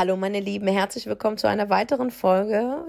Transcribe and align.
Hallo 0.00 0.16
meine 0.16 0.40
Lieben, 0.40 0.66
herzlich 0.66 1.04
willkommen 1.04 1.36
zu 1.36 1.46
einer 1.46 1.68
weiteren 1.68 2.10
Folge 2.10 2.86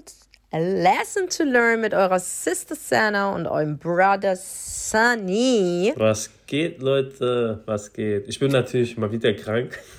A 0.52 0.58
Lesson 0.58 1.27
to 1.30 1.44
Learn 1.44 1.81
mit 1.81 1.94
eurer 1.94 2.22
Sister 2.22 2.73
Sana 2.73 3.35
und 3.35 3.48
eurem 3.48 3.77
Brother 3.77 4.38
Sunny. 4.38 5.92
Was 5.97 6.29
geht, 6.47 6.82
Leute? 6.82 7.63
Was 7.66 7.92
geht? 7.92 8.29
Ich 8.29 8.39
bin 8.39 8.54
natürlich 8.54 8.97
mal 8.97 9.12
wieder 9.12 9.34
krank. 9.34 9.78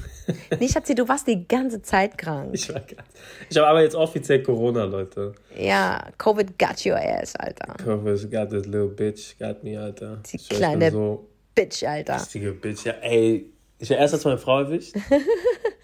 Nee, 0.58 0.68
Schatzi, 0.68 0.94
du 0.94 1.06
warst 1.06 1.26
die 1.26 1.46
ganze 1.46 1.82
Zeit 1.82 2.16
krank. 2.16 2.50
Ich 2.54 2.72
war 2.72 2.80
krank. 2.80 3.04
Ich 3.50 3.58
habe 3.58 3.66
aber 3.66 3.82
jetzt 3.82 3.94
offiziell 3.94 4.42
Corona, 4.42 4.84
Leute. 4.84 5.34
Ja, 5.54 6.02
Covid 6.16 6.58
got 6.58 6.86
your 6.86 6.96
ass, 6.96 7.36
Alter. 7.36 7.74
Covid 7.84 8.30
got 8.30 8.48
this 8.48 8.64
little 8.64 8.88
bitch, 8.88 9.36
got 9.38 9.62
me, 9.62 9.78
Alter. 9.78 10.22
Die 10.32 10.36
Ich 10.36 10.48
kleine 10.48 10.90
so 10.90 11.28
Bitch, 11.54 11.82
Alter. 11.84 12.14
richtige 12.22 12.52
Bitch. 12.52 12.86
Ja, 12.86 12.92
ey. 13.02 13.52
Ich 13.80 13.90
habe 13.90 14.00
erst 14.00 14.14
als 14.14 14.24
meine 14.24 14.38
Frau 14.38 14.60
erwischt. 14.60 14.94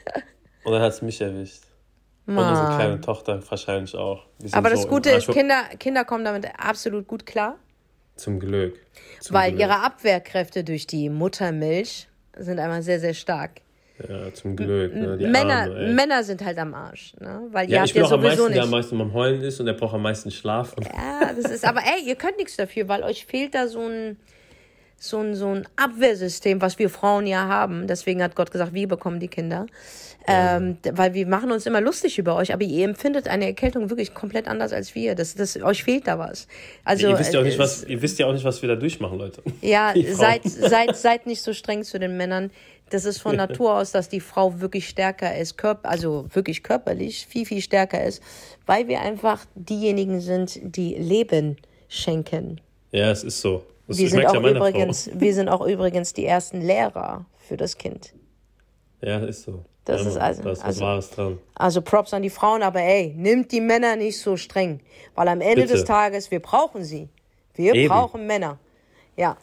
und 0.69 0.75
dann 0.75 0.83
hat 0.83 0.93
es 0.93 1.03
mich 1.03 1.21
erwischt. 1.21 1.63
Und 2.27 2.37
unsere 2.37 2.69
Mann. 2.69 2.77
kleine 2.77 3.01
Tochter 3.01 3.41
wahrscheinlich 3.49 3.95
auch. 3.95 4.27
Aber 4.53 4.69
das 4.69 4.83
so 4.83 4.89
Gute 4.89 5.11
ist, 5.11 5.29
Kinder, 5.29 5.63
Kinder 5.79 6.05
kommen 6.05 6.25
damit 6.25 6.47
absolut 6.59 7.07
gut 7.09 7.25
klar, 7.25 7.57
Zum 8.17 8.39
Glück. 8.39 8.79
Zum 9.21 9.35
weil 9.35 9.51
Glück. 9.53 9.63
ihre 9.63 9.83
Abwehrkräfte 9.83 10.63
durch 10.63 10.87
die 10.87 11.09
Muttermilch 11.09 12.07
sind 12.37 12.59
einmal 12.59 12.83
sehr, 12.83 13.01
sehr 13.01 13.15
stark. 13.15 13.63
Ja, 14.07 14.33
zum 14.33 14.55
Glück. 14.55 14.95
Ne? 14.95 15.17
Die 15.19 15.27
Männer, 15.27 15.63
Arme. 15.63 15.93
Männer 15.93 16.23
sind 16.23 16.45
halt 16.45 16.59
am 16.59 16.73
Arsch, 16.75 17.15
ne? 17.19 17.43
weil 17.51 17.69
Ja, 17.69 17.83
ich 17.85 17.95
bin 17.95 18.05
auch 18.05 18.13
am 18.13 18.23
meisten, 18.23 18.53
der 18.53 18.63
am 18.63 18.69
nicht. 18.69 18.71
meisten 18.71 19.01
am 19.01 19.13
Heulen 19.13 19.41
ist 19.43 19.59
und 19.59 19.67
der 19.67 19.73
braucht 19.73 19.95
am 19.95 20.03
meisten 20.03 20.31
Schlaf. 20.31 20.77
Ja, 20.85 21.33
das 21.35 21.51
ist, 21.51 21.65
aber 21.65 21.81
ey, 21.81 22.07
ihr 22.07 22.15
könnt 22.15 22.37
nichts 22.37 22.57
dafür, 22.57 22.89
weil 22.89 23.03
euch 23.03 23.27
fehlt 23.27 23.55
da 23.55 23.67
so 23.67 23.81
ein, 23.81 24.17
so 24.99 25.19
ein, 25.19 25.35
so 25.35 25.49
ein 25.49 25.67
Abwehrsystem, 25.77 26.61
was 26.61 26.79
wir 26.79 26.91
Frauen 26.91 27.27
ja 27.27 27.49
haben. 27.49 27.87
Deswegen 27.89 28.23
hat 28.23 28.37
Gott 28.37 28.51
gesagt, 28.53 28.73
wir 28.73 28.87
bekommen 28.87 29.19
die 29.19 29.29
Kinder. 29.29 29.67
Ähm, 30.29 30.83
d- 30.83 30.93
weil 30.95 31.15
wir 31.15 31.27
machen 31.27 31.51
uns 31.51 31.67
immer 31.67 31.81
lustig 31.81 32.19
über 32.19 32.37
euch, 32.37 32.53
aber 32.53 32.63
ihr 32.63 32.85
empfindet 32.85 33.29
eine 33.29 33.47
Erkältung 33.47 33.91
wirklich 33.91 34.15
komplett 34.15 34.47
anders 34.47 34.73
als 34.73 34.95
wir. 34.95 35.15
Das, 35.15 35.35
das, 35.35 35.61
euch 35.63 35.85
fehlt 35.85 36.07
da 36.07 36.19
was. 36.19 36.47
Also, 36.85 37.09
ihr, 37.09 37.19
wisst 37.19 37.33
ja 37.33 37.41
auch 37.41 37.45
nicht, 37.45 37.57
äh, 37.57 37.59
was, 37.59 37.85
ihr 37.85 38.03
wisst 38.03 38.19
ja 38.19 38.27
auch 38.27 38.33
nicht, 38.33 38.45
was 38.45 38.61
wir 38.63 38.69
da 38.69 38.77
durchmachen, 38.77 39.19
Leute. 39.19 39.43
Ja, 39.61 39.95
seid, 40.13 40.43
seid, 40.45 40.97
seid 40.97 41.27
nicht 41.27 41.43
so 41.43 41.53
streng 41.53 41.83
zu 41.83 41.99
den 41.99 42.17
Männern. 42.17 42.51
Das 42.91 43.05
ist 43.05 43.19
von 43.19 43.37
Natur 43.37 43.75
aus, 43.75 43.93
dass 43.93 44.09
die 44.09 44.21
Frau 44.21 44.61
wirklich 44.61 44.89
stärker 44.89 45.37
ist, 45.37 45.59
körp 45.59 45.81
also 45.83 46.27
wirklich 46.33 46.63
körperlich 46.63 47.27
viel, 47.27 47.45
viel 47.45 47.61
stärker 47.61 48.03
ist, 48.03 48.23
weil 48.65 48.89
wir 48.89 49.01
einfach 49.01 49.45
diejenigen 49.55 50.21
sind, 50.21 50.59
die 50.63 50.95
Leben 50.95 51.57
schenken. 51.89 52.61
Ja, 52.93 53.11
es 53.11 53.25
ist 53.25 53.41
so. 53.41 53.65
Das, 53.87 53.99
Wir 53.99 54.09
sind, 54.09 54.27
auch 54.27 54.35
ja 54.35 54.51
übrigens, 54.51 55.11
wir 55.15 55.35
sind 55.35 55.49
auch 55.49 55.67
übrigens 55.67 56.13
die 56.13 56.25
ersten 56.27 56.61
Lehrer 56.61 57.27
für 57.39 57.57
das 57.57 57.77
Kind. 57.77 58.15
Ja, 59.01 59.19
ist 59.19 59.43
so. 59.43 59.65
Das 59.89 60.03
ja, 60.03 60.09
ist 60.11 60.17
also- 60.19 60.43
Da 60.43 60.51
ist 60.51 60.59
was 60.59 60.65
also- 60.65 60.81
Wahres 60.83 61.11
dran. 61.11 61.39
Also 61.55 61.83
Props 61.83 62.13
an 62.15 62.23
die 62.23 62.31
Frauen, 62.31 62.63
aber 62.63 62.81
ey, 62.81 63.15
nimmt 63.17 63.51
die 63.53 63.61
Männer 63.61 63.97
nicht 63.97 64.21
so 64.21 64.37
streng, 64.37 64.81
weil 65.15 65.29
am 65.29 65.41
Ende 65.41 65.63
Bitte. 65.63 65.75
des 65.75 65.85
Tages, 65.85 66.31
wir 66.31 66.41
brauchen 66.41 66.85
sie. 66.85 67.09
Wir 67.55 67.75
Eben. 67.75 67.89
brauchen 67.89 68.27
Männer. 68.27 68.59
Ja. 69.17 69.37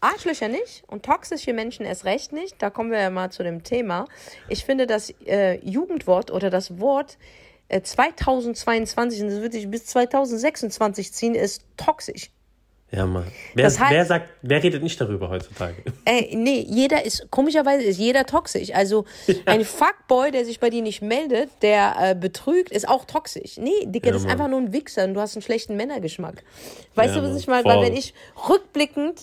Arschlöcher 0.00 0.48
nicht 0.48 0.82
und 0.88 1.04
toxische 1.04 1.52
Menschen 1.52 1.86
erst 1.86 2.04
recht 2.04 2.32
nicht. 2.32 2.60
Da 2.60 2.70
kommen 2.70 2.90
wir 2.90 2.98
ja 3.00 3.10
mal 3.10 3.30
zu 3.30 3.42
dem 3.44 3.62
Thema. 3.62 4.06
Ich 4.48 4.64
finde 4.64 4.86
das 4.86 5.10
äh, 5.26 5.58
Jugendwort 5.64 6.30
oder 6.32 6.50
das 6.50 6.80
Wort 6.80 7.18
äh, 7.68 7.82
2022, 7.82 9.22
und 9.22 9.28
das 9.28 9.40
wird 9.40 9.52
sich 9.52 9.70
bis 9.70 9.86
2026 9.86 11.12
ziehen, 11.12 11.34
ist 11.36 11.62
toxisch. 11.76 12.30
Ja, 12.94 13.06
Mann. 13.06 13.24
Wer, 13.54 13.64
Das 13.64 13.80
heißt- 13.80 13.90
wer 13.90 14.04
sagt, 14.04 14.28
wer 14.42 14.62
redet 14.62 14.82
nicht 14.82 15.00
darüber 15.00 15.30
heutzutage? 15.30 15.76
Ey, 16.04 16.34
nee, 16.36 16.60
jeder 16.68 17.04
ist, 17.06 17.26
komischerweise 17.30 17.82
ist 17.84 17.96
jeder 17.98 18.26
toxisch. 18.26 18.74
Also 18.74 19.06
ein 19.46 19.64
Fuckboy, 19.64 20.30
der 20.30 20.44
sich 20.44 20.60
bei 20.60 20.68
dir 20.68 20.82
nicht 20.82 21.00
meldet, 21.00 21.48
der 21.62 21.94
äh, 21.98 22.14
betrügt, 22.14 22.70
ist 22.70 22.86
auch 22.86 23.06
toxisch. 23.06 23.56
Nee, 23.56 23.70
Digga, 23.86 24.08
Ja, 24.08 24.12
das 24.12 24.24
ist 24.24 24.30
einfach 24.30 24.48
nur 24.48 24.60
ein 24.60 24.72
Wichser 24.74 25.04
und 25.04 25.14
du 25.14 25.20
hast 25.20 25.34
einen 25.36 25.42
schlechten 25.42 25.74
Männergeschmack. 25.76 26.42
Weißt 26.94 27.14
Ja, 27.14 27.22
du, 27.22 27.30
was 27.30 27.38
ich 27.40 27.46
meine? 27.46 27.64
Weil 27.64 27.80
wenn 27.86 27.96
ich 27.96 28.12
rückblickend 28.48 29.22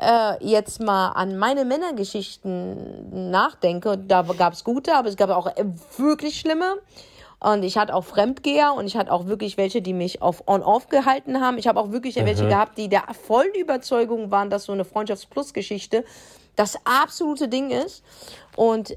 äh, 0.00 0.42
jetzt 0.42 0.80
mal 0.80 1.08
an 1.10 1.36
meine 1.36 1.66
Männergeschichten 1.66 3.30
nachdenke, 3.30 3.98
da 3.98 4.22
gab 4.22 4.54
es 4.54 4.64
gute, 4.64 4.94
aber 4.94 5.08
es 5.08 5.16
gab 5.16 5.28
auch 5.30 5.50
wirklich 5.98 6.40
schlimme. 6.40 6.76
Und 7.42 7.62
ich 7.62 7.78
hatte 7.78 7.94
auch 7.94 8.04
Fremdgeher 8.04 8.74
und 8.74 8.86
ich 8.86 8.96
hatte 8.96 9.10
auch 9.10 9.26
wirklich 9.26 9.56
welche, 9.56 9.80
die 9.80 9.94
mich 9.94 10.20
auf 10.20 10.46
on-off 10.46 10.88
gehalten 10.88 11.40
haben. 11.40 11.56
Ich 11.56 11.66
habe 11.66 11.80
auch 11.80 11.90
wirklich 11.90 12.16
welche 12.16 12.46
gehabt, 12.46 12.76
die 12.76 12.88
der 12.88 13.04
vollen 13.14 13.54
Überzeugung 13.54 14.30
waren, 14.30 14.50
dass 14.50 14.64
so 14.64 14.72
eine 14.72 14.84
Freundschafts-Plus-Geschichte 14.84 16.04
das 16.54 16.76
absolute 16.84 17.48
Ding 17.48 17.70
ist. 17.70 18.04
Und 18.56 18.96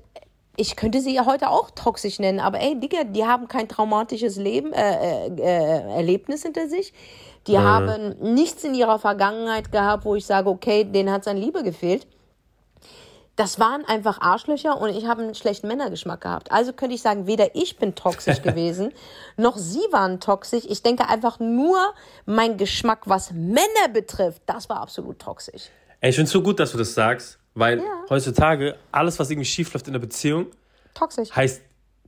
ich 0.57 0.75
könnte 0.75 0.99
sie 0.99 1.15
ja 1.15 1.25
heute 1.25 1.49
auch 1.49 1.71
toxisch 1.71 2.19
nennen, 2.19 2.39
aber 2.39 2.59
ey, 2.59 2.79
Digga, 2.79 3.05
die 3.05 3.25
haben 3.25 3.47
kein 3.47 3.67
traumatisches 3.67 4.35
Leben, 4.35 4.73
äh, 4.73 5.27
äh, 5.27 5.35
äh, 5.37 5.95
Erlebnis 5.95 6.43
hinter 6.43 6.67
sich. 6.67 6.93
Die 7.47 7.57
haben 7.57 8.15
nichts 8.21 8.63
in 8.63 8.73
ihrer 8.73 8.99
Vergangenheit 8.99 9.71
gehabt, 9.71 10.05
wo 10.05 10.15
ich 10.15 10.25
sage, 10.25 10.49
okay, 10.49 10.85
denen 10.85 11.11
hat 11.11 11.21
es 11.21 11.27
an 11.27 11.35
Liebe 11.35 11.63
gefehlt 11.63 12.07
das 13.35 13.59
waren 13.59 13.83
einfach 13.85 14.21
Arschlöcher 14.21 14.79
und 14.79 14.89
ich 14.89 15.07
habe 15.07 15.23
einen 15.23 15.33
schlechten 15.33 15.67
Männergeschmack 15.67 16.21
gehabt. 16.21 16.51
Also 16.51 16.71
könnte 16.73 16.93
ich 16.95 17.01
sagen, 17.01 17.25
weder 17.25 17.55
ich 17.55 17.77
bin 17.77 17.95
toxisch 17.95 18.41
gewesen, 18.43 18.91
noch 19.37 19.57
sie 19.57 19.81
waren 19.91 20.19
toxisch. 20.19 20.65
Ich 20.67 20.83
denke 20.83 21.09
einfach 21.09 21.39
nur 21.39 21.77
mein 22.25 22.57
Geschmack, 22.57 23.01
was 23.05 23.31
Männer 23.31 23.89
betrifft, 23.91 24.43
das 24.45 24.69
war 24.69 24.77
absolut 24.81 25.19
toxisch. 25.19 25.63
Ey, 25.99 26.09
ich 26.11 26.15
finde 26.15 26.27
es 26.27 26.31
so 26.31 26.41
gut, 26.43 26.59
dass 26.59 26.71
du 26.73 26.77
das 26.77 26.93
sagst, 26.93 27.39
weil 27.55 27.79
Ja. 27.79 27.85
heutzutage 28.09 28.75
alles, 28.91 29.17
was 29.19 29.29
irgendwie 29.31 29.49
schief 29.49 29.73
läuft 29.73 29.87
in 29.87 29.93
der 29.93 29.99
Beziehung, 29.99 30.47
Toxisch. 30.93 31.31
heißt 31.35 31.61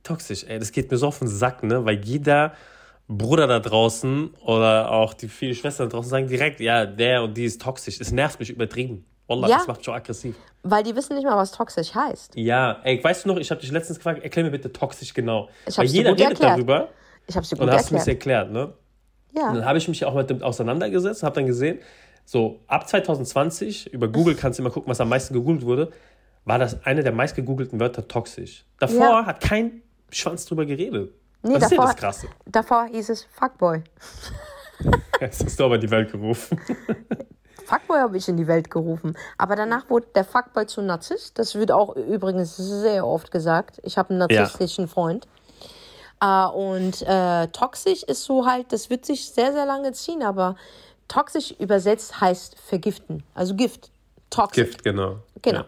toxisch. 0.04 0.44
Ey, 0.44 0.58
das 0.60 0.70
geht 0.70 0.90
mir 0.90 0.96
so 0.96 1.08
auf 1.08 1.18
den 1.18 1.28
Sack, 1.28 1.62
ne? 1.64 1.84
Weil 1.84 2.04
jeder 2.04 2.52
Bruder 3.08 3.46
da 3.48 3.58
draußen 3.58 4.34
oder 4.44 4.90
auch 4.92 5.14
die 5.14 5.28
viele 5.28 5.54
Schwestern 5.54 5.88
da 5.88 5.96
draußen 5.96 6.10
sagen 6.10 6.28
direkt, 6.28 6.60
ja, 6.60 6.86
der 6.86 7.22
und 7.24 7.34
die 7.36 7.44
ist 7.44 7.60
toxisch. 7.62 8.00
Es 8.00 8.12
nervt 8.12 8.38
mich 8.38 8.50
übertrieben. 8.50 9.04
Wallah, 9.28 9.48
Ja. 9.48 9.56
das 9.58 9.66
macht 9.66 9.84
schon 9.84 9.94
aggressiv. 9.94 10.36
Weil 10.62 10.82
die 10.84 10.94
wissen 10.94 11.14
nicht 11.16 11.24
mal, 11.24 11.36
was 11.36 11.50
toxisch 11.52 11.94
heißt. 11.94 12.36
Ja, 12.36 12.80
ey, 12.84 13.02
weißt 13.02 13.24
du 13.24 13.28
noch, 13.28 13.36
ich 13.38 13.50
habe 13.50 13.60
dich 13.60 13.70
letztens 13.72 13.98
gefragt, 13.98 14.22
erklär 14.22 14.44
mir 14.44 14.50
bitte 14.52 14.72
toxisch 14.72 15.12
genau. 15.14 15.48
Ich 15.66 15.76
Weil 15.78 15.84
hab's 15.86 15.92
jeder 15.94 16.10
gut 16.10 16.20
redet 16.20 16.32
erklärt. 16.34 16.52
darüber 16.58 16.88
Ich 17.26 17.34
habe 17.36 17.42
es 17.42 17.48
dir 17.50 17.56
und 17.56 17.60
gut 17.60 17.68
dann 17.70 17.76
hast 17.78 17.90
du 17.90 17.94
mir 17.94 18.00
erklärt. 18.06 18.48
erklärt, 18.48 18.52
ne? 18.52 18.66
Und 18.66 19.42
dann 19.42 19.56
Ja. 19.60 19.64
habe 19.64 19.78
ich 19.78 19.88
mich 19.88 20.04
auch 20.04 20.14
mit 20.14 20.30
dem 20.30 20.42
auseinandergesetzt 20.42 21.22
und 21.22 21.26
habe 21.26 21.34
dann 21.36 21.46
gesehen, 21.46 21.80
so 22.24 22.60
ab 22.68 22.88
2020, 22.88 23.92
über 23.92 24.08
Google 24.08 24.34
kannst 24.34 24.58
du 24.58 24.62
immer 24.62 24.70
gucken, 24.70 24.90
was 24.90 25.00
am 25.00 25.08
meisten 25.08 25.34
gegoogelt 25.34 25.64
wurde, 25.66 25.92
war 26.44 26.58
das 26.58 26.84
eine 26.86 27.02
der 27.02 27.12
meist 27.12 27.34
gegoogelten 27.34 27.78
Wörter 27.80 28.06
toxisch. 28.06 28.64
Davor 28.78 28.96
Ja. 29.00 29.26
hat 29.26 29.40
kein 29.40 29.82
Schwanz 30.10 30.44
drüber 30.46 30.64
geredet. 30.66 31.12
Nee, 31.42 31.54
das 31.54 31.64
ist 31.64 31.70
ja 31.72 31.76
davor- 31.78 31.86
das 31.92 31.96
Krasse. 31.96 32.26
Davor 32.46 32.86
hieß 32.86 33.08
es 33.10 33.24
Fuckboy. 33.32 33.82
Jetzt 35.20 35.44
hast 35.44 35.58
du 35.60 35.64
aber 35.64 35.78
die 35.78 35.90
Welt 35.90 36.10
gerufen. 36.12 36.60
Fuckboy 37.66 37.98
habe 37.98 38.16
ich 38.16 38.28
in 38.28 38.36
die 38.36 38.46
Welt 38.46 38.70
gerufen. 38.70 39.16
Aber 39.36 39.56
danach 39.56 39.90
wurde 39.90 40.06
der 40.14 40.24
Fuckboy 40.24 40.66
zu 40.66 40.82
Narzisst. 40.82 41.38
Das 41.38 41.54
wird 41.54 41.72
auch 41.72 41.96
übrigens 41.96 42.56
sehr 42.56 43.06
oft 43.06 43.30
gesagt. 43.30 43.80
Ich 43.82 43.98
habe 43.98 44.10
einen 44.10 44.18
narzisstischen 44.20 44.88
Freund. 44.88 45.26
Äh, 46.20 46.46
und 46.46 47.02
äh, 47.02 47.48
toxisch 47.48 48.02
ist 48.04 48.24
so 48.24 48.46
halt, 48.46 48.72
das 48.72 48.88
wird 48.88 49.04
sich 49.04 49.30
sehr, 49.30 49.52
sehr 49.52 49.66
lange 49.66 49.92
ziehen, 49.92 50.22
aber 50.22 50.56
toxisch 51.08 51.52
übersetzt 51.58 52.20
heißt 52.20 52.58
vergiften. 52.58 53.22
Also 53.34 53.54
Gift. 53.54 53.90
Toxisch. 54.30 54.64
Gift, 54.64 54.84
genau. 54.84 55.16
Genau. 55.42 55.60
Ja. 55.60 55.66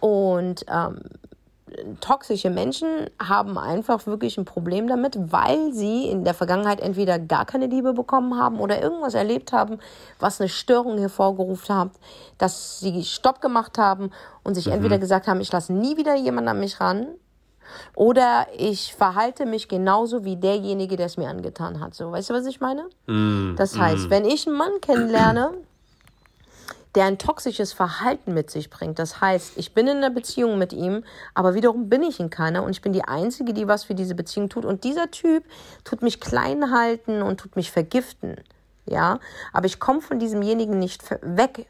Und 0.00 0.64
ähm, 0.68 1.00
toxische 2.00 2.50
Menschen 2.50 2.88
haben 3.20 3.58
einfach 3.58 4.06
wirklich 4.06 4.38
ein 4.38 4.44
Problem 4.44 4.88
damit, 4.88 5.16
weil 5.32 5.72
sie 5.72 6.06
in 6.06 6.24
der 6.24 6.34
Vergangenheit 6.34 6.80
entweder 6.80 7.18
gar 7.18 7.44
keine 7.44 7.66
Liebe 7.66 7.92
bekommen 7.92 8.38
haben 8.38 8.60
oder 8.60 8.82
irgendwas 8.82 9.14
erlebt 9.14 9.52
haben, 9.52 9.78
was 10.18 10.40
eine 10.40 10.48
Störung 10.48 10.98
hervorgerufen 10.98 11.76
hat, 11.76 11.90
dass 12.38 12.80
sie 12.80 13.04
Stopp 13.04 13.40
gemacht 13.40 13.78
haben 13.78 14.10
und 14.42 14.54
sich 14.54 14.68
entweder 14.68 14.98
gesagt 14.98 15.26
haben, 15.26 15.40
ich 15.40 15.52
lasse 15.52 15.72
nie 15.72 15.96
wieder 15.96 16.14
jemanden 16.14 16.48
an 16.48 16.60
mich 16.60 16.80
ran 16.80 17.06
oder 17.94 18.46
ich 18.56 18.94
verhalte 18.94 19.46
mich 19.46 19.68
genauso 19.68 20.24
wie 20.24 20.36
derjenige, 20.36 20.96
der 20.96 21.06
es 21.06 21.16
mir 21.16 21.28
angetan 21.28 21.80
hat. 21.80 21.94
So, 21.94 22.12
weißt 22.12 22.30
du, 22.30 22.34
was 22.34 22.46
ich 22.46 22.60
meine? 22.60 22.86
Das 23.56 23.78
heißt, 23.78 24.10
wenn 24.10 24.24
ich 24.24 24.46
einen 24.46 24.56
Mann 24.56 24.80
kennenlerne, 24.80 25.52
der 26.94 27.04
ein 27.04 27.18
toxisches 27.18 27.72
Verhalten 27.72 28.34
mit 28.34 28.50
sich 28.50 28.68
bringt. 28.68 28.98
Das 28.98 29.20
heißt, 29.20 29.56
ich 29.56 29.72
bin 29.72 29.86
in 29.86 29.98
einer 29.98 30.10
Beziehung 30.10 30.58
mit 30.58 30.72
ihm, 30.72 31.04
aber 31.34 31.54
wiederum 31.54 31.88
bin 31.88 32.02
ich 32.02 32.20
in 32.20 32.30
keiner 32.30 32.62
und 32.62 32.70
ich 32.70 32.82
bin 32.82 32.92
die 32.92 33.04
Einzige, 33.04 33.54
die 33.54 33.66
was 33.66 33.84
für 33.84 33.94
diese 33.94 34.14
Beziehung 34.14 34.48
tut. 34.48 34.64
Und 34.64 34.84
dieser 34.84 35.10
Typ 35.10 35.44
tut 35.84 36.02
mich 36.02 36.20
klein 36.20 36.70
halten 36.70 37.22
und 37.22 37.40
tut 37.40 37.56
mich 37.56 37.70
vergiften. 37.70 38.36
Ja, 38.84 39.20
aber 39.52 39.66
ich 39.66 39.78
komme 39.78 40.02
von 40.02 40.18
diesemjenigen 40.18 40.78
nicht 40.78 41.02
weg. 41.22 41.66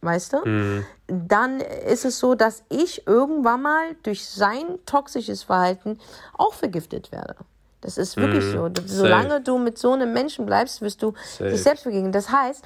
Weißt 0.00 0.32
du? 0.32 0.84
Dann 1.08 1.60
ist 1.60 2.04
es 2.04 2.18
so, 2.20 2.36
dass 2.36 2.62
ich 2.68 3.06
irgendwann 3.06 3.62
mal 3.62 3.96
durch 4.04 4.28
sein 4.28 4.78
toxisches 4.86 5.44
Verhalten 5.44 5.98
auch 6.34 6.54
vergiftet 6.54 7.10
werde. 7.10 7.36
Das 7.80 7.96
ist 7.96 8.16
wirklich 8.16 8.44
so. 8.44 8.68
Solange 8.86 9.40
du 9.40 9.56
mit 9.56 9.78
so 9.78 9.92
einem 9.92 10.12
Menschen 10.12 10.46
bleibst, 10.46 10.82
wirst 10.82 11.02
du 11.02 11.14
Safe. 11.14 11.50
dich 11.50 11.62
selbst 11.62 11.84
begegnen. 11.84 12.10
Das 12.10 12.30
heißt, 12.30 12.64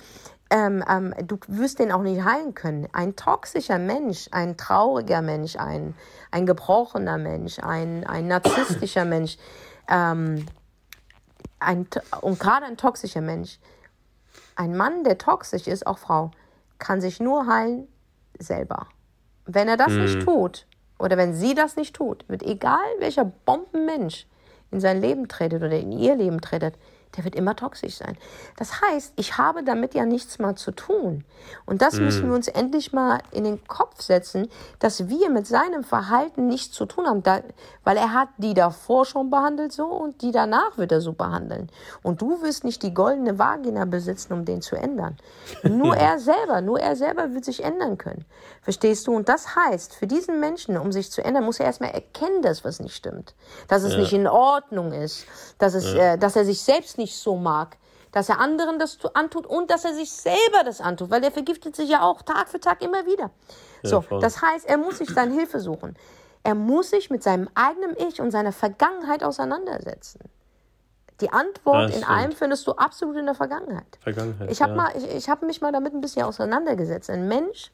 ähm, 0.53 0.85
ähm, 0.87 1.15
du 1.27 1.39
wirst 1.49 1.79
den 1.79 1.91
auch 1.91 2.03
nicht 2.03 2.23
heilen 2.23 2.55
können. 2.55 2.87
Ein 2.93 3.17
toxischer 3.17 3.79
Mensch, 3.79 4.29
ein 4.33 4.59
trauriger 4.59 5.23
Mensch, 5.23 5.57
ein, 5.57 5.95
ein 6.31 6.45
gebrochener 6.45 7.17
Mensch, 7.17 7.59
ein, 7.59 8.07
ein 8.07 8.29
narzisstischer 8.29 9.07
Mensch, 9.07 9.39
ähm, 9.89 10.45
ein, 11.59 11.87
und 12.21 12.39
gerade 12.39 12.67
ein 12.67 12.77
toxischer 12.77 13.23
Mensch, 13.23 13.59
ein 14.55 14.77
Mann, 14.77 15.05
der 15.05 15.17
toxisch 15.17 15.67
ist, 15.67 15.87
auch 15.87 15.99
Frau, 15.99 16.33
kann 16.79 17.01
sich 17.01 17.19
nur 17.19 17.47
heilen 17.47 17.89
selber. 18.39 18.89
Wenn 19.47 19.69
er 19.69 19.79
das 19.79 19.93
mm. 19.93 20.01
nicht 20.01 20.23
tut, 20.23 20.67
oder 20.99 21.17
wenn 21.17 21.35
sie 21.35 21.55
das 21.55 21.77
nicht 21.77 21.97
tut, 21.97 22.29
wird 22.29 22.43
egal 22.43 22.85
welcher 22.99 23.25
Bombenmensch 23.25 24.27
in 24.71 24.81
sein 24.81 25.01
Leben 25.01 25.29
tretet 25.29 25.63
oder 25.63 25.79
in 25.79 25.93
ihr 25.93 26.15
Leben 26.15 26.41
tretet, 26.43 26.75
der 27.17 27.25
wird 27.25 27.35
immer 27.35 27.57
toxisch 27.57 27.97
sein. 27.97 28.17
Das 28.57 28.81
heißt, 28.81 29.13
ich 29.17 29.37
habe 29.39 29.63
damit 29.63 29.95
ja 29.95 30.05
nichts 30.05 30.39
mal 30.39 30.55
zu 30.55 30.73
tun. 30.73 31.25
Und 31.67 31.83
das 31.83 31.95
mm. 31.95 32.05
müssen 32.05 32.29
wir 32.29 32.35
uns 32.35 32.49
endlich 32.49 32.93
mal 32.93 33.21
in 33.33 33.45
den 33.45 33.67
Kopf 33.67 34.01
setzen, 34.01 34.49
dass 34.79 35.09
wir 35.09 35.31
mit 35.31 35.47
seinem 35.47 35.85
Verhalten 35.85 36.47
nichts 36.47 36.75
zu 36.75 36.87
tun 36.87 37.07
haben, 37.07 37.23
da, 37.23 37.43
weil 37.85 37.97
er 37.97 38.13
hat 38.13 38.29
die 38.39 38.55
davor 38.55 39.05
schon 39.05 39.31
behandelt 39.31 39.73
so 39.73 39.87
und 39.87 40.23
die 40.23 40.33
danach 40.33 40.79
wird 40.79 40.93
er 40.93 41.01
so 41.01 41.13
behandeln. 41.13 41.71
Und 42.03 42.23
du 42.23 42.43
wirst 42.43 42.65
nicht 42.65 42.83
die 42.83 42.95
goldene 42.95 43.39
Vagina 43.39 43.85
besitzen, 43.85 44.33
um 44.33 44.45
den 44.45 44.63
zu 44.63 44.77
ändern. 44.77 45.17
Nur 45.63 45.97
er 45.97 46.19
selber, 46.19 46.61
nur 46.61 46.81
er 46.81 46.97
selber 46.97 47.35
wird 47.35 47.45
sich 47.45 47.63
ändern 47.63 47.99
können. 47.99 48.25
Verstehst 48.63 49.07
du? 49.07 49.15
Und 49.15 49.29
das 49.29 49.57
heißt, 49.57 49.95
für 49.95 50.07
diesen 50.07 50.41
Menschen, 50.41 50.77
um 50.79 50.93
sich 50.93 51.11
zu 51.11 51.25
ändern, 51.25 51.45
muss 51.45 51.61
er 51.61 51.67
erstmal 51.67 51.91
erkennen, 51.91 52.43
dass 52.43 52.65
was 52.65 52.81
nicht 52.81 52.95
stimmt. 52.95 53.35
Dass 53.69 53.83
es 53.83 53.95
ja. 53.95 53.99
nicht 53.99 54.13
in 54.13 54.27
Ordnung 54.27 54.93
ist. 54.93 55.27
Dass, 55.59 55.75
es, 55.75 55.93
ja. 55.93 56.15
äh, 56.15 56.19
dass 56.19 56.37
er 56.37 56.45
sich 56.45 56.63
selbst 56.63 56.99
nicht 56.99 57.02
so 57.11 57.37
mag. 57.37 57.79
Dass 58.13 58.29
er 58.29 58.39
anderen 58.39 58.79
das 58.79 58.99
antut 59.15 59.47
und 59.47 59.71
dass 59.71 59.87
er 59.87 59.95
sich 59.95 60.13
selber 60.13 60.65
das 60.65 60.83
antut. 60.83 61.11
Weil 61.11 61.25
er 61.25 61.31
vergiftet 61.31 61.75
sich 61.75 61.89
ja 61.89 62.03
auch 62.03 62.23
Tag 62.23 62.49
für 62.49 62.61
Tag 62.61 62.83
immer 62.83 63.07
wieder. 63.07 63.31
Ja, 63.83 63.91
so, 63.91 64.01
voll. 64.03 64.21
das 64.21 64.43
heißt, 64.43 64.69
er 64.69 64.77
muss 64.77 64.99
sich 64.99 65.15
dann 65.15 65.33
Hilfe 65.33 65.61
suchen. 65.61 65.97
Er 66.43 66.55
muss 66.55 66.91
sich 66.91 67.09
mit 67.09 67.23
seinem 67.23 67.49
eigenen 67.55 67.97
Ich 67.97 68.21
und 68.21 68.31
seiner 68.31 68.53
Vergangenheit 68.53 69.25
auseinandersetzen. 69.25 70.21
Die 71.21 71.31
Antwort 71.33 71.95
in 71.95 72.03
allem 72.03 72.33
findest 72.33 72.67
du 72.67 72.73
absolut 72.73 73.17
in 73.17 73.27
der 73.27 73.37
Vergangenheit. 73.37 73.99
Vergangenheit 74.01 74.51
ich 74.51 74.61
habe 74.61 74.75
ja. 74.75 74.91
ich, 74.97 75.09
ich 75.09 75.29
hab 75.31 75.43
mich 75.43 75.61
mal 75.61 75.71
damit 75.71 75.95
ein 75.95 76.01
bisschen 76.01 76.25
auseinandergesetzt. 76.25 77.09
Ein 77.11 77.29
Mensch, 77.29 77.71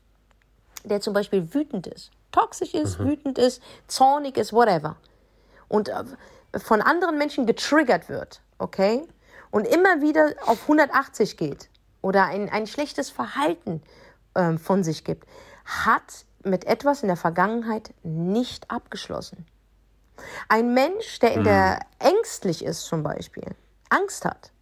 der 0.84 1.00
zum 1.00 1.14
Beispiel 1.14 1.54
wütend 1.54 1.86
ist, 1.86 2.10
toxisch 2.30 2.74
ist, 2.74 2.98
mhm. 2.98 3.08
wütend 3.08 3.38
ist, 3.38 3.62
zornig 3.86 4.36
ist, 4.36 4.52
whatever. 4.52 4.96
Und 5.68 5.88
äh, 5.88 6.04
von 6.58 6.82
anderen 6.82 7.16
Menschen 7.16 7.46
getriggert 7.46 8.10
wird, 8.10 8.42
okay? 8.58 9.06
Und 9.50 9.66
immer 9.66 10.00
wieder 10.00 10.34
auf 10.46 10.62
180 10.62 11.36
geht 11.36 11.68
oder 12.02 12.24
ein, 12.26 12.48
ein 12.48 12.66
schlechtes 12.66 13.10
Verhalten 13.10 13.82
äh, 14.34 14.56
von 14.58 14.84
sich 14.84 15.04
gibt, 15.04 15.26
hat 15.64 16.24
mit 16.44 16.64
etwas 16.66 17.02
in 17.02 17.08
der 17.08 17.16
Vergangenheit 17.16 17.94
nicht 18.02 18.70
abgeschlossen. 18.70 19.46
Ein 20.48 20.74
Mensch, 20.74 21.18
der 21.20 21.32
in 21.32 21.40
mhm. 21.40 21.44
der 21.44 21.80
ängstlich 21.98 22.64
ist 22.64 22.82
zum 22.82 23.02
Beispiel, 23.02 23.54
Angst 23.88 24.24
hat, 24.24 24.52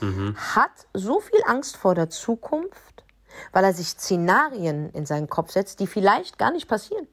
mhm. 0.00 0.36
hat 0.36 0.86
so 0.92 1.20
viel 1.20 1.40
Angst 1.46 1.76
vor 1.76 1.94
der 1.94 2.10
Zukunft, 2.10 3.04
weil 3.52 3.64
er 3.64 3.72
sich 3.72 3.88
Szenarien 3.88 4.90
in 4.90 5.06
seinen 5.06 5.28
Kopf 5.28 5.52
setzt, 5.52 5.80
die 5.80 5.86
vielleicht 5.86 6.38
gar 6.38 6.50
nicht 6.50 6.68
passieren. 6.68 7.06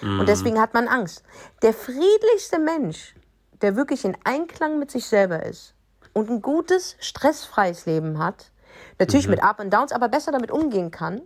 Mhm. 0.00 0.20
Und 0.20 0.28
deswegen 0.28 0.60
hat 0.60 0.74
man 0.74 0.88
Angst. 0.88 1.24
Der 1.62 1.72
friedlichste 1.72 2.58
Mensch, 2.58 3.14
der 3.62 3.76
wirklich 3.76 4.04
in 4.04 4.16
Einklang 4.24 4.78
mit 4.78 4.90
sich 4.90 5.06
selber 5.06 5.44
ist 5.44 5.74
und 6.12 6.30
ein 6.30 6.42
gutes, 6.42 6.96
stressfreies 7.00 7.86
Leben 7.86 8.18
hat, 8.18 8.50
natürlich 8.98 9.26
mhm. 9.26 9.32
mit 9.32 9.42
Up 9.42 9.60
und 9.60 9.72
Downs, 9.72 9.92
aber 9.92 10.08
besser 10.08 10.32
damit 10.32 10.50
umgehen 10.50 10.90
kann, 10.90 11.20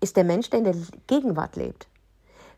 ist 0.00 0.16
der 0.16 0.24
Mensch, 0.24 0.50
der 0.50 0.60
in 0.60 0.64
der 0.64 0.76
Gegenwart 1.06 1.56
lebt. 1.56 1.88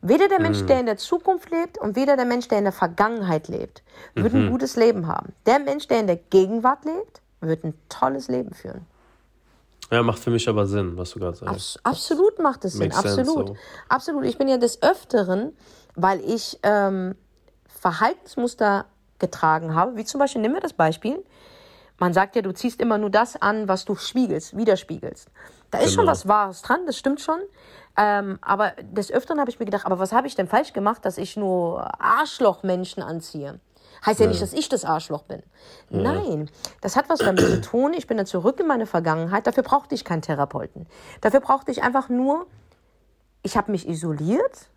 Weder 0.03 0.29
der 0.29 0.41
Mensch, 0.41 0.63
mhm. 0.63 0.67
der 0.67 0.81
in 0.81 0.87
der 0.87 0.97
Zukunft 0.97 1.51
lebt 1.51 1.79
und 1.79 1.95
weder 1.95 2.17
der 2.17 2.25
Mensch, 2.25 2.49
der 2.49 2.59
in 2.59 2.65
der 2.65 2.73
Vergangenheit 2.73 3.49
lebt, 3.49 3.83
wird 4.15 4.33
mhm. 4.33 4.47
ein 4.47 4.51
gutes 4.51 4.77
Leben 4.77 5.07
haben. 5.07 5.35
Der 5.45 5.59
Mensch, 5.59 5.89
der 5.89 6.01
in 6.01 6.07
der 6.07 6.17
Gegenwart 6.17 6.85
lebt, 6.85 7.21
wird 7.41 7.65
ein 7.65 7.75
tolles 7.89 8.29
Leben 8.29 8.55
führen. 8.55 8.87
Ja, 9.91 10.03
macht 10.03 10.21
für 10.21 10.31
mich 10.31 10.49
aber 10.49 10.67
Sinn, 10.67 10.97
was 10.97 11.11
du 11.11 11.19
gerade 11.19 11.37
sagst. 11.37 11.51
Abs 11.51 11.79
absolut 11.83 12.39
macht 12.39 12.65
es 12.65 12.75
Sinn, 12.75 12.93
absolut. 12.93 13.17
Sense, 13.17 13.33
so. 13.33 13.57
Absolut. 13.89 14.25
Ich 14.25 14.39
bin 14.39 14.49
ja 14.49 14.57
des 14.57 14.83
Öfteren, 14.83 15.53
weil 15.97 16.21
ich 16.21 16.59
ähm, 16.63 17.17
Verhaltensmuster 17.67 18.87
getragen 19.21 19.75
habe, 19.75 19.97
wie 19.97 20.05
zum 20.05 20.19
Beispiel, 20.19 20.43
nimm 20.43 20.53
mir 20.53 20.61
das 20.61 20.73
Beispiel, 20.73 21.25
man 21.99 22.15
sagt 22.15 22.35
ja, 22.35 22.43
du 22.43 22.53
ziehst 22.53 22.81
immer 22.81 22.99
nur 22.99 23.11
das 23.11 23.41
an, 23.41 23.69
was 23.69 23.85
du 23.85 23.95
spiegelst, 23.95 24.57
widerspiegelst. 24.57 25.29
Da 25.71 25.79
ist 25.79 25.91
genau. 25.91 25.97
schon 25.97 26.07
was 26.07 26.27
Wahres 26.27 26.63
dran, 26.63 26.87
das 26.87 26.97
stimmt 26.97 27.21
schon. 27.21 27.41
Ähm, 27.97 28.39
aber 28.41 28.73
des 28.81 29.13
Öfteren 29.13 29.39
habe 29.39 29.51
ich 29.51 29.61
mir 29.61 29.67
gedacht, 29.67 29.85
aber 29.85 29.99
was 29.99 30.13
habe 30.13 30.27
ich 30.27 30.35
denn 30.35 30.49
falsch 30.49 30.73
gemacht, 30.73 31.05
dass 31.05 31.19
ich 31.19 31.37
nur 31.37 31.87
Arschlochmenschen 32.03 33.03
anziehe? 33.03 33.61
Heißt 34.05 34.19
ja, 34.19 34.25
ja 34.25 34.31
nicht, 34.31 34.41
dass 34.41 34.55
ich 34.55 34.69
das 34.71 34.85
Arschloch 34.87 35.25
bin. 35.25 35.43
Ja. 35.91 36.01
Nein, 36.01 36.51
das 36.81 36.97
hat 36.97 37.11
was 37.11 37.19
damit 37.19 37.41
zu 37.41 37.61
tun. 37.61 37.93
Ich 37.93 38.07
bin 38.07 38.17
dann 38.17 38.27
zurück 38.27 38.59
in 38.59 38.67
meine 38.67 38.87
Vergangenheit. 38.87 39.47
Dafür 39.47 39.63
brauchte 39.63 39.95
ich 39.95 40.05
keinen 40.05 40.23
Therapeuten. 40.23 40.87
Dafür 41.21 41.41
brauchte 41.41 41.71
ich 41.71 41.83
einfach 41.83 42.09
nur, 42.09 42.47
ich 43.43 43.59
habe 43.59 43.71
mich 43.71 43.87
isoliert 43.87 44.69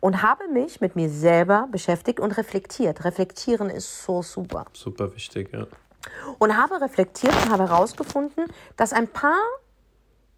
und 0.00 0.22
habe 0.22 0.48
mich 0.48 0.80
mit 0.80 0.96
mir 0.96 1.08
selber 1.08 1.68
beschäftigt 1.70 2.20
und 2.20 2.36
reflektiert. 2.36 3.04
Reflektieren 3.04 3.70
ist 3.70 4.04
so 4.04 4.22
super. 4.22 4.66
Super 4.72 5.14
wichtig, 5.14 5.52
ja. 5.52 5.66
Und 6.38 6.56
habe 6.56 6.80
reflektiert 6.80 7.34
und 7.44 7.50
habe 7.50 7.68
herausgefunden, 7.68 8.44
dass 8.76 8.92
ein 8.92 9.08
paar 9.08 9.40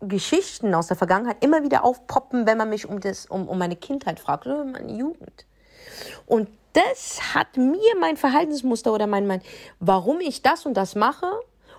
Geschichten 0.00 0.75
aus 0.75 0.87
der 0.87 0.96
Vergangenheit 0.96 1.43
immer 1.43 1.62
wieder 1.62 1.84
aufpoppen, 1.84 2.46
wenn 2.46 2.56
man 2.56 2.70
mich 2.70 2.88
um, 2.88 3.00
das, 3.00 3.26
um, 3.26 3.49
um 3.49 3.58
meine 3.58 3.76
Kindheit 3.76 4.20
fragt 4.20 4.46
oder 4.46 4.64
meine 4.64 4.93
Jugend. 4.96 5.46
Und 6.26 6.49
das 6.72 7.34
hat 7.34 7.56
mir 7.56 7.96
mein 7.99 8.16
Verhaltensmuster 8.16 8.93
oder 8.93 9.06
mein, 9.06 9.26
mein, 9.26 9.43
warum 9.81 10.20
ich 10.20 10.43
das 10.43 10.66
und 10.66 10.75
das 10.75 10.94
mache 10.94 11.26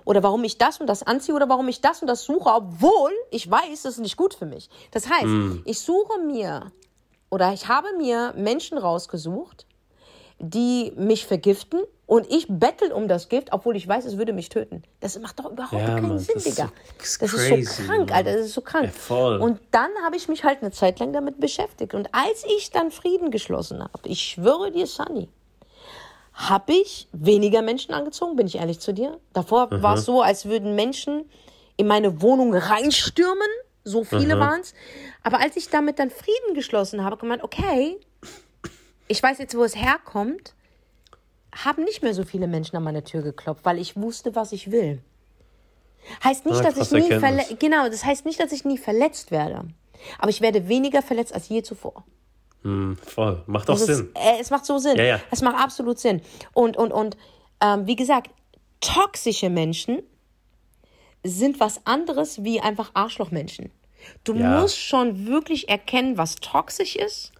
oder 0.03 0.23
warum 0.23 0.43
ich 0.43 0.57
das 0.57 0.81
und 0.81 0.87
das 0.87 1.03
anziehe 1.03 1.35
oder 1.35 1.47
warum 1.47 1.67
ich 1.67 1.81
das 1.81 2.01
und 2.01 2.07
das 2.07 2.23
suche, 2.23 2.49
obwohl 2.49 3.11
ich 3.31 3.49
weiß, 3.49 3.83
das 3.83 3.93
ist 3.93 3.99
nicht 3.99 4.17
gut 4.17 4.33
für 4.33 4.45
mich. 4.45 4.69
Das 4.91 5.09
heißt, 5.09 5.25
mm. 5.25 5.61
ich 5.65 5.79
suche 5.79 6.19
mir 6.19 6.71
oder 7.29 7.53
ich 7.53 7.67
habe 7.67 7.87
mir 7.97 8.33
Menschen 8.35 8.77
rausgesucht, 8.77 9.65
die 10.39 10.93
mich 10.95 11.25
vergiften 11.25 11.81
und 12.05 12.31
ich 12.31 12.47
bettel 12.49 12.91
um 12.91 13.07
das 13.07 13.29
Gift, 13.29 13.49
obwohl 13.51 13.75
ich 13.75 13.87
weiß, 13.87 14.05
es 14.05 14.17
würde 14.17 14.33
mich 14.33 14.49
töten. 14.49 14.83
Das 14.99 15.19
macht 15.19 15.37
doch 15.39 15.51
überhaupt 15.51 15.73
ja, 15.73 15.95
keinen 15.95 16.07
Mann, 16.07 16.19
Sinn, 16.19 16.41
Digga. 16.41 16.65
So, 16.65 16.71
das 16.97 17.19
crazy, 17.19 17.53
ist 17.55 17.75
so 17.75 17.83
krank, 17.83 18.09
Mann. 18.09 18.17
Alter, 18.17 18.33
das 18.33 18.45
ist 18.47 18.53
so 18.53 18.61
krank. 18.61 18.91
Ja, 19.09 19.15
und 19.37 19.59
dann 19.71 19.91
habe 20.03 20.15
ich 20.15 20.27
mich 20.27 20.43
halt 20.43 20.61
eine 20.61 20.71
Zeit 20.71 20.99
lang 20.99 21.13
damit 21.13 21.39
beschäftigt. 21.39 21.93
Und 21.93 22.09
als 22.13 22.45
ich 22.57 22.71
dann 22.71 22.89
Frieden 22.89 23.31
geschlossen 23.31 23.83
habe, 23.83 24.07
ich 24.07 24.21
schwöre 24.21 24.71
dir, 24.71 24.87
Sunny, 24.87 25.29
habe 26.33 26.73
ich 26.73 27.07
weniger 27.11 27.61
Menschen 27.61 27.93
angezogen, 27.93 28.37
bin 28.37 28.47
ich 28.47 28.55
ehrlich 28.55 28.79
zu 28.79 28.93
dir. 28.93 29.19
Davor 29.33 29.67
mhm. 29.71 29.83
war 29.83 29.95
es 29.95 30.05
so, 30.05 30.21
als 30.21 30.45
würden 30.45 30.73
Menschen 30.73 31.29
in 31.75 31.85
meine 31.85 32.21
Wohnung 32.21 32.53
reinstürmen. 32.53 33.47
So 33.83 34.03
viele 34.03 34.35
mhm. 34.35 34.39
waren 34.39 34.61
es. 34.61 34.73
Aber 35.23 35.39
als 35.39 35.55
ich 35.57 35.69
damit 35.69 35.99
dann 35.99 36.09
Frieden 36.09 36.53
geschlossen 36.53 37.03
habe, 37.03 37.17
gemeint, 37.17 37.43
okay, 37.43 37.97
ich 39.07 39.21
weiß 39.21 39.39
jetzt, 39.39 39.55
wo 39.55 39.63
es 39.63 39.75
herkommt, 39.75 40.53
haben 41.51 41.83
nicht 41.83 42.03
mehr 42.03 42.13
so 42.13 42.23
viele 42.23 42.47
Menschen 42.47 42.75
an 42.75 42.83
meine 42.83 43.03
Tür 43.03 43.21
geklopft, 43.21 43.65
weil 43.65 43.79
ich 43.79 43.95
wusste, 43.95 44.35
was 44.35 44.51
ich 44.51 44.71
will. 44.71 45.01
Heißt 46.23 46.45
nicht, 46.45 46.63
dass 46.63 46.77
ich 46.77 46.91
nie 46.91 47.19
verletzt, 47.19 47.59
genau, 47.59 47.89
das 47.89 48.05
heißt 48.05 48.25
nicht, 48.25 48.39
dass 48.39 48.51
ich 48.51 48.65
nie 48.65 48.77
verletzt 48.77 49.31
werde. 49.31 49.65
Aber 50.17 50.29
ich 50.29 50.41
werde 50.41 50.67
weniger 50.67 51.01
verletzt 51.01 51.33
als 51.33 51.49
je 51.49 51.61
zuvor. 51.61 52.05
Mm, 52.63 52.93
voll. 52.93 53.43
Macht 53.47 53.69
auch 53.69 53.77
Sinn. 53.77 54.11
Ist, 54.13 54.17
äh, 54.17 54.39
es 54.39 54.49
macht 54.49 54.65
so 54.65 54.77
Sinn. 54.77 54.97
Ja, 54.97 55.03
ja. 55.03 55.21
Es 55.31 55.41
macht 55.41 55.61
absolut 55.61 55.99
Sinn. 55.99 56.21
Und, 56.53 56.77
und, 56.77 56.91
und 56.91 57.17
ähm, 57.61 57.87
wie 57.87 57.95
gesagt, 57.95 58.31
toxische 58.81 59.49
Menschen 59.49 60.03
sind 61.23 61.59
was 61.59 61.85
anderes 61.85 62.43
wie 62.43 62.61
einfach 62.61 62.91
Arschlochmenschen. 62.93 63.71
Du 64.23 64.33
ja. 64.33 64.59
musst 64.59 64.77
schon 64.77 65.27
wirklich 65.27 65.69
erkennen, 65.69 66.17
was 66.17 66.35
toxisch 66.35 66.95
ist 66.95 67.31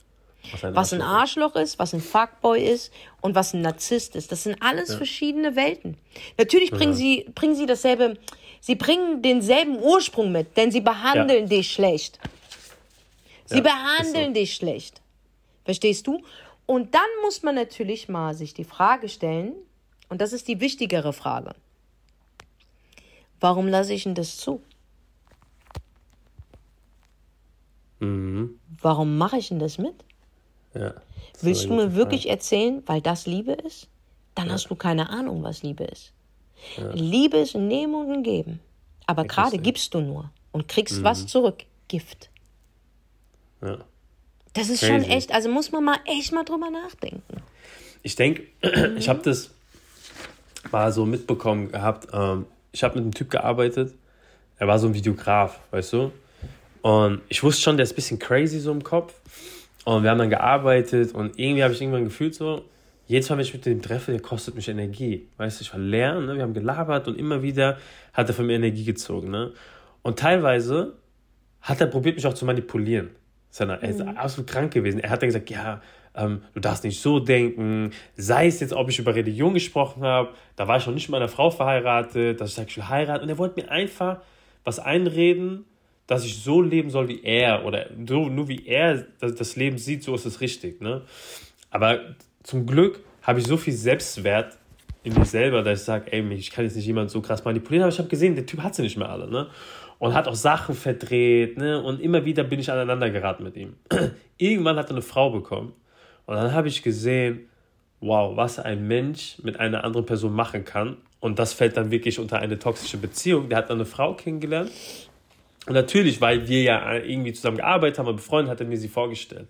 was 0.52 0.64
ein, 0.64 0.76
was 0.76 0.94
ein 0.94 1.02
Arschloch 1.02 1.56
ist, 1.56 1.80
was 1.80 1.94
ein 1.94 2.02
Fuckboy 2.02 2.62
ist 2.62 2.92
und 3.22 3.36
was 3.36 3.54
ein 3.54 3.62
Narzisst 3.62 4.16
ist. 4.16 4.32
Das 4.32 4.44
sind 4.44 4.62
alles 4.62 4.90
ja. 4.90 4.98
verschiedene 4.98 5.56
Welten. 5.56 5.98
Natürlich 6.38 6.72
bringen, 6.72 6.94
ja. 6.94 6.98
sie, 6.98 7.26
bringen 7.36 7.56
sie 7.56 7.66
dasselbe, 7.66 8.18
sie 8.62 8.76
bringen 8.76 9.22
denselben 9.22 9.80
Ursprung 9.80 10.32
mit, 10.32 10.56
denn 10.58 10.72
sie 10.72 10.82
behandeln 10.82 11.48
dich 11.50 11.72
schlecht. 11.72 12.20
Sie 13.46 13.62
behandeln 13.62 14.28
so. 14.28 14.34
dich 14.34 14.54
schlecht. 14.56 15.02
Verstehst 15.66 16.08
du? 16.08 16.24
Und 16.66 16.94
dann 16.94 17.10
muss 17.24 17.42
man 17.42 17.56
natürlich 17.56 18.10
mal 18.10 18.36
sich 18.36 18.54
die 18.54 18.64
Frage 18.64 19.10
stellen, 19.10 19.54
und 20.08 20.22
das 20.22 20.34
ist 20.34 20.48
die 20.48 20.60
wichtigere 20.60 21.14
Frage. 21.14 21.54
Warum 23.40 23.68
lasse 23.68 23.94
ich 23.94 24.04
denn 24.04 24.16
das 24.16 24.38
zu? 24.38 24.62
Mhm. 28.00 28.60
Warum 28.82 29.18
mache 29.18 29.38
ich 29.38 29.50
denn 29.50 29.60
das 29.60 29.78
mit? 29.78 29.96
Ja, 30.74 30.94
Willst 31.42 31.66
du 31.66 31.74
mir 31.74 31.96
wirklich 31.96 32.24
Frage. 32.24 32.34
erzählen, 32.36 32.84
weil 32.86 33.02
das 33.02 33.26
Liebe 33.26 33.54
ist? 33.54 33.88
Dann 34.36 34.48
ja. 34.48 34.54
hast 34.54 34.70
du 34.70 34.76
keine 34.76 35.10
Ahnung, 35.10 35.44
was 35.44 35.64
Liebe 35.64 35.86
ist. 35.86 36.14
Ja. 36.78 36.92
Liebe 36.92 37.38
ist 37.38 37.56
ein 37.56 37.68
Nehmen 37.68 37.96
und 37.96 38.12
ein 38.12 38.24
Geben. 38.24 38.60
Aber 39.06 39.26
gerade 39.26 39.58
gibst 39.58 39.94
du 39.94 40.02
nur 40.02 40.30
und 40.52 40.68
kriegst 40.68 41.00
mhm. 41.00 41.04
was 41.04 41.26
zurück. 41.28 41.64
Gift. 41.88 42.30
Ja. 43.62 43.80
Das 44.54 44.70
ist 44.70 44.82
Crazy. 44.82 44.92
schon 44.92 45.12
echt, 45.12 45.32
also 45.34 45.50
muss 45.50 45.72
man 45.72 45.84
mal 45.84 45.98
echt 46.06 46.32
mal 46.32 46.44
drüber 46.44 46.70
nachdenken. 46.70 47.42
Ich 48.04 48.16
denke, 48.16 48.44
mhm. 48.64 48.98
ich 48.98 49.10
habe 49.10 49.22
das 49.24 49.50
mal 50.72 50.92
so 50.92 51.06
mitbekommen 51.06 51.72
gehabt. 51.72 52.08
Ähm, 52.14 52.46
ich 52.72 52.84
habe 52.84 52.96
mit 52.96 53.04
einem 53.04 53.14
Typ 53.14 53.30
gearbeitet, 53.30 53.94
er 54.58 54.68
war 54.68 54.78
so 54.80 54.88
ein 54.88 54.94
Videograf, 54.94 55.60
weißt 55.72 55.94
du? 55.94 56.12
Und 56.82 57.22
ich 57.30 57.44
wusste 57.44 57.62
schon, 57.62 57.78
der 57.78 57.84
ist 57.84 57.94
ein 57.94 57.96
bisschen 57.96 58.20
crazy 58.20 58.60
so 58.60 58.72
im 58.72 58.84
Kopf. 58.84 59.14
Und 59.86 60.04
wir 60.04 60.12
haben 60.12 60.18
dann 60.18 60.30
gearbeitet 60.30 61.14
und 61.14 61.40
irgendwie 61.40 61.64
habe 61.64 61.74
ich 61.74 61.82
irgendwann 61.82 62.04
gefühlt 62.04 62.36
so, 62.36 62.66
jedes 63.08 63.28
Mal, 63.30 63.38
wenn 63.38 63.46
ich 63.46 63.54
mit 63.54 63.66
dem 63.66 63.82
treffe, 63.82 64.12
der 64.12 64.22
kostet 64.22 64.56
mich 64.56 64.68
Energie. 64.68 65.28
Weißt 65.38 65.60
du, 65.60 65.64
ich 65.64 65.74
war 65.74 65.80
leer, 65.80 66.20
ne? 66.20 66.36
wir 66.36 66.44
haben 66.44 66.54
gelabert 66.54 67.08
und 67.08 67.18
immer 67.18 67.42
wieder 67.42 67.78
hat 68.14 68.28
er 68.28 68.36
von 68.36 68.46
mir 68.46 68.54
Energie 68.54 68.84
gezogen. 68.84 69.32
Ne? 69.32 69.52
Und 70.04 70.20
teilweise 70.20 70.94
hat 71.62 71.82
er 71.82 71.88
probiert, 71.88 72.18
mich 72.18 72.28
auch 72.28 72.36
zu 72.36 72.46
manipulieren. 72.46 73.10
Er 73.58 73.82
ist 73.82 74.00
mhm. 74.00 74.10
absolut 74.10 74.48
krank 74.48 74.72
gewesen. 74.74 75.00
Er 75.00 75.10
hat 75.10 75.24
dann 75.24 75.30
gesagt, 75.30 75.50
ja, 75.50 75.82
ähm, 76.16 76.44
du 76.54 76.60
darfst 76.60 76.84
nicht 76.84 77.02
so 77.02 77.20
denken, 77.20 77.92
sei 78.16 78.48
es 78.48 78.60
jetzt, 78.60 78.74
ob 78.74 78.90
ich 78.90 79.00
über 79.00 79.16
Religion 79.16 79.54
gesprochen 79.54 80.04
habe, 80.04 80.30
da 80.56 80.68
war 80.68 80.78
ich 80.78 80.86
noch 80.86 80.94
nicht 80.94 81.08
mit 81.08 81.14
meiner 81.14 81.30
Frau 81.30 81.50
verheiratet, 81.50 82.42
dass 82.42 82.50
ich 82.50 82.56
sage, 82.56 82.70
ich 82.70 82.78
will 82.78 82.90
heiraten. 82.90 83.24
Und 83.24 83.30
er 83.30 83.38
wollte 83.38 83.62
mir 83.62 83.70
einfach 83.70 84.20
was 84.64 84.80
einreden, 84.80 85.66
dass 86.08 86.26
ich 86.26 86.42
so 86.42 86.62
leben 86.62 86.90
soll 86.90 87.08
wie 87.08 87.24
er 87.24 87.66
oder 87.66 87.86
so, 88.08 88.30
nur 88.30 88.48
wie 88.48 88.66
er 88.66 89.06
das 89.20 89.56
Leben 89.56 89.78
sieht, 89.78 90.04
so 90.04 90.16
ist 90.16 90.26
es 90.26 90.42
richtig. 90.42 90.82
Ne? 90.82 91.04
Aber 91.70 92.00
zum 92.42 92.66
Glück 92.66 93.02
habe 93.22 93.40
ich 93.40 93.46
so 93.46 93.58
viel 93.58 93.74
Selbstwert 93.74 94.58
in 95.04 95.14
mir 95.14 95.26
selber, 95.26 95.62
dass 95.62 95.82
ich 95.82 95.86
sage, 95.86 96.12
ey, 96.12 96.28
ich 96.34 96.50
kann 96.50 96.66
jetzt 96.66 96.76
nicht 96.76 96.88
jemand 96.88 97.12
so 97.12 97.22
krass 97.22 97.46
manipulieren, 97.46 97.84
aber 97.84 97.94
ich 97.94 98.00
habe 98.00 98.10
gesehen, 98.10 98.36
der 98.36 98.46
Typ 98.46 98.62
hat 98.62 98.76
sie 98.76 98.82
nicht 98.82 98.98
mehr 98.98 99.10
alle. 99.10 99.30
Ne? 99.30 99.48
Und 100.00 100.14
hat 100.14 100.28
auch 100.28 100.36
Sachen 100.36 100.76
verdreht. 100.76 101.58
Ne? 101.58 101.82
Und 101.82 102.02
immer 102.02 102.26
wieder 102.26 102.44
bin 102.44 102.60
ich 102.60 102.72
aneinander 102.72 103.10
geraten 103.10 103.44
mit 103.44 103.56
ihm. 103.56 103.76
Irgendwann 104.38 104.78
hat 104.78 104.88
er 104.88 104.92
eine 104.92 105.02
Frau 105.02 105.30
bekommen. 105.30 105.74
Und 106.30 106.36
dann 106.36 106.54
habe 106.54 106.68
ich 106.68 106.84
gesehen, 106.84 107.50
wow, 108.02 108.38
was 108.38 108.60
ein 108.60 108.88
Mensch 108.88 109.38
mit 109.42 109.60
einer 109.60 109.84
anderen 109.84 110.06
Person 110.06 110.32
machen 110.34 110.64
kann. 110.64 110.98
Und 111.20 111.40
das 111.40 111.54
fällt 111.54 111.76
dann 111.76 111.90
wirklich 111.90 112.20
unter 112.20 112.38
eine 112.38 112.60
toxische 112.60 112.98
Beziehung. 112.98 113.50
Der 113.50 113.58
hat 113.58 113.72
dann 113.72 113.78
eine 113.78 113.86
Frau 113.86 114.14
kennengelernt 114.14 114.70
und 115.66 115.74
natürlich, 115.74 116.22
weil 116.22 116.48
wir 116.48 116.62
ja 116.62 116.94
irgendwie 116.94 117.34
zusammen 117.34 117.58
gearbeitet 117.58 117.98
haben 117.98 118.08
und 118.08 118.18
befreundet, 118.18 118.52
hat 118.52 118.60
er 118.60 118.68
mir 118.68 118.78
sie 118.78 118.88
vorgestellt. 118.88 119.48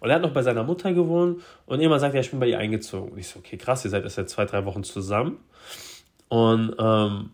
Und 0.00 0.10
er 0.10 0.16
hat 0.16 0.22
noch 0.22 0.32
bei 0.32 0.42
seiner 0.42 0.64
Mutter 0.64 0.92
gewohnt 0.92 1.40
und 1.66 1.80
immer 1.80 2.00
sagt, 2.00 2.14
ja, 2.14 2.20
ich 2.20 2.30
bin 2.30 2.40
bei 2.40 2.46
ihr 2.46 2.58
eingezogen. 2.58 3.10
Und 3.12 3.18
ich 3.18 3.28
so, 3.28 3.38
okay, 3.38 3.56
krass, 3.56 3.84
ihr 3.84 3.90
seid 3.90 4.02
erst 4.02 4.16
seit 4.16 4.28
zwei, 4.28 4.44
drei 4.44 4.64
Wochen 4.64 4.82
zusammen. 4.82 5.38
Und 6.28 6.74
ähm, 6.78 7.30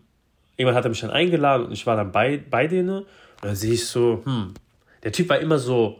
irgendwann 0.57 0.75
hat 0.75 0.85
er 0.85 0.89
mich 0.89 1.01
dann 1.01 1.09
eingeladen 1.09 1.65
und 1.65 1.71
ich 1.71 1.85
war 1.87 1.95
dann 1.95 2.11
bei, 2.11 2.39
bei 2.49 2.67
denen. 2.67 2.99
Und 2.99 3.07
dann 3.41 3.55
sehe 3.55 3.73
ich 3.73 3.87
so, 3.87 4.21
hm, 4.23 4.53
der 5.03 5.11
Typ 5.11 5.29
war 5.29 5.39
immer 5.39 5.57
so 5.57 5.99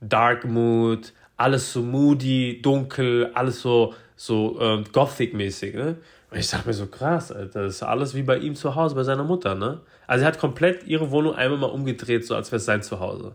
Dark 0.00 0.44
Mood, 0.44 1.12
alles 1.36 1.72
so 1.72 1.82
moody, 1.82 2.60
dunkel, 2.62 3.30
alles 3.34 3.60
so, 3.60 3.94
so 4.16 4.58
ähm, 4.60 4.84
Gothic-mäßig. 4.92 5.74
Ne? 5.74 5.96
Und 6.30 6.38
ich 6.38 6.50
dachte 6.50 6.66
mir 6.68 6.74
so, 6.74 6.86
krass, 6.86 7.30
Alter, 7.30 7.64
das 7.64 7.76
ist 7.76 7.82
alles 7.82 8.14
wie 8.14 8.22
bei 8.22 8.38
ihm 8.38 8.54
zu 8.54 8.74
Hause, 8.74 8.94
bei 8.94 9.04
seiner 9.04 9.24
Mutter, 9.24 9.54
ne? 9.54 9.80
Also 10.06 10.24
er 10.24 10.28
hat 10.28 10.38
komplett 10.38 10.84
ihre 10.86 11.10
Wohnung 11.10 11.34
einmal 11.34 11.58
mal 11.58 11.66
umgedreht, 11.66 12.26
so 12.26 12.34
als 12.34 12.50
wäre 12.50 12.56
es 12.56 12.64
sein 12.64 12.82
Zuhause. 12.82 13.32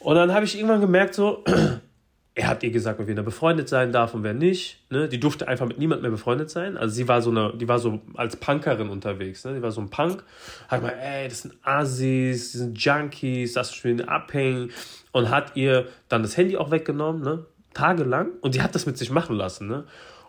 Und 0.00 0.16
dann 0.16 0.32
habe 0.32 0.44
ich 0.44 0.56
irgendwann 0.56 0.80
gemerkt, 0.80 1.14
so, 1.14 1.44
er 2.34 2.48
hat 2.48 2.62
ihr 2.62 2.70
gesagt, 2.70 2.98
wer 3.04 3.14
da 3.14 3.22
befreundet 3.22 3.68
sein 3.68 3.92
darf 3.92 4.14
und 4.14 4.22
wer 4.22 4.32
nicht. 4.32 4.78
Ne? 4.88 5.06
Die 5.06 5.20
durfte 5.20 5.48
einfach 5.48 5.66
mit 5.66 5.78
niemand 5.78 6.00
mehr 6.00 6.10
befreundet 6.10 6.48
sein. 6.48 6.78
Also 6.78 6.94
sie 6.94 7.06
war 7.06 7.20
so 7.20 7.30
eine, 7.30 7.52
die 7.54 7.68
war 7.68 7.78
so 7.78 8.00
als 8.14 8.36
Punkerin 8.36 8.88
unterwegs. 8.88 9.44
Ne? 9.44 9.54
Die 9.54 9.62
war 9.62 9.70
so 9.70 9.82
ein 9.82 9.90
Punk. 9.90 10.24
Hat 10.68 10.82
mal, 10.82 10.94
ey, 10.98 11.28
das 11.28 11.42
sind 11.42 11.54
Assis, 11.62 12.52
die 12.52 12.58
sind 12.58 12.78
Junkies, 12.78 13.52
das 13.52 13.68
ist 13.68 13.76
schon 13.76 14.00
abhängen. 14.00 14.70
Und 15.12 15.28
hat 15.28 15.56
ihr 15.56 15.88
dann 16.08 16.22
das 16.22 16.38
Handy 16.38 16.56
auch 16.56 16.70
weggenommen, 16.70 17.22
ne? 17.22 17.44
Tagelang. 17.74 18.30
Und 18.40 18.52
sie 18.52 18.62
hat 18.62 18.74
das 18.74 18.86
mit 18.86 18.96
sich 18.96 19.10
machen 19.10 19.36
lassen, 19.36 19.68
ne? 19.68 19.84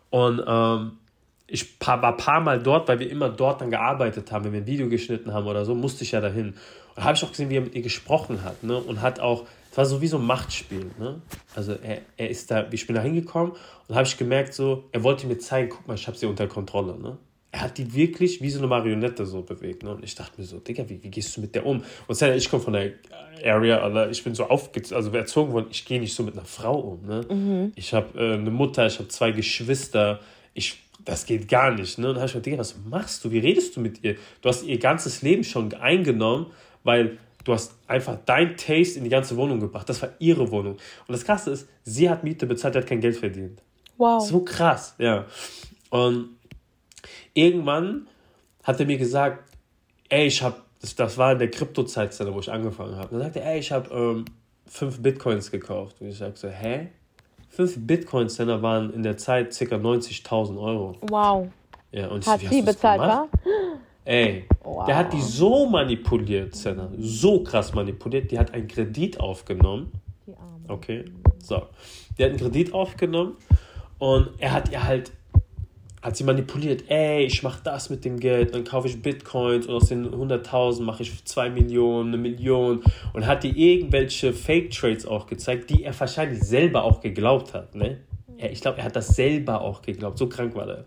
Und 0.09 0.43
ähm, 0.45 0.97
ich 1.47 1.79
war 1.79 2.03
ein 2.03 2.17
paar 2.17 2.41
Mal 2.41 2.61
dort, 2.61 2.89
weil 2.89 2.99
wir 2.99 3.09
immer 3.09 3.29
dort 3.29 3.61
dann 3.61 3.69
gearbeitet 3.69 4.31
haben, 4.31 4.43
wenn 4.43 4.53
wir 4.53 4.61
ein 4.61 4.67
Video 4.67 4.89
geschnitten 4.89 5.33
haben 5.33 5.47
oder 5.47 5.63
so, 5.63 5.73
musste 5.73 6.03
ich 6.03 6.11
ja 6.11 6.19
dahin. 6.19 6.55
Und 6.95 7.03
habe 7.03 7.15
ich 7.15 7.23
auch 7.23 7.29
gesehen, 7.29 7.49
wie 7.49 7.57
er 7.57 7.61
mit 7.61 7.75
ihr 7.75 7.81
gesprochen 7.81 8.43
hat. 8.43 8.61
Ne? 8.63 8.77
Und 8.77 9.01
hat 9.01 9.21
auch, 9.21 9.45
es 9.73 9.77
war 9.77 9.85
so 9.87 10.01
wie 10.01 10.07
so 10.07 10.19
ein 10.19 10.25
Machtspiel. 10.27 10.91
Ne? 10.99 11.19
Also 11.55 11.71
er, 11.73 12.01
er 12.15 12.29
ist 12.29 12.51
da, 12.51 12.67
ich 12.69 12.85
bin 12.85 12.95
da 12.95 13.01
hingekommen 13.01 13.53
und 13.87 13.95
habe 13.95 14.05
ich 14.05 14.15
gemerkt, 14.19 14.53
so, 14.53 14.83
er 14.91 15.01
wollte 15.01 15.25
mir 15.25 15.39
zeigen, 15.39 15.69
guck 15.69 15.87
mal, 15.87 15.95
ich 15.95 16.05
habe 16.05 16.15
sie 16.15 16.27
unter 16.27 16.45
Kontrolle. 16.45 16.95
Ne? 16.99 17.17
Er 17.49 17.61
hat 17.61 17.79
die 17.79 17.91
wirklich 17.95 18.39
wie 18.39 18.51
so 18.51 18.59
eine 18.59 18.67
Marionette 18.67 19.25
so 19.25 19.41
bewegt. 19.41 19.81
Ne? 19.81 19.95
Und 19.95 20.03
ich 20.03 20.13
dachte 20.13 20.39
mir 20.39 20.45
so, 20.45 20.59
Digga, 20.59 20.87
wie, 20.89 21.01
wie 21.01 21.09
gehst 21.09 21.35
du 21.35 21.41
mit 21.41 21.55
der 21.55 21.65
um? 21.65 21.83
Und 22.05 22.21
ja, 22.21 22.35
ich 22.35 22.51
komme 22.51 22.61
von 22.61 22.73
der 22.73 22.91
Area, 23.43 23.79
Alter, 23.79 24.11
ich 24.11 24.23
bin 24.23 24.35
so 24.35 24.43
aufgezogen, 24.43 24.95
also 24.95 25.09
erzogen 25.17 25.53
worden, 25.53 25.65
ich 25.71 25.85
gehe 25.85 25.99
nicht 25.99 26.13
so 26.13 26.21
mit 26.21 26.35
einer 26.35 26.45
Frau 26.45 26.79
um. 26.79 27.07
Ne? 27.07 27.25
Mhm. 27.27 27.71
Ich 27.75 27.95
habe 27.95 28.15
äh, 28.19 28.33
eine 28.35 28.51
Mutter, 28.51 28.85
ich 28.85 28.99
habe 28.99 29.07
zwei 29.07 29.31
Geschwister. 29.31 30.19
Ich 30.53 30.83
das 31.03 31.25
geht 31.25 31.49
gar 31.49 31.71
nicht. 31.71 31.97
Ne? 31.97 32.09
Und 32.09 32.13
dann 32.13 32.21
habe 32.21 32.37
ich 32.37 32.43
gedacht, 32.43 32.59
was 32.59 32.75
machst 32.87 33.25
du? 33.25 33.31
Wie 33.31 33.39
redest 33.39 33.75
du 33.75 33.81
mit 33.81 34.03
ihr? 34.03 34.17
Du 34.41 34.49
hast 34.49 34.63
ihr 34.63 34.77
ganzes 34.77 35.23
Leben 35.23 35.43
schon 35.43 35.73
eingenommen, 35.73 36.45
weil 36.83 37.17
du 37.43 37.53
hast 37.53 37.75
einfach 37.87 38.17
dein 38.25 38.57
Taste 38.57 38.97
in 38.97 39.03
die 39.03 39.09
ganze 39.09 39.35
Wohnung 39.37 39.59
gebracht. 39.59 39.87
Das 39.89 40.01
war 40.01 40.09
ihre 40.19 40.49
Wohnung. 40.51 40.73
Und 40.73 41.11
das 41.11 41.25
Krasse 41.25 41.51
ist, 41.51 41.67
sie 41.83 42.09
hat 42.09 42.23
Miete 42.23 42.45
bezahlt, 42.45 42.75
hat 42.75 42.87
kein 42.87 43.01
Geld 43.01 43.17
verdient. 43.17 43.61
Wow. 43.97 44.25
So 44.25 44.39
krass, 44.41 44.95
ja. 44.97 45.25
Und 45.89 46.37
irgendwann 47.33 48.07
hat 48.63 48.79
er 48.79 48.85
mir 48.85 48.97
gesagt, 48.97 49.43
ey, 50.09 50.27
ich 50.27 50.41
habe, 50.41 50.57
das, 50.81 50.95
das 50.95 51.17
war 51.17 51.33
in 51.33 51.39
der 51.39 51.51
Kryptozeit, 51.51 52.17
wo 52.33 52.39
ich 52.39 52.51
angefangen 52.51 52.95
habe. 52.95 53.09
Dann 53.11 53.19
sagte 53.19 53.41
er, 53.41 53.53
ey, 53.53 53.59
ich 53.59 53.71
habe 53.71 53.93
ähm, 53.93 54.25
fünf 54.65 55.01
Bitcoins 55.01 55.51
gekauft. 55.51 55.97
Und 55.99 56.07
ich 56.07 56.17
sage 56.17 56.33
so, 56.35 56.47
hä? 56.47 56.87
Fünf 57.49 57.75
Bitcoin-Center 57.77 58.63
waren 58.63 58.91
in 58.93 59.03
der 59.03 59.17
Zeit 59.17 59.55
ca. 59.55 59.75
90.000 59.75 60.59
Euro. 60.59 60.97
Wow. 61.01 61.49
Ja, 61.91 62.07
und 62.07 62.25
hat 62.25 62.39
sie 62.39 62.63
bezahlt, 62.63 62.99
wa? 62.99 63.27
Ey, 64.05 64.45
wow. 64.63 64.85
der 64.85 64.97
hat 64.97 65.13
die 65.13 65.21
so 65.21 65.65
manipuliert, 65.67 66.55
Senna. 66.55 66.89
So 66.97 67.43
krass 67.43 67.73
manipuliert. 67.73 68.31
Die 68.31 68.39
hat 68.39 68.53
einen 68.53 68.67
Kredit 68.67 69.19
aufgenommen. 69.19 69.91
Die. 70.25 70.33
Okay, 70.67 71.05
so. 71.39 71.63
Der 72.17 72.25
hat 72.25 72.31
einen 72.31 72.39
Kredit 72.39 72.73
aufgenommen 72.73 73.37
und 73.97 74.29
er 74.37 74.51
hat 74.51 74.71
ihr 74.71 74.83
halt 74.83 75.11
hat 76.03 76.17
sie 76.17 76.25
manipuliert, 76.25 76.83
ey, 76.89 77.23
ich 77.23 77.43
mache 77.43 77.61
das 77.63 77.89
mit 77.89 78.03
dem 78.03 78.19
Geld, 78.19 78.53
dann 78.53 78.65
kaufe 78.65 78.89
ich 78.89 79.01
Bitcoins 79.01 79.67
und 79.67 79.75
aus 79.75 79.87
den 79.87 80.05
100.000 80.13 80.83
mache 80.83 81.03
ich 81.03 81.23
2 81.23 81.49
Millionen, 81.49 82.09
eine 82.09 82.17
Million 82.17 82.83
und 83.13 83.25
hat 83.25 83.45
ihr 83.45 83.55
irgendwelche 83.55 84.33
Fake-Trades 84.33 85.05
auch 85.05 85.27
gezeigt, 85.27 85.69
die 85.69 85.85
er 85.85 85.97
wahrscheinlich 85.97 86.43
selber 86.43 86.83
auch 86.83 86.99
geglaubt 86.99 87.53
hat, 87.53 87.73
ne? 87.73 87.99
Ich 88.51 88.59
glaube, 88.59 88.79
er 88.79 88.83
hat 88.83 88.95
das 88.97 89.15
selber 89.15 89.61
auch 89.61 89.81
geglaubt, 89.81 90.17
so 90.17 90.27
krank 90.27 90.53
war 90.55 90.67
er. 90.67 90.85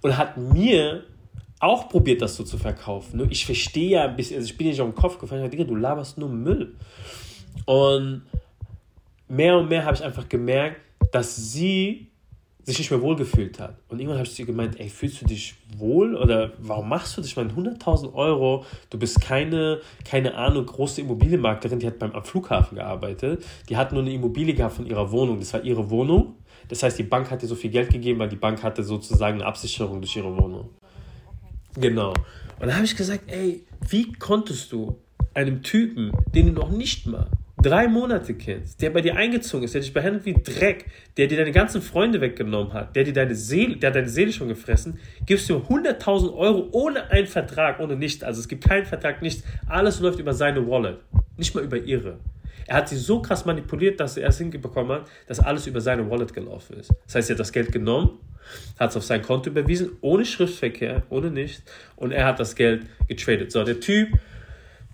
Und 0.00 0.16
hat 0.16 0.38
mir 0.38 1.02
auch 1.60 1.88
probiert, 1.88 2.22
das 2.22 2.36
so 2.36 2.44
zu 2.44 2.58
verkaufen. 2.58 3.18
Ne? 3.18 3.26
Ich 3.30 3.46
verstehe 3.46 3.90
ja 3.90 4.04
ein 4.04 4.16
bisschen, 4.16 4.36
also 4.36 4.46
ich 4.46 4.56
bin 4.56 4.68
nicht 4.68 4.80
auf 4.80 4.88
den 4.88 4.94
Kopf 4.94 5.18
gefallen, 5.18 5.44
ich 5.44 5.50
dachte, 5.50 5.64
du 5.64 5.76
laberst 5.76 6.18
nur 6.18 6.28
Müll. 6.28 6.74
Und 7.64 8.22
mehr 9.28 9.56
und 9.56 9.68
mehr 9.68 9.84
habe 9.84 9.96
ich 9.96 10.02
einfach 10.02 10.28
gemerkt, 10.28 10.80
dass 11.12 11.52
sie 11.52 12.08
sich 12.66 12.78
nicht 12.80 12.90
mehr 12.90 13.00
wohlgefühlt 13.00 13.60
hat. 13.60 13.76
Und 13.88 14.00
irgendwann 14.00 14.18
habe 14.18 14.26
ich 14.26 14.34
zu 14.34 14.42
ihr 14.42 14.46
gemeint, 14.46 14.78
ey, 14.80 14.88
fühlst 14.88 15.22
du 15.22 15.24
dich 15.26 15.54
wohl 15.78 16.16
oder 16.16 16.52
warum 16.58 16.88
machst 16.88 17.16
du 17.16 17.20
das? 17.20 17.30
Ich 17.30 17.36
meine, 17.36 17.52
100.000 17.52 18.12
Euro, 18.12 18.64
du 18.90 18.98
bist 18.98 19.20
keine, 19.20 19.80
keine 20.04 20.34
Ahnung, 20.34 20.66
große 20.66 21.00
Immobilienmaklerin, 21.00 21.78
die 21.78 21.86
hat 21.86 22.00
beim 22.00 22.10
am 22.10 22.24
Flughafen 22.24 22.76
gearbeitet, 22.76 23.44
die 23.68 23.76
hat 23.76 23.92
nur 23.92 24.02
eine 24.02 24.12
Immobilie 24.12 24.52
gehabt 24.52 24.74
von 24.74 24.86
ihrer 24.86 25.12
Wohnung, 25.12 25.38
das 25.38 25.54
war 25.54 25.62
ihre 25.62 25.88
Wohnung. 25.90 26.34
Das 26.68 26.82
heißt, 26.82 26.98
die 26.98 27.04
Bank 27.04 27.30
hat 27.30 27.42
dir 27.42 27.46
so 27.46 27.54
viel 27.54 27.70
Geld 27.70 27.90
gegeben, 27.90 28.18
weil 28.18 28.28
die 28.28 28.36
Bank 28.36 28.64
hatte 28.64 28.82
sozusagen 28.82 29.36
eine 29.36 29.46
Absicherung 29.46 30.00
durch 30.00 30.16
ihre 30.16 30.36
Wohnung. 30.36 30.70
Genau. 31.78 32.14
Und 32.58 32.68
da 32.68 32.74
habe 32.74 32.84
ich 32.84 32.96
gesagt, 32.96 33.24
ey, 33.26 33.64
wie 33.88 34.12
konntest 34.12 34.72
du 34.72 34.98
einem 35.34 35.62
Typen, 35.62 36.12
den 36.34 36.46
du 36.46 36.52
noch 36.52 36.70
nicht 36.70 37.06
mal 37.06 37.28
drei 37.62 37.88
Monate 37.88 38.34
kennst, 38.34 38.80
der 38.82 38.90
bei 38.90 39.00
dir 39.00 39.16
eingezogen 39.16 39.64
ist, 39.64 39.74
der 39.74 39.80
dich 39.80 39.92
behandelt 39.92 40.24
wie 40.24 40.34
Dreck, 40.34 40.86
der 41.16 41.26
dir 41.26 41.38
deine 41.38 41.52
ganzen 41.52 41.82
Freunde 41.82 42.20
weggenommen 42.20 42.72
hat, 42.72 42.94
der 42.94 43.04
dir 43.04 43.12
deine 43.12 43.34
Seele, 43.34 43.76
der 43.76 43.90
hat 43.90 43.96
deine 43.96 44.08
Seele 44.08 44.32
schon 44.32 44.48
gefressen, 44.48 44.98
gibst 45.24 45.48
du 45.48 45.56
100.000 45.56 46.34
Euro 46.34 46.68
ohne 46.72 47.10
einen 47.10 47.26
Vertrag, 47.26 47.80
ohne 47.80 47.96
nichts. 47.96 48.22
Also 48.22 48.40
es 48.40 48.48
gibt 48.48 48.64
keinen 48.64 48.84
Vertrag, 48.84 49.22
nichts. 49.22 49.42
Alles 49.66 50.00
läuft 50.00 50.18
über 50.18 50.34
seine 50.34 50.66
Wallet, 50.66 50.98
nicht 51.36 51.54
mal 51.54 51.64
über 51.64 51.78
ihre. 51.78 52.18
Er 52.66 52.78
hat 52.78 52.88
sie 52.88 52.96
so 52.96 53.22
krass 53.22 53.44
manipuliert, 53.44 54.00
dass 54.00 54.16
er 54.16 54.28
es 54.28 54.38
hinbekommen 54.38 55.00
hat, 55.00 55.08
dass 55.26 55.40
alles 55.40 55.66
über 55.66 55.80
seine 55.80 56.10
Wallet 56.10 56.34
gelaufen 56.34 56.78
ist. 56.78 56.92
Das 57.06 57.14
heißt, 57.14 57.30
er 57.30 57.34
hat 57.34 57.40
das 57.40 57.52
Geld 57.52 57.70
genommen, 57.70 58.18
hat 58.78 58.90
es 58.90 58.96
auf 58.96 59.04
sein 59.04 59.22
Konto 59.22 59.50
überwiesen, 59.50 59.92
ohne 60.00 60.24
Schriftverkehr, 60.24 61.02
ohne 61.10 61.30
nichts. 61.30 61.62
Und 61.96 62.12
er 62.12 62.26
hat 62.26 62.40
das 62.40 62.54
Geld 62.54 62.86
getradet. 63.08 63.52
So, 63.52 63.64
der 63.64 63.80
Typ 63.80 64.08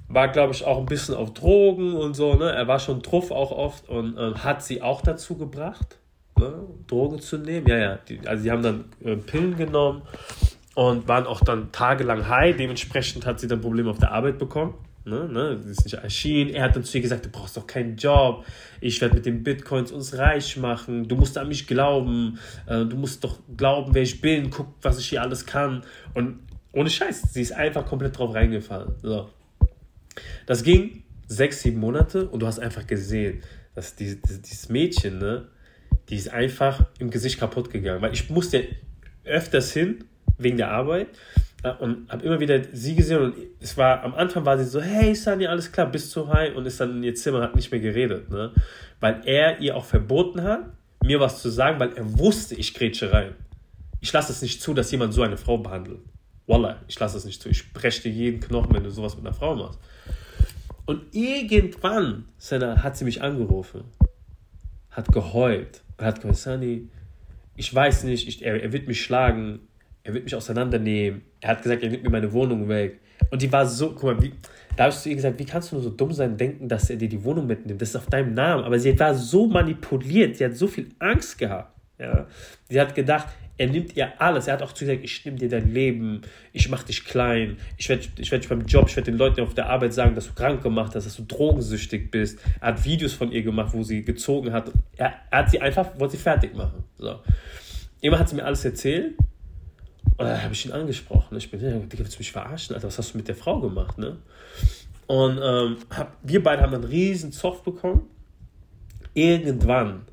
war, 0.09 0.29
glaube 0.29 0.53
ich, 0.53 0.65
auch 0.65 0.79
ein 0.79 0.87
bisschen 0.87 1.15
auf 1.15 1.33
Drogen 1.35 1.95
und 1.95 2.15
so. 2.15 2.35
Ne? 2.35 2.51
Er 2.51 2.69
war 2.69 2.79
schon 2.79 3.03
truff 3.03 3.31
auch 3.31 3.51
oft 3.51 3.89
und 3.89 4.17
äh, 4.17 4.35
hat 4.35 4.63
sie 4.63 4.83
auch 4.83 5.01
dazu 5.01 5.37
gebracht, 5.37 5.99
ne? 6.39 6.53
Drogen 6.87 7.21
zu 7.21 7.39
nehmen. 7.39 7.67
Ja, 7.67 7.79
ja. 7.79 7.99
Die, 8.09 8.21
also, 8.27 8.43
sie 8.43 8.51
haben 8.51 8.63
dann 8.63 8.85
äh, 9.03 9.17
Pillen 9.17 9.57
genommen 9.57 10.03
und 10.75 11.09
waren 11.09 11.27
auch 11.27 11.41
dann 11.41 11.73
tagelang 11.73 12.29
high. 12.29 12.57
Dementsprechend 12.57 13.27
hat 13.27 13.41
sie 13.41 13.49
dann 13.49 13.61
Probleme 13.61 13.91
auf 13.91 13.99
der 13.99 14.13
Arbeit 14.13 14.39
bekommen. 14.39 14.75
Ne, 15.05 15.29
ne, 15.29 15.61
sie 15.63 15.71
ist 15.71 15.85
nicht 15.85 15.95
erschienen. 15.95 16.51
Er 16.51 16.65
hat 16.65 16.77
dann 16.77 16.85
zu 16.85 16.97
ihr 16.97 17.03
gesagt, 17.03 17.25
du 17.25 17.29
brauchst 17.29 17.57
doch 17.57 17.67
keinen 17.67 17.97
Job. 17.97 18.45
Ich 18.81 19.01
werde 19.01 19.17
mit 19.17 19.27
den 19.27 19.43
Bitcoins 19.43 19.91
uns 19.91 20.17
reich 20.17 20.57
machen. 20.57 21.09
Du 21.09 21.17
musst 21.17 21.37
an 21.37 21.49
mich 21.49 21.67
glauben. 21.67 22.39
Äh, 22.67 22.85
du 22.85 22.97
musst 22.97 23.25
doch 23.25 23.41
glauben, 23.57 23.95
wer 23.95 24.03
ich 24.03 24.21
bin. 24.21 24.51
Guck, 24.51 24.69
was 24.81 25.01
ich 25.01 25.09
hier 25.09 25.23
alles 25.23 25.45
kann. 25.45 25.83
Und 26.15 26.39
ohne 26.73 26.89
Scheiß, 26.89 27.23
sie 27.33 27.43
ist 27.43 27.53
einfach 27.53 27.85
komplett 27.85 28.17
drauf 28.17 28.33
reingefallen. 28.33 28.95
So. 29.03 29.29
Das 30.47 30.63
ging 30.63 31.03
sechs, 31.27 31.63
sieben 31.63 31.81
Monate 31.81 32.29
und 32.29 32.41
du 32.41 32.47
hast 32.47 32.61
einfach 32.61 32.87
gesehen, 32.87 33.43
dass 33.75 33.97
die, 33.97 34.21
dieses 34.21 34.69
Mädchen, 34.69 35.19
ne, 35.19 35.49
die 36.09 36.17
ist 36.17 36.29
einfach 36.31 36.87
im 36.99 37.11
Gesicht 37.11 37.41
kaputt 37.41 37.71
gegangen. 37.71 38.03
Weil 38.03 38.13
ich 38.13 38.31
musste 38.31 38.69
öfters 39.25 39.73
hin 39.73 40.05
wegen 40.39 40.59
der 40.59 40.71
Arbeit 40.71 41.09
und 41.79 42.11
habe 42.11 42.25
immer 42.25 42.41
wieder 42.41 42.61
sie 42.73 42.97
gesehen 42.97 43.23
und 43.23 43.35
es 43.61 43.77
war 43.77 44.03
am 44.03 44.15
Anfang 44.15 44.45
war 44.45 44.59
sie 44.59 44.65
so 44.65 44.81
hey 44.81 45.15
Sunny 45.15 45.47
alles 45.47 45.71
klar 45.71 45.87
bist 45.87 46.11
zu 46.11 46.33
high? 46.33 46.55
Und 46.57 46.67
ist 46.67 46.81
dann 46.81 46.97
in 46.97 47.03
ihr 47.05 47.15
Zimmer 47.15 47.41
hat 47.41 47.55
nicht 47.55 47.71
mehr 47.71 47.81
geredet 47.81 48.31
ne? 48.31 48.53
Weil 48.99 49.21
er 49.25 49.61
ihr 49.61 49.77
auch 49.77 49.85
verboten 49.85 50.43
hat 50.43 50.65
mir 51.05 51.21
was 51.21 51.41
zu 51.41 51.51
sagen 51.51 51.79
weil 51.79 51.93
er 51.93 52.19
wusste 52.19 52.57
ich 52.57 52.75
grätsche 52.75 53.13
rein. 53.13 53.35
Ich 54.01 54.13
lasse 54.13 54.33
es 54.33 54.43
nicht 54.43 54.61
zu 54.61 54.75
dass 54.75 54.91
jemand 54.91 55.15
so 55.15 55.23
eine 55.23 55.37
Frau 55.37 55.59
behandelt. 55.59 56.01
Wallah 56.49 56.81
ich 56.89 56.99
lasse 56.99 57.17
es 57.17 57.25
nicht 57.25 57.41
zu. 57.41 57.49
Ich 57.49 57.73
breche 57.73 58.03
dir 58.03 58.11
jeden 58.11 58.41
Knochen 58.41 58.75
wenn 58.75 58.83
du 58.83 58.91
sowas 58.91 59.15
mit 59.17 59.25
einer 59.25 59.35
Frau 59.35 59.55
machst. 59.55 59.79
Und 60.85 61.15
irgendwann 61.15 62.25
Senna, 62.39 62.83
hat 62.83 62.97
sie 62.97 63.05
mich 63.05 63.23
angerufen 63.23 63.85
hat 64.91 65.13
geheult 65.13 65.83
hat 65.99 66.21
gesagt 66.21 66.39
Sunny 66.39 66.89
ich 67.55 67.73
weiß 67.73 68.03
nicht 68.03 68.27
ich, 68.27 68.43
er, 68.43 68.61
er 68.61 68.73
wird 68.73 68.89
mich 68.89 69.01
schlagen 69.01 69.61
er 70.05 70.15
wird 70.15 70.25
mich 70.25 70.35
auseinandernehmen. 70.35 71.23
Er 71.41 71.51
hat 71.51 71.63
gesagt, 71.63 71.83
er 71.83 71.91
nimmt 71.91 72.03
mir 72.03 72.11
meine 72.11 72.33
Wohnung 72.33 72.69
weg. 72.69 73.01
Und 73.31 73.41
die 73.41 73.53
war 73.53 73.67
so, 73.67 73.91
guck 73.91 74.03
mal, 74.03 74.23
wie, 74.23 74.33
da 74.77 74.89
ich 74.89 74.97
zu 74.97 75.09
ihr 75.09 75.17
gesagt, 75.17 75.39
wie 75.39 75.45
kannst 75.45 75.71
du 75.71 75.77
nur 75.77 75.85
so 75.85 75.91
dumm 75.91 76.13
sein, 76.13 76.37
denken, 76.37 76.69
dass 76.69 76.91
er 76.91 76.97
dir 76.97 77.09
die 77.09 77.23
Wohnung 77.23 77.47
mitnimmt? 77.47 77.81
Das 77.81 77.91
ist 77.91 77.97
auf 77.97 78.07
deinem 78.07 78.35
Namen. 78.35 78.65
Aber 78.65 78.79
sie 78.79 78.99
war 78.99 79.15
so 79.15 79.47
manipuliert, 79.47 80.37
sie 80.37 80.45
hat 80.45 80.57
so 80.57 80.67
viel 80.67 80.89
Angst 80.99 81.39
gehabt. 81.39 81.79
Ja? 81.99 82.27
Sie 82.69 82.81
hat 82.81 82.95
gedacht, 82.95 83.29
er 83.59 83.69
nimmt 83.69 83.97
ihr 83.97 84.21
alles. 84.21 84.49
Er 84.49 84.55
hat 84.55 84.63
auch 84.63 84.73
zu 84.73 84.85
ihr 84.85 84.97
gesagt, 84.97 85.05
ich 85.05 85.25
nehme 85.25 85.39
dir 85.39 85.49
dein 85.49 85.73
Leben, 85.73 86.23
ich 86.53 86.69
mache 86.69 86.87
dich 86.87 87.05
klein, 87.05 87.59
ich 87.77 87.89
werde 87.89 88.03
ich 88.19 88.31
werd 88.33 88.43
dich 88.43 88.49
beim 88.49 88.67
Job, 88.67 88.89
ich 88.89 88.97
werde 88.97 89.11
den 89.11 89.19
Leuten 89.19 89.41
auf 89.41 89.55
der 89.55 89.69
Arbeit 89.69 89.95
sagen, 89.95 90.17
dass 90.17 90.27
du 90.27 90.33
krank 90.33 90.63
gemacht 90.63 90.97
hast, 90.97 91.07
dass 91.07 91.17
du 91.17 91.23
drogensüchtig 91.23 92.11
bist. 92.11 92.41
Er 92.61 92.69
hat 92.69 92.85
Videos 92.85 93.13
von 93.13 93.31
ihr 93.31 93.43
gemacht, 93.43 93.73
wo 93.73 93.85
sie 93.85 94.03
gezogen 94.03 94.53
hat. 94.53 94.73
Er, 94.97 95.15
er 95.31 95.39
hat 95.39 95.51
sie 95.51 95.61
einfach, 95.61 95.99
wollte 96.01 96.17
sie 96.17 96.23
fertig 96.23 96.57
machen. 96.57 96.83
So. 96.99 97.21
Immer 98.01 98.19
hat 98.19 98.29
sie 98.29 98.35
mir 98.35 98.45
alles 98.45 98.65
erzählt 98.65 99.15
und 100.23 100.29
dann 100.29 100.43
habe 100.43 100.55
ich 100.55 100.67
ihn 100.67 100.73
angesprochen. 100.73 101.37
Ich 101.37 101.51
bin, 101.51 101.61
Digga, 101.61 101.99
willst 101.99 102.15
du 102.15 102.19
mich 102.19 102.33
verarschen? 102.33 102.75
Alter, 102.75 102.89
was 102.89 102.99
hast 102.99 103.15
du 103.15 103.19
mit 103.19 103.29
der 103.29 103.35
Frau 103.35 103.61
gemacht, 103.61 103.99
ne? 103.99 104.17
Und 105.07 105.39
ähm, 105.43 105.77
hab, 105.91 106.17
wir 106.23 106.43
beide 106.43 106.63
haben 106.63 106.75
einen 106.75 106.85
riesen 106.85 107.33
Zoff 107.33 107.63
bekommen. 107.63 108.09
Irgendwann, 109.15 110.07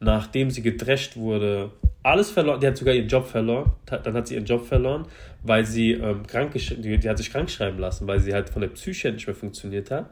nachdem 0.00 0.50
sie 0.50 0.62
gedrescht 0.62 1.16
wurde, 1.16 1.70
alles 2.02 2.30
verloren, 2.30 2.60
die 2.60 2.66
hat 2.66 2.76
sogar 2.76 2.94
ihren 2.94 3.08
Job 3.08 3.26
verloren, 3.26 3.72
dann 3.86 4.14
hat 4.14 4.28
sie 4.28 4.34
ihren 4.34 4.46
Job 4.46 4.66
verloren, 4.66 5.06
weil 5.42 5.64
sie 5.66 5.92
ähm, 5.92 6.26
krank, 6.26 6.52
die, 6.54 6.98
die 6.98 7.08
hat 7.08 7.18
sich 7.18 7.30
krank 7.30 7.50
schreiben 7.50 7.78
lassen, 7.78 8.06
weil 8.06 8.20
sie 8.20 8.32
halt 8.32 8.48
von 8.48 8.62
der 8.62 8.68
Psyche 8.68 9.12
nicht 9.12 9.26
mehr 9.26 9.36
funktioniert 9.36 9.90
hat. 9.90 10.10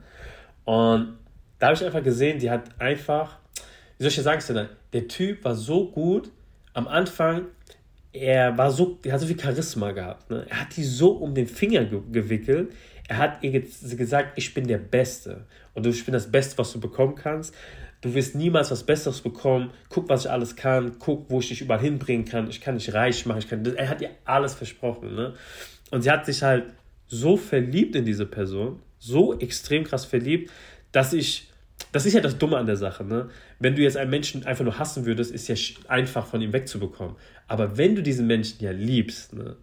Und 0.65 1.17
da 1.59 1.67
habe 1.67 1.75
ich 1.75 1.85
einfach 1.85 2.03
gesehen, 2.03 2.39
die 2.39 2.51
hat 2.51 2.81
einfach, 2.81 3.39
wie 3.99 4.05
soll 4.05 4.09
ich 4.09 4.23
sagen, 4.23 4.69
der 4.93 5.09
Typ 5.09 5.45
war 5.45 5.55
so 5.55 5.91
gut, 5.91 6.31
am 6.75 6.87
Anfang 6.87 7.47
er 8.21 8.57
war 8.57 8.71
so, 8.71 8.99
er 9.05 9.13
hat 9.13 9.21
so 9.21 9.27
viel 9.27 9.39
Charisma 9.39 9.93
gehabt. 9.93 10.31
Ne? 10.31 10.47
Er 10.49 10.61
hat 10.63 10.77
die 10.77 10.85
so 10.85 11.13
um 11.13 11.35
den 11.35 11.47
Finger 11.47 11.85
ge 11.85 12.01
gewickelt. 12.11 12.73
Er 13.09 13.19
hat 13.19 13.43
ihr 13.43 13.61
gesagt, 13.61 14.37
ich 14.37 14.53
bin 14.55 14.67
der 14.67 14.79
Beste. 14.79 15.47
Und 15.75 15.87
ich 15.87 16.05
bin 16.05 16.13
das 16.13 16.31
Beste, 16.31 16.59
was 16.59 16.73
du 16.73 16.81
bekommen 16.81 17.15
kannst. 17.15 17.55
Du 18.01 18.15
wirst 18.15 18.35
niemals 18.35 18.71
was 18.71 18.85
Besseres 18.85 19.21
bekommen. 19.21 19.71
Guck, 19.89 20.09
was 20.09 20.25
ich 20.25 20.31
alles 20.31 20.57
kann. 20.57 20.99
Guck, 20.99 21.31
wo 21.31 21.41
ich 21.41 21.49
dich 21.49 21.61
überall 21.61 21.81
hinbringen 21.81 22.25
kann. 22.25 22.49
Ich 22.51 22.61
kann 22.61 22.77
dich 22.77 22.93
reich 22.93 23.27
machen. 23.27 23.39
Ich 23.39 23.49
kann, 23.49 23.65
er 23.65 23.89
hat 23.89 24.01
ihr 24.01 24.11
alles 24.25 24.55
versprochen. 24.55 25.15
Ne? 25.15 25.35
Und 25.91 26.03
sie 26.03 26.11
hat 26.11 26.27
sich 26.27 26.43
halt 26.43 26.65
so 27.07 27.37
verliebt 27.37 27.95
in 27.95 28.05
diese 28.05 28.27
Person, 28.27 28.81
so 28.99 29.39
extrem 29.39 29.85
krass 29.85 30.05
verliebt, 30.05 30.51
dass 30.93 31.13
ich 31.13 31.51
das 31.97 32.05
ist 32.05 32.13
ja 32.13 32.21
das 32.21 32.37
Dumme 32.37 32.59
an 32.59 32.67
der 32.67 32.77
Sache, 32.77 33.05
ne? 33.05 33.31
Wenn 33.59 33.75
du 33.75 33.81
jetzt 33.81 33.97
einen 33.97 34.11
Menschen 34.11 34.45
einfach 34.45 34.65
nur 34.65 34.79
hassen 34.79 35.07
würdest, 35.07 35.33
ist 35.33 35.49
ja 35.49 35.57
einfach 35.89 36.27
von 36.27 36.43
ihm 36.43 36.53
wegzubekommen. 36.53 37.17
Aber 37.49 37.79
wenn 37.79 37.97
du 37.97 38.03
diesen 38.03 38.27
Menschen 38.27 38.63
ja 38.63 38.71
liebst, 38.71 39.33
ne? 39.33 39.57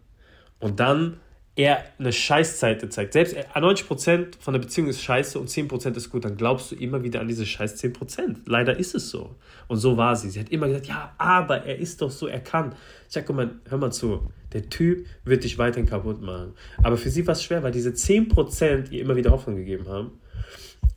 Und 0.60 0.80
dann 0.80 1.18
er 1.56 1.84
eine 2.00 2.12
Scheißseite 2.12 2.90
zeigt, 2.90 3.14
selbst 3.14 3.36
90% 3.38 4.40
von 4.40 4.54
der 4.54 4.62
Beziehung 4.62 4.88
ist 4.88 5.04
scheiße 5.04 5.40
und 5.40 5.48
10% 5.48 5.96
ist 5.96 6.10
gut, 6.10 6.26
dann 6.26 6.36
glaubst 6.36 6.72
du 6.72 6.76
immer 6.76 7.04
wieder 7.04 7.20
an 7.20 7.28
diese 7.28 7.46
scheiß 7.46 7.80
10%. 7.84 8.38
Leider 8.48 8.80
ist 8.80 8.96
es 8.96 9.12
so. 9.12 9.36
Und 9.68 9.78
so 9.78 9.96
war 9.96 10.16
sie. 10.16 10.32
Sie 10.32 10.40
hat 10.40 10.50
immer 10.50 10.66
gesagt, 10.66 10.88
ja, 10.88 11.14
aber 11.20 11.64
er 11.64 11.78
ist 11.78 12.02
doch 12.02 12.10
so, 12.10 12.26
er 12.26 12.40
kann. 12.40 12.74
Ich 13.08 13.14
sag, 13.14 13.28
guck 13.28 13.36
mal, 13.36 13.52
hör 13.70 13.78
mal 13.78 13.92
zu, 13.92 14.32
der 14.54 14.68
Typ 14.70 15.06
wird 15.24 15.44
dich 15.44 15.60
weiterhin 15.60 15.88
kaputt 15.88 16.24
machen. 16.24 16.54
Aber 16.82 16.98
für 16.98 17.12
sie 17.12 17.28
war 17.28 17.34
es 17.34 17.44
schwer, 17.44 17.62
weil 17.62 17.72
diese 17.72 17.92
10% 17.92 18.90
ihr 18.90 19.02
immer 19.02 19.16
wieder 19.16 19.30
Hoffnung 19.30 19.56
gegeben 19.56 19.88
haben. 19.88 20.20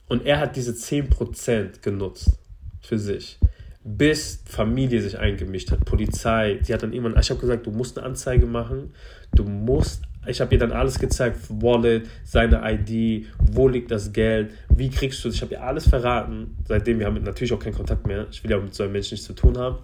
Und 0.08 0.24
er 0.24 0.38
hat 0.38 0.56
diese 0.56 0.72
10% 0.72 1.82
genutzt 1.82 2.38
für 2.80 2.98
sich. 2.98 3.38
Bis 3.82 4.42
Familie 4.44 5.00
sich 5.00 5.18
eingemischt 5.18 5.70
hat, 5.70 5.84
Polizei. 5.84 6.60
Die 6.66 6.72
hat 6.72 6.82
dann 6.82 6.92
irgendwann, 6.92 7.20
ich 7.20 7.30
habe 7.30 7.40
gesagt, 7.40 7.66
du 7.66 7.70
musst 7.70 7.98
eine 7.98 8.06
Anzeige 8.06 8.46
machen. 8.46 8.94
Du 9.34 9.44
musst, 9.44 10.02
ich 10.26 10.40
habe 10.40 10.54
ihr 10.54 10.58
dann 10.58 10.72
alles 10.72 10.98
gezeigt, 10.98 11.38
Wallet, 11.48 12.08
seine 12.24 12.62
ID, 12.64 13.26
wo 13.38 13.68
liegt 13.68 13.90
das 13.90 14.12
Geld, 14.12 14.52
wie 14.74 14.90
kriegst 14.90 15.24
du 15.24 15.28
es. 15.28 15.36
Ich 15.36 15.42
habe 15.42 15.54
ihr 15.54 15.62
alles 15.62 15.88
verraten. 15.88 16.56
Seitdem, 16.66 16.98
wir 16.98 17.06
haben 17.06 17.22
natürlich 17.22 17.52
auch 17.52 17.60
keinen 17.60 17.74
Kontakt 17.74 18.06
mehr. 18.06 18.26
Ich 18.30 18.42
will 18.42 18.50
ja 18.50 18.58
mit 18.58 18.74
so 18.74 18.82
einem 18.82 18.92
Menschen 18.92 19.14
nichts 19.14 19.26
zu 19.26 19.34
tun 19.34 19.58
haben. 19.58 19.78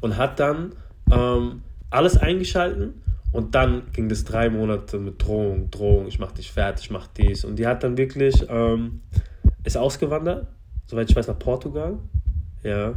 Und 0.00 0.16
hat 0.16 0.38
dann 0.40 0.72
ähm, 1.10 1.62
alles 1.90 2.16
eingeschalten 2.16 3.02
und 3.38 3.54
dann 3.54 3.84
ging 3.92 4.08
das 4.08 4.24
drei 4.24 4.50
Monate 4.50 4.98
mit 4.98 5.24
Drohung, 5.24 5.70
Drohung, 5.70 6.08
ich 6.08 6.18
mach 6.18 6.32
dich 6.32 6.50
fertig, 6.50 6.86
ich 6.86 6.90
mach 6.90 7.06
dies. 7.06 7.44
Und 7.44 7.56
die 7.56 7.68
hat 7.68 7.84
dann 7.84 7.96
wirklich, 7.96 8.44
ähm, 8.48 9.02
ist 9.62 9.76
ausgewandert, 9.76 10.48
soweit 10.86 11.08
ich 11.08 11.14
weiß, 11.14 11.28
nach 11.28 11.38
Portugal. 11.38 12.00
Ja. 12.64 12.94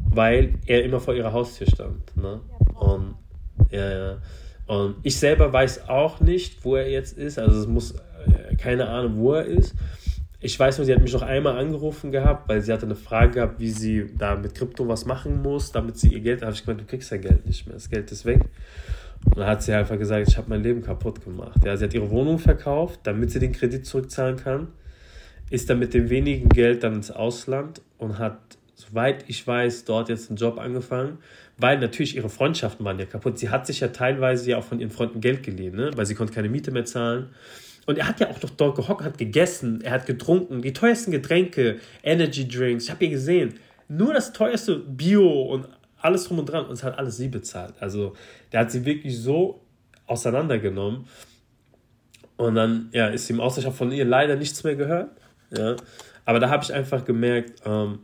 Weil 0.00 0.54
er 0.66 0.82
immer 0.82 0.98
vor 0.98 1.14
ihrer 1.14 1.32
Haustür 1.32 1.68
stand. 1.68 2.16
Ne? 2.16 2.40
Und, 2.74 3.14
ja, 3.70 3.88
ja. 3.88 4.18
Und 4.66 4.96
ich 5.04 5.16
selber 5.16 5.52
weiß 5.52 5.88
auch 5.88 6.18
nicht, 6.18 6.64
wo 6.64 6.74
er 6.74 6.90
jetzt 6.90 7.16
ist. 7.16 7.38
Also 7.38 7.60
es 7.60 7.68
muss, 7.68 7.92
äh, 7.92 8.56
keine 8.56 8.88
Ahnung, 8.88 9.18
wo 9.18 9.34
er 9.34 9.44
ist. 9.44 9.76
Ich 10.40 10.58
weiß 10.58 10.78
nur, 10.78 10.86
sie 10.86 10.92
hat 10.92 11.02
mich 11.02 11.12
noch 11.12 11.22
einmal 11.22 11.56
angerufen 11.56 12.10
gehabt, 12.10 12.48
weil 12.48 12.62
sie 12.62 12.72
hatte 12.72 12.86
eine 12.86 12.96
Frage 12.96 13.30
gehabt, 13.30 13.60
wie 13.60 13.70
sie 13.70 14.10
da 14.18 14.34
mit 14.34 14.56
Krypto 14.56 14.88
was 14.88 15.04
machen 15.04 15.40
muss, 15.40 15.70
damit 15.70 15.98
sie 15.98 16.08
ihr 16.08 16.20
Geld. 16.20 16.42
Da 16.42 16.46
habe 16.46 16.56
ich 16.56 16.64
gemeint, 16.64 16.80
du 16.80 16.84
kriegst 16.84 17.12
dein 17.12 17.20
Geld 17.20 17.46
nicht 17.46 17.64
mehr. 17.68 17.74
Das 17.74 17.88
Geld 17.88 18.10
ist 18.10 18.24
weg. 18.24 18.40
Und 19.24 19.38
dann 19.38 19.46
hat 19.46 19.62
sie 19.62 19.72
einfach 19.72 19.98
gesagt, 19.98 20.28
ich 20.28 20.36
habe 20.36 20.48
mein 20.48 20.62
Leben 20.62 20.82
kaputt 20.82 21.24
gemacht. 21.24 21.64
Ja, 21.64 21.76
sie 21.76 21.84
hat 21.84 21.94
ihre 21.94 22.10
Wohnung 22.10 22.38
verkauft, 22.38 23.00
damit 23.02 23.30
sie 23.30 23.38
den 23.38 23.52
Kredit 23.52 23.86
zurückzahlen 23.86 24.36
kann, 24.36 24.68
ist 25.50 25.70
dann 25.70 25.78
mit 25.78 25.94
dem 25.94 26.10
wenigen 26.10 26.48
Geld 26.48 26.82
dann 26.82 26.94
ins 26.94 27.10
Ausland 27.10 27.80
und 27.98 28.18
hat, 28.18 28.38
soweit 28.74 29.24
ich 29.28 29.46
weiß, 29.46 29.84
dort 29.84 30.08
jetzt 30.08 30.30
einen 30.30 30.36
Job 30.36 30.58
angefangen, 30.58 31.18
weil 31.56 31.78
natürlich 31.78 32.16
ihre 32.16 32.28
Freundschaften 32.28 32.84
waren 32.84 32.98
ja 32.98 33.06
kaputt. 33.06 33.38
Sie 33.38 33.50
hat 33.50 33.66
sich 33.66 33.80
ja 33.80 33.88
teilweise 33.88 34.50
ja 34.50 34.58
auch 34.58 34.64
von 34.64 34.80
ihren 34.80 34.90
Freunden 34.90 35.20
Geld 35.20 35.42
geliehen, 35.42 35.74
ne? 35.74 35.90
weil 35.96 36.06
sie 36.06 36.14
konnte 36.14 36.32
keine 36.32 36.48
Miete 36.48 36.70
mehr 36.70 36.84
zahlen. 36.84 37.30
Und 37.86 37.96
er 37.96 38.06
hat 38.06 38.20
ja 38.20 38.28
auch 38.28 38.38
doch 38.38 38.50
dort 38.50 38.76
gehockt, 38.76 39.02
hat 39.02 39.16
gegessen, 39.16 39.80
er 39.80 39.92
hat 39.92 40.04
getrunken, 40.04 40.60
die 40.60 40.74
teuersten 40.74 41.10
Getränke, 41.10 41.78
Energy 42.02 42.46
Drinks, 42.46 42.84
ich 42.84 42.90
habe 42.90 43.04
ihr 43.06 43.10
gesehen. 43.12 43.54
Nur 43.88 44.12
das 44.12 44.34
teuerste 44.34 44.76
Bio 44.76 45.26
und 45.26 45.66
alles 46.00 46.24
drum 46.24 46.38
und 46.38 46.46
dran 46.46 46.66
und 46.66 46.72
es 46.72 46.82
hat 46.82 46.98
alles 46.98 47.16
sie 47.16 47.28
bezahlt. 47.28 47.74
Also 47.80 48.14
der 48.52 48.60
hat 48.60 48.70
sie 48.70 48.84
wirklich 48.84 49.18
so 49.18 49.60
auseinandergenommen. 50.06 51.06
Und 52.36 52.54
dann 52.54 52.88
ja, 52.92 53.08
ist 53.08 53.28
im 53.30 53.40
Austausch, 53.40 53.62
ich 53.62 53.66
habe 53.66 53.76
von 53.76 53.90
ihr 53.90 54.04
leider 54.04 54.36
nichts 54.36 54.62
mehr 54.62 54.76
gehört. 54.76 55.10
Ja. 55.50 55.76
Aber 56.24 56.40
da 56.40 56.50
habe 56.50 56.62
ich 56.62 56.72
einfach 56.72 57.04
gemerkt, 57.04 57.62
ähm, 57.64 58.00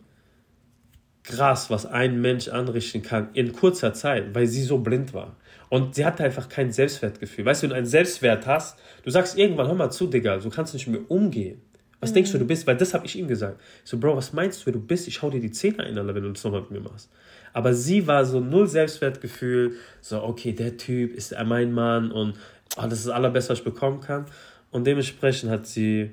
krass, 1.23 1.71
was 1.71 1.87
ein 1.87 2.21
Mensch 2.21 2.49
anrichten 2.49 3.03
kann 3.03 3.29
in 3.33 3.53
kurzer 3.53 3.95
Zeit, 3.95 4.35
weil 4.35 4.47
sie 4.47 4.63
so 4.63 4.79
blind 4.79 5.15
war. 5.15 5.37
Und 5.71 5.95
sie 5.95 6.05
hatte 6.05 6.23
einfach 6.25 6.49
kein 6.49 6.73
Selbstwertgefühl. 6.73 7.45
Weißt 7.45 7.63
du, 7.63 7.65
wenn 7.65 7.71
du 7.71 7.77
einen 7.77 7.87
Selbstwert 7.87 8.47
hast, 8.47 8.79
du 9.03 9.11
sagst 9.11 9.39
irgendwann, 9.39 9.67
hör 9.67 9.75
mal 9.75 9.91
zu, 9.91 10.07
Digga, 10.07 10.39
so 10.41 10.51
kannst 10.51 10.73
du 10.73 10.77
nicht 10.77 10.87
mit 10.87 11.03
mir 11.03 11.07
umgehen. 11.09 11.63
Was 12.01 12.11
mhm. 12.11 12.15
denkst 12.15 12.33
du, 12.33 12.39
du 12.39 12.45
bist? 12.45 12.67
Weil 12.67 12.77
das 12.77 12.93
habe 12.93 13.07
ich 13.07 13.17
ihm 13.17 13.29
gesagt. 13.29 13.61
So, 13.83 13.99
Bro, 13.99 14.17
was 14.17 14.33
meinst 14.33 14.63
du, 14.63 14.67
wer 14.67 14.73
du 14.75 14.81
bist? 14.81 15.09
Ich 15.09 15.23
hau 15.23 15.31
dir 15.31 15.41
die 15.41 15.51
Zähne 15.51 15.85
ein, 15.85 15.97
wenn 15.97 16.23
du 16.23 16.33
das 16.33 16.45
nochmal 16.45 16.61
mit 16.61 16.71
mir 16.71 16.81
machst. 16.81 17.11
Aber 17.55 17.73
sie 17.73 18.07
war 18.07 18.27
so 18.27 18.41
null 18.41 18.67
Selbstwertgefühl, 18.67 19.77
so, 20.01 20.23
okay, 20.23 20.53
der 20.53 20.77
Typ 20.77 21.15
ist 21.15 21.35
mein 21.47 21.73
Mann 21.73 22.13
und 22.13 22.35
oh, 22.77 22.83
das 22.83 22.99
ist 22.99 23.07
das 23.07 23.15
Allerbeste, 23.15 23.53
was 23.53 23.61
ich 23.61 23.65
bekommen 23.65 24.01
kann. 24.01 24.27
Und 24.71 24.87
dementsprechend 24.87 25.51
hat 25.51 25.67
sie, 25.67 26.11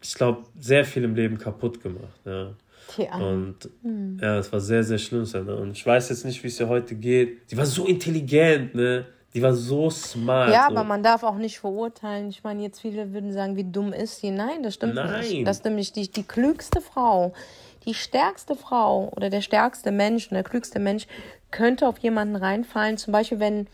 ich 0.00 0.14
glaube, 0.14 0.44
sehr 0.60 0.84
viel 0.84 1.04
im 1.04 1.14
Leben 1.14 1.38
kaputt 1.38 1.82
gemacht. 1.82 2.20
Ja. 2.24 2.52
Ja. 2.98 3.16
Und 3.16 3.56
mhm. 3.82 4.18
ja, 4.22 4.38
es 4.38 4.52
war 4.52 4.60
sehr, 4.60 4.84
sehr 4.84 4.98
schlimm. 4.98 5.24
Ne? 5.24 5.56
Und 5.56 5.72
ich 5.72 5.84
weiß 5.84 6.10
jetzt 6.10 6.24
nicht, 6.24 6.42
wie 6.44 6.48
es 6.48 6.60
ihr 6.60 6.68
heute 6.68 6.94
geht. 6.94 7.48
Sie 7.48 7.56
war 7.56 7.66
so 7.66 7.86
intelligent, 7.86 8.74
ne? 8.74 9.06
Die 9.34 9.42
war 9.42 9.52
so 9.52 9.90
smart. 9.90 10.50
Ja, 10.50 10.66
aber 10.66 10.82
man 10.82 11.02
darf 11.02 11.22
auch 11.22 11.36
nicht 11.36 11.58
verurteilen. 11.58 12.30
Ich 12.30 12.42
meine, 12.42 12.62
jetzt 12.62 12.80
viele 12.80 13.12
würden 13.12 13.32
sagen, 13.32 13.56
wie 13.56 13.64
dumm 13.64 13.92
ist 13.92 14.20
sie. 14.20 14.30
Nein, 14.30 14.62
das 14.62 14.74
stimmt 14.74 14.94
Nein. 14.94 15.20
nicht. 15.20 15.46
Das 15.46 15.58
stimmt 15.58 15.76
nicht. 15.76 15.94
Die, 15.94 16.10
die 16.10 16.22
klügste 16.22 16.80
Frau, 16.80 17.34
die 17.86 17.94
stärkste 17.94 18.56
Frau 18.56 19.12
oder 19.16 19.30
der 19.30 19.40
stärkste 19.40 19.92
Mensch, 19.92 20.28
der 20.28 20.42
klügste 20.42 20.78
Mensch 20.78 21.06
könnte 21.50 21.88
auf 21.88 21.98
jemanden 21.98 22.36
reinfallen. 22.36 22.98
Zum 22.98 23.12
Beispiel, 23.12 23.40
wenn 23.40 23.68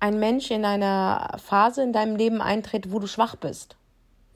ein 0.00 0.18
Mensch 0.18 0.50
in 0.50 0.64
einer 0.64 1.36
Phase 1.44 1.82
in 1.82 1.92
deinem 1.92 2.16
Leben 2.16 2.40
eintritt, 2.40 2.92
wo 2.92 2.98
du 2.98 3.06
schwach 3.06 3.36
bist. 3.36 3.76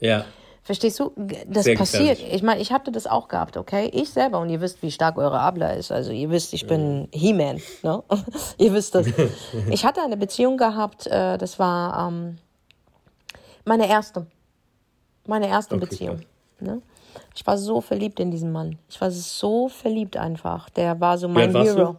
Ja. 0.01 0.25
Verstehst 0.65 1.01
du? 1.01 1.13
Das 1.49 1.65
Sehr 1.65 1.77
passiert. 1.77 2.21
Ich 2.21 2.43
meine, 2.43 2.61
ich 2.61 2.71
hatte 2.71 2.93
das 2.93 3.09
auch 3.09 3.27
gehabt, 3.27 3.57
okay? 3.57 3.91
Ich 3.93 4.11
selber, 4.11 4.39
und 4.39 4.49
ihr 4.49 4.61
wisst, 4.61 4.81
wie 4.83 4.93
stark 4.93 5.19
eure 5.19 5.41
Abla 5.41 5.73
ist. 5.73 5.91
Also 5.91 6.13
ihr 6.13 6.31
wisst, 6.31 6.53
ich 6.53 6.69
bin 6.69 7.09
He-Man, 7.13 7.61
ne? 7.83 8.03
ihr 8.59 8.73
wisst 8.73 8.95
das. 8.95 9.09
Ich 9.71 9.85
hatte 9.85 10.03
eine 10.03 10.17
Beziehung 10.17 10.57
gehabt, 10.57 11.09
äh, 11.09 11.37
das 11.37 11.59
war 11.59 12.09
ähm, 12.09 12.39
meine 13.65 13.89
erste. 13.89 14.27
Meine 15.27 15.49
erste 15.49 15.75
Okay, 15.75 15.87
Beziehung. 15.87 16.21
Ne? 16.61 16.81
Ich 17.35 17.47
war 17.47 17.59
so 17.59 17.81
verliebt 17.81 18.21
in 18.21 18.31
diesen 18.31 18.53
Mann. 18.53 18.79
Ich 18.89 19.01
war 19.01 19.11
so 19.11 19.69
verliebt 19.69 20.17
einfach. 20.17 20.71
Der 20.71 21.01
war 21.01 21.19
so 21.19 21.29
mein 21.29 21.53
warst 21.55 21.77
Hero. 21.77 21.93
du? 21.93 21.99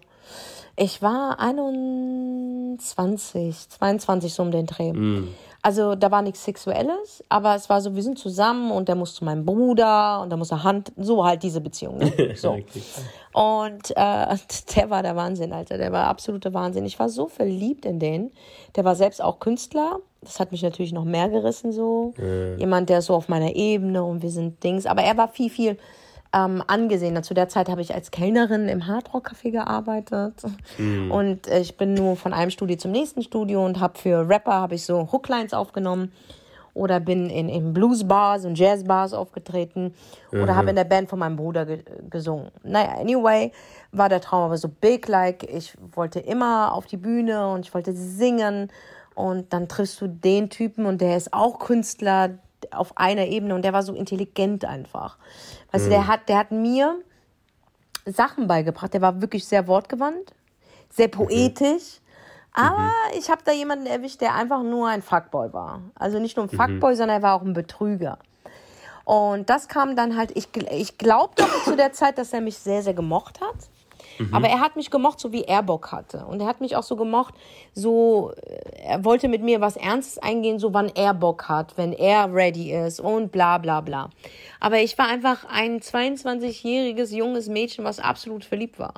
Ich 0.75 1.01
war 1.01 1.39
21, 1.39 3.69
22 3.69 4.33
so 4.33 4.41
um 4.41 4.51
den 4.51 4.65
Dreh. 4.65 4.91
Also 5.61 5.95
da 5.95 6.11
war 6.11 6.21
nichts 6.21 6.43
Sexuelles, 6.43 7.23
aber 7.29 7.55
es 7.55 7.69
war 7.69 7.79
so, 7.79 7.95
wir 7.95 8.03
sind 8.03 8.19
zusammen 8.19 8.69
und 8.69 8.89
der 8.89 8.95
muss 8.95 9.13
zu 9.13 9.23
meinem 9.23 9.45
Bruder 9.45 10.19
und 10.21 10.29
da 10.29 10.35
muss 10.35 10.51
er 10.51 10.63
Hand, 10.63 10.91
so 10.97 11.23
halt 11.23 11.41
diese 11.41 11.61
Beziehung. 11.61 11.99
Ne? 11.99 12.11
So. 12.35 12.57
Und 13.31 13.91
äh, 13.95 14.35
der 14.75 14.89
war 14.89 15.03
der 15.03 15.15
Wahnsinn, 15.15 15.53
Alter. 15.53 15.77
Der 15.77 15.93
war 15.93 16.07
absoluter 16.07 16.53
Wahnsinn. 16.53 16.85
Ich 16.85 16.99
war 16.99 17.07
so 17.07 17.27
verliebt 17.27 17.85
in 17.85 17.99
den. 17.99 18.31
Der 18.75 18.83
war 18.83 18.95
selbst 18.95 19.21
auch 19.21 19.39
Künstler. 19.39 19.99
Das 20.23 20.39
hat 20.39 20.51
mich 20.51 20.63
natürlich 20.63 20.93
noch 20.93 21.05
mehr 21.05 21.29
gerissen, 21.29 21.71
so. 21.71 22.13
Jemand, 22.57 22.89
der 22.89 23.01
so 23.01 23.13
auf 23.13 23.29
meiner 23.29 23.55
Ebene 23.55 24.03
und 24.03 24.21
wir 24.21 24.29
sind 24.29 24.63
Dings. 24.63 24.85
Aber 24.85 25.01
er 25.01 25.17
war 25.17 25.27
viel, 25.27 25.49
viel 25.49 25.77
ähm, 26.33 26.63
angesehener. 26.65 27.23
Zu 27.23 27.33
der 27.33 27.47
Zeit 27.47 27.69
habe 27.69 27.81
ich 27.81 27.93
als 27.93 28.11
Kellnerin 28.11 28.67
im 28.67 28.87
Hardrock-Café 28.87 29.51
gearbeitet. 29.51 30.43
Und 31.11 31.47
äh, 31.47 31.59
ich 31.59 31.77
bin 31.77 31.93
nur 31.93 32.15
von 32.15 32.33
einem 32.33 32.51
Studio 32.51 32.77
zum 32.77 32.91
nächsten 32.91 33.21
Studio 33.21 33.63
und 33.65 33.79
habe 33.79 33.97
für 33.97 34.27
Rapper 34.27 34.53
habe 34.53 34.75
ich 34.75 34.85
so 34.85 35.11
Hooklines 35.11 35.53
aufgenommen 35.53 36.11
oder 36.73 36.99
bin 36.99 37.29
in, 37.29 37.49
in 37.49 37.73
Bluesbars 37.73 38.45
und 38.45 38.57
Jazzbars 38.57 39.13
aufgetreten 39.13 39.93
oder 40.31 40.55
habe 40.55 40.71
in 40.71 40.75
der 40.75 40.85
Band 40.85 41.09
von 41.09 41.19
meinem 41.19 41.35
Bruder 41.35 41.65
ge 41.65 41.83
gesungen. 42.09 42.49
Naja, 42.63 42.97
anyway, 42.99 43.51
war 43.91 44.09
der 44.09 44.21
Traum 44.21 44.45
aber 44.45 44.57
so 44.57 44.69
big, 44.69 45.07
like 45.07 45.43
ich 45.43 45.75
wollte 45.93 46.19
immer 46.19 46.73
auf 46.73 46.87
die 46.87 46.97
Bühne 46.97 47.47
und 47.49 47.67
ich 47.67 47.73
wollte 47.73 47.93
singen 47.93 48.71
und 49.15 49.53
dann 49.53 49.67
triffst 49.67 49.99
du 50.01 50.07
den 50.07 50.49
Typen 50.49 50.85
und 50.85 51.01
der 51.01 51.17
ist 51.17 51.33
auch 51.33 51.59
Künstler 51.59 52.37
auf 52.71 52.97
einer 52.97 53.25
Ebene 53.27 53.55
und 53.55 53.63
der 53.63 53.73
war 53.73 53.83
so 53.83 53.93
intelligent 53.93 54.65
einfach. 54.65 55.17
Weißt 55.71 55.85
du, 55.85 55.89
der 55.89 56.07
hat, 56.07 56.29
der 56.29 56.37
hat 56.37 56.51
mir 56.51 56.95
Sachen 58.05 58.47
beigebracht, 58.47 58.93
der 58.93 59.01
war 59.01 59.21
wirklich 59.21 59.45
sehr 59.45 59.67
wortgewandt, 59.67 60.33
sehr 60.89 61.07
poetisch. 61.07 61.99
Aber 62.55 62.91
ich 63.17 63.31
habe 63.31 63.41
da 63.43 63.51
jemanden 63.51 63.87
erwischt, 63.87 64.21
der 64.21 64.35
einfach 64.35 64.61
nur 64.61 64.87
ein 64.87 65.01
Fuckboy 65.01 65.51
war. 65.53 65.81
Also 65.95 66.19
nicht 66.19 66.37
nur 66.37 66.45
ein 66.45 66.49
Fuckboy, 66.49 66.95
sondern 66.95 67.17
er 67.17 67.23
war 67.23 67.33
auch 67.33 67.41
ein 67.41 67.53
Betrüger. 67.53 68.19
Und 69.05 69.49
das 69.49 69.67
kam 69.67 69.95
dann 69.95 70.15
halt, 70.15 70.31
ich, 70.35 70.49
ich 70.71 70.97
glaubte 70.97 71.43
auch 71.43 71.63
zu 71.63 71.75
der 71.75 71.91
Zeit, 71.93 72.17
dass 72.17 72.31
er 72.31 72.41
mich 72.41 72.57
sehr, 72.57 72.83
sehr 72.83 72.93
gemocht 72.93 73.41
hat. 73.41 73.55
Aber 74.31 74.47
er 74.47 74.59
hat 74.59 74.75
mich 74.75 74.91
gemocht, 74.91 75.19
so 75.19 75.31
wie 75.31 75.43
er 75.43 75.63
Bock 75.63 75.91
hatte. 75.91 76.25
Und 76.25 76.41
er 76.41 76.47
hat 76.47 76.61
mich 76.61 76.75
auch 76.75 76.83
so 76.83 76.95
gemocht, 76.95 77.33
so, 77.73 78.31
äh, 78.45 78.83
er 78.85 79.05
wollte 79.05 79.27
mit 79.27 79.41
mir 79.41 79.61
was 79.61 79.75
Ernstes 79.75 80.17
eingehen, 80.17 80.59
so 80.59 80.73
wann 80.73 80.91
er 80.95 81.13
Bock 81.13 81.49
hat, 81.49 81.77
wenn 81.77 81.93
er 81.93 82.33
ready 82.33 82.73
ist 82.73 82.99
und 82.99 83.31
bla 83.31 83.57
bla 83.57 83.81
bla. 83.81 84.09
Aber 84.59 84.79
ich 84.79 84.97
war 84.97 85.07
einfach 85.07 85.45
ein 85.45 85.79
22-jähriges 85.79 87.15
junges 87.15 87.47
Mädchen, 87.47 87.83
was 87.83 87.99
absolut 87.99 88.45
verliebt 88.45 88.79
war 88.79 88.93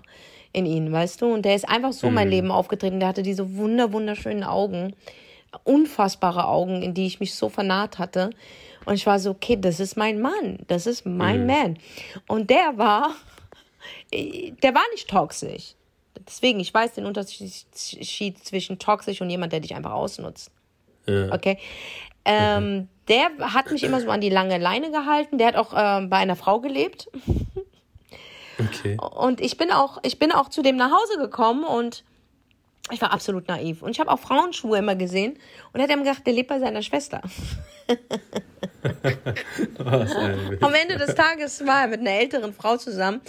in 0.56 0.66
ihn, 0.66 0.92
weißt 0.92 1.22
du? 1.22 1.34
Und 1.34 1.44
der 1.44 1.56
ist 1.56 1.68
einfach 1.68 1.92
so 1.92 2.10
mein 2.10 2.30
Leben 2.30 2.50
aufgetreten. 2.50 3.00
Der 3.02 3.10
hatte 3.10 3.24
diese 3.24 3.58
wunder, 3.58 3.92
wunderschönen 3.92 4.46
Augen, 4.46 4.94
unfassbare 5.66 6.48
Augen, 6.48 6.82
in 6.82 6.94
die 6.94 7.06
ich 7.06 7.20
mich 7.20 7.36
so 7.36 7.50
vernarrt 7.50 8.00
hatte. 8.00 8.30
Und 8.86 8.94
ich 8.94 9.06
war 9.06 9.20
so, 9.20 9.32
okay, 9.32 9.58
das 9.60 9.80
ist 9.80 9.98
mein 9.98 10.22
Mann, 10.22 10.60
das 10.68 10.88
ist 10.88 11.06
mein 11.06 11.46
Man. 11.46 11.78
Und 12.28 12.50
der 12.50 12.78
war, 12.78 13.12
der 14.12 14.74
war 14.74 14.84
nicht 14.92 15.10
toxisch. 15.10 15.76
Deswegen, 16.28 16.60
ich 16.60 16.74
weiß 16.74 16.94
den 16.94 17.06
Unterschied 17.06 17.54
zwischen 18.44 18.80
toxisch 18.80 19.22
und 19.22 19.30
jemand, 19.30 19.54
der 19.54 19.60
dich 19.60 19.76
einfach 19.76 19.92
ausnutzt. 19.92 20.52
Ja. 21.08 21.34
Okay. 21.34 21.58
Ähm, 22.24 22.88
der 23.08 23.30
hat 23.40 23.72
mich 23.72 23.84
immer 23.84 24.02
so 24.02 24.10
an 24.10 24.22
die 24.22 24.30
lange 24.30 24.58
Leine 24.58 24.92
gehalten. 24.92 25.38
Der 25.38 25.48
hat 25.48 25.56
auch 25.56 25.74
ähm, 25.76 26.10
bei 26.10 26.18
einer 26.18 26.36
Frau 26.36 26.60
gelebt. 26.60 27.08
Okay. 28.58 28.98
Und 28.98 29.42
ich 29.42 29.58
bin 29.58 29.72
auch, 29.72 30.00
ich 30.04 30.18
bin 30.18 30.32
auch 30.32 30.50
zu 30.50 30.62
dem 30.62 30.78
nach 30.78 30.92
Hause 30.92 31.20
gekommen 31.20 31.66
und 31.66 32.04
ich 32.92 33.02
war 33.02 33.12
absolut 33.12 33.48
naiv. 33.48 33.82
Und 33.82 33.92
ich 33.92 34.00
habe 34.00 34.12
auch 34.12 34.20
Frauenschuhe 34.20 34.78
immer 34.78 34.96
gesehen 34.96 35.38
und 35.74 35.80
er 35.80 35.84
hat 35.84 35.92
immer 35.92 36.04
gedacht, 36.04 36.26
der 36.26 36.34
lebt 36.34 36.50
bei 36.50 36.60
seiner 36.60 36.82
Schwester. 36.82 37.22
Am 40.62 40.74
Ende 40.74 40.98
des 40.98 41.16
Tages 41.16 41.66
war 41.66 41.82
er 41.82 41.88
mit 41.88 42.00
einer 42.02 42.12
älteren 42.12 42.54
Frau 42.54 42.78
zusammen, 42.78 43.22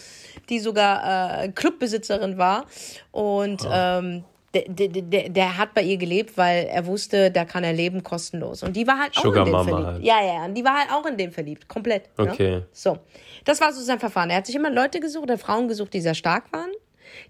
die 0.49 0.59
sogar 0.59 1.45
äh, 1.45 1.49
Clubbesitzerin 1.49 2.39
war. 2.39 2.67
Und 3.13 3.67
ähm, 3.71 4.25
der, 4.55 4.89
der, 4.89 5.29
der, 5.29 5.59
hat 5.59 5.75
bei 5.75 5.83
ihr 5.83 5.97
gelebt, 5.97 6.37
weil 6.37 6.67
er 6.67 6.87
wusste, 6.87 7.31
da 7.31 7.45
kann 7.45 7.65
er 7.65 7.73
leben 7.73 8.03
kostenlos. 8.03 8.63
Und 8.63 8.75
die 8.75 8.87
war 8.87 8.99
halt 8.99 9.17
auch 9.17 9.23
Sugar 9.23 9.41
in 9.41 9.45
den 9.47 9.53
Mama 9.53 9.69
verliebt. 9.69 9.87
halt. 9.87 10.05
Ja, 10.05 10.25
ja, 10.25 10.45
und 10.45 10.55
die 10.55 10.65
war 10.65 10.79
halt 10.79 10.91
auch 10.93 11.05
in 11.07 11.17
den 11.17 11.33
verliebt. 11.33 11.69
Komplett. 11.69 12.09
Okay. 12.17 12.51
Ne? 12.51 12.67
So. 12.73 12.99
Das 13.45 13.61
war 13.61 13.73
so 13.73 13.83
sein 13.83 13.99
Verfahren. 13.99 14.31
Er 14.31 14.39
hat 14.39 14.47
sich 14.47 14.55
immer 14.55 14.71
Leute 14.71 15.01
gesucht, 15.01 15.25
oder 15.25 15.39
Frauen 15.39 15.69
gesucht, 15.69 15.93
die 15.95 16.01
sehr 16.01 16.15
stark 16.15 16.53
waren, 16.53 16.71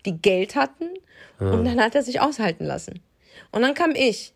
die 0.05 0.17
Geld 0.21 0.55
hatten. 0.55 0.89
Und 1.39 1.67
dann 1.67 1.81
hat 1.81 1.95
er 1.95 2.03
sich 2.03 2.21
aushalten 2.21 2.65
lassen. 2.65 3.03
Und 3.51 3.62
dann 3.62 3.75
kam 3.75 3.91
ich. 3.95 4.33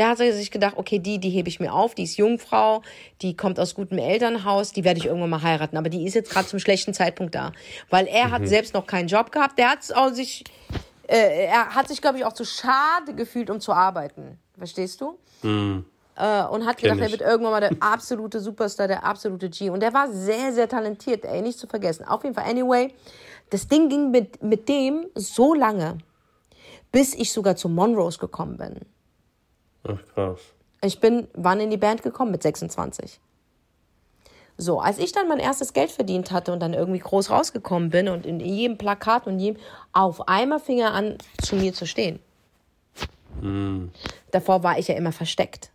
Der 0.00 0.08
hat 0.08 0.16
sich 0.16 0.50
gedacht, 0.50 0.78
okay, 0.78 0.98
die, 0.98 1.18
die 1.18 1.28
hebe 1.28 1.50
ich 1.50 1.60
mir 1.60 1.74
auf, 1.74 1.94
die 1.94 2.04
ist 2.04 2.16
Jungfrau, 2.16 2.80
die 3.20 3.36
kommt 3.36 3.60
aus 3.60 3.74
gutem 3.74 3.98
Elternhaus, 3.98 4.72
die 4.72 4.82
werde 4.82 4.98
ich 4.98 5.04
irgendwann 5.04 5.28
mal 5.28 5.42
heiraten. 5.42 5.76
Aber 5.76 5.90
die 5.90 6.06
ist 6.06 6.14
jetzt 6.14 6.30
gerade 6.30 6.48
zum 6.48 6.58
schlechten 6.58 6.94
Zeitpunkt 6.94 7.34
da. 7.34 7.52
Weil 7.90 8.06
er 8.06 8.30
hat 8.30 8.48
selbst 8.48 8.72
noch 8.72 8.86
keinen 8.86 9.08
Job 9.08 9.30
gehabt. 9.30 9.58
Der 9.58 9.68
hat 9.68 9.80
auch 9.94 10.08
sich, 10.08 10.44
äh, 11.06 11.44
er 11.48 11.74
hat 11.74 11.88
sich, 11.88 12.00
glaube 12.00 12.16
ich, 12.16 12.24
auch 12.24 12.32
zu 12.32 12.46
schade 12.46 13.12
gefühlt, 13.14 13.50
um 13.50 13.60
zu 13.60 13.74
arbeiten. 13.74 14.38
Verstehst 14.56 15.02
du? 15.02 15.18
Äh, 16.16 16.44
und 16.44 16.64
hat 16.64 16.78
Kenn 16.78 16.94
gedacht, 16.94 17.00
er 17.00 17.10
wird 17.10 17.20
irgendwann 17.20 17.52
mal 17.52 17.60
der 17.60 17.76
absolute 17.80 18.40
Superstar, 18.40 18.88
der 18.88 19.04
absolute 19.04 19.50
G. 19.50 19.68
Und 19.68 19.80
der 19.80 19.92
war 19.92 20.10
sehr, 20.10 20.54
sehr 20.54 20.66
talentiert, 20.66 21.26
ey, 21.26 21.42
nicht 21.42 21.58
zu 21.58 21.66
vergessen. 21.66 22.06
Auf 22.06 22.24
jeden 22.24 22.34
Fall, 22.34 22.50
anyway, 22.50 22.94
das 23.50 23.68
Ding 23.68 23.90
ging 23.90 24.10
mit, 24.10 24.42
mit 24.42 24.66
dem 24.66 25.08
so 25.14 25.52
lange, 25.52 25.98
bis 26.90 27.14
ich 27.14 27.30
sogar 27.32 27.54
zu 27.54 27.68
Monrose 27.68 28.18
gekommen 28.18 28.56
bin. 28.56 28.80
Ach, 29.84 29.98
krass. 30.14 30.40
Ich 30.82 31.00
bin, 31.00 31.28
wann 31.34 31.60
in 31.60 31.70
die 31.70 31.76
Band 31.76 32.02
gekommen? 32.02 32.30
Mit 32.30 32.42
26. 32.42 33.20
So, 34.56 34.80
als 34.80 34.98
ich 34.98 35.12
dann 35.12 35.26
mein 35.28 35.38
erstes 35.38 35.72
Geld 35.72 35.90
verdient 35.90 36.32
hatte 36.32 36.52
und 36.52 36.60
dann 36.60 36.74
irgendwie 36.74 36.98
groß 36.98 37.30
rausgekommen 37.30 37.88
bin 37.88 38.08
und 38.08 38.26
in 38.26 38.40
jedem 38.40 38.76
Plakat 38.76 39.26
und 39.26 39.38
jedem, 39.38 39.60
auf 39.92 40.28
einmal 40.28 40.60
fing 40.60 40.78
er 40.78 40.92
an, 40.92 41.16
zu 41.40 41.56
mir 41.56 41.72
zu 41.72 41.86
stehen. 41.86 42.20
Davor 44.30 44.62
war 44.62 44.78
ich 44.78 44.88
ja 44.88 44.96
immer 44.96 45.12
versteckt. 45.12 45.70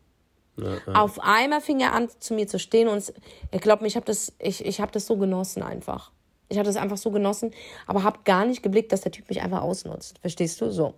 Auf 0.93 1.19
einmal 1.19 1.61
fing 1.61 1.79
er 1.79 1.93
an, 1.93 2.09
zu 2.19 2.33
mir 2.33 2.47
zu 2.47 2.59
stehen 2.59 2.87
und 2.87 3.11
ich 3.51 3.61
glaube, 3.61 3.85
ich 3.87 3.95
habe 3.95 4.05
das, 4.05 4.33
ich, 4.39 4.63
ich 4.63 4.79
hab 4.79 4.91
das 4.91 5.07
so 5.07 5.17
genossen 5.17 5.63
einfach. 5.63 6.11
Ich 6.47 6.57
habe 6.57 6.67
das 6.67 6.75
einfach 6.77 6.97
so 6.97 7.09
genossen, 7.09 7.51
aber 7.87 8.03
habe 8.03 8.19
gar 8.23 8.45
nicht 8.45 8.61
geblickt, 8.61 8.91
dass 8.91 9.01
der 9.01 9.11
Typ 9.11 9.27
mich 9.29 9.41
einfach 9.41 9.61
ausnutzt. 9.63 10.19
Verstehst 10.19 10.61
du? 10.61 10.71
So. 10.71 10.93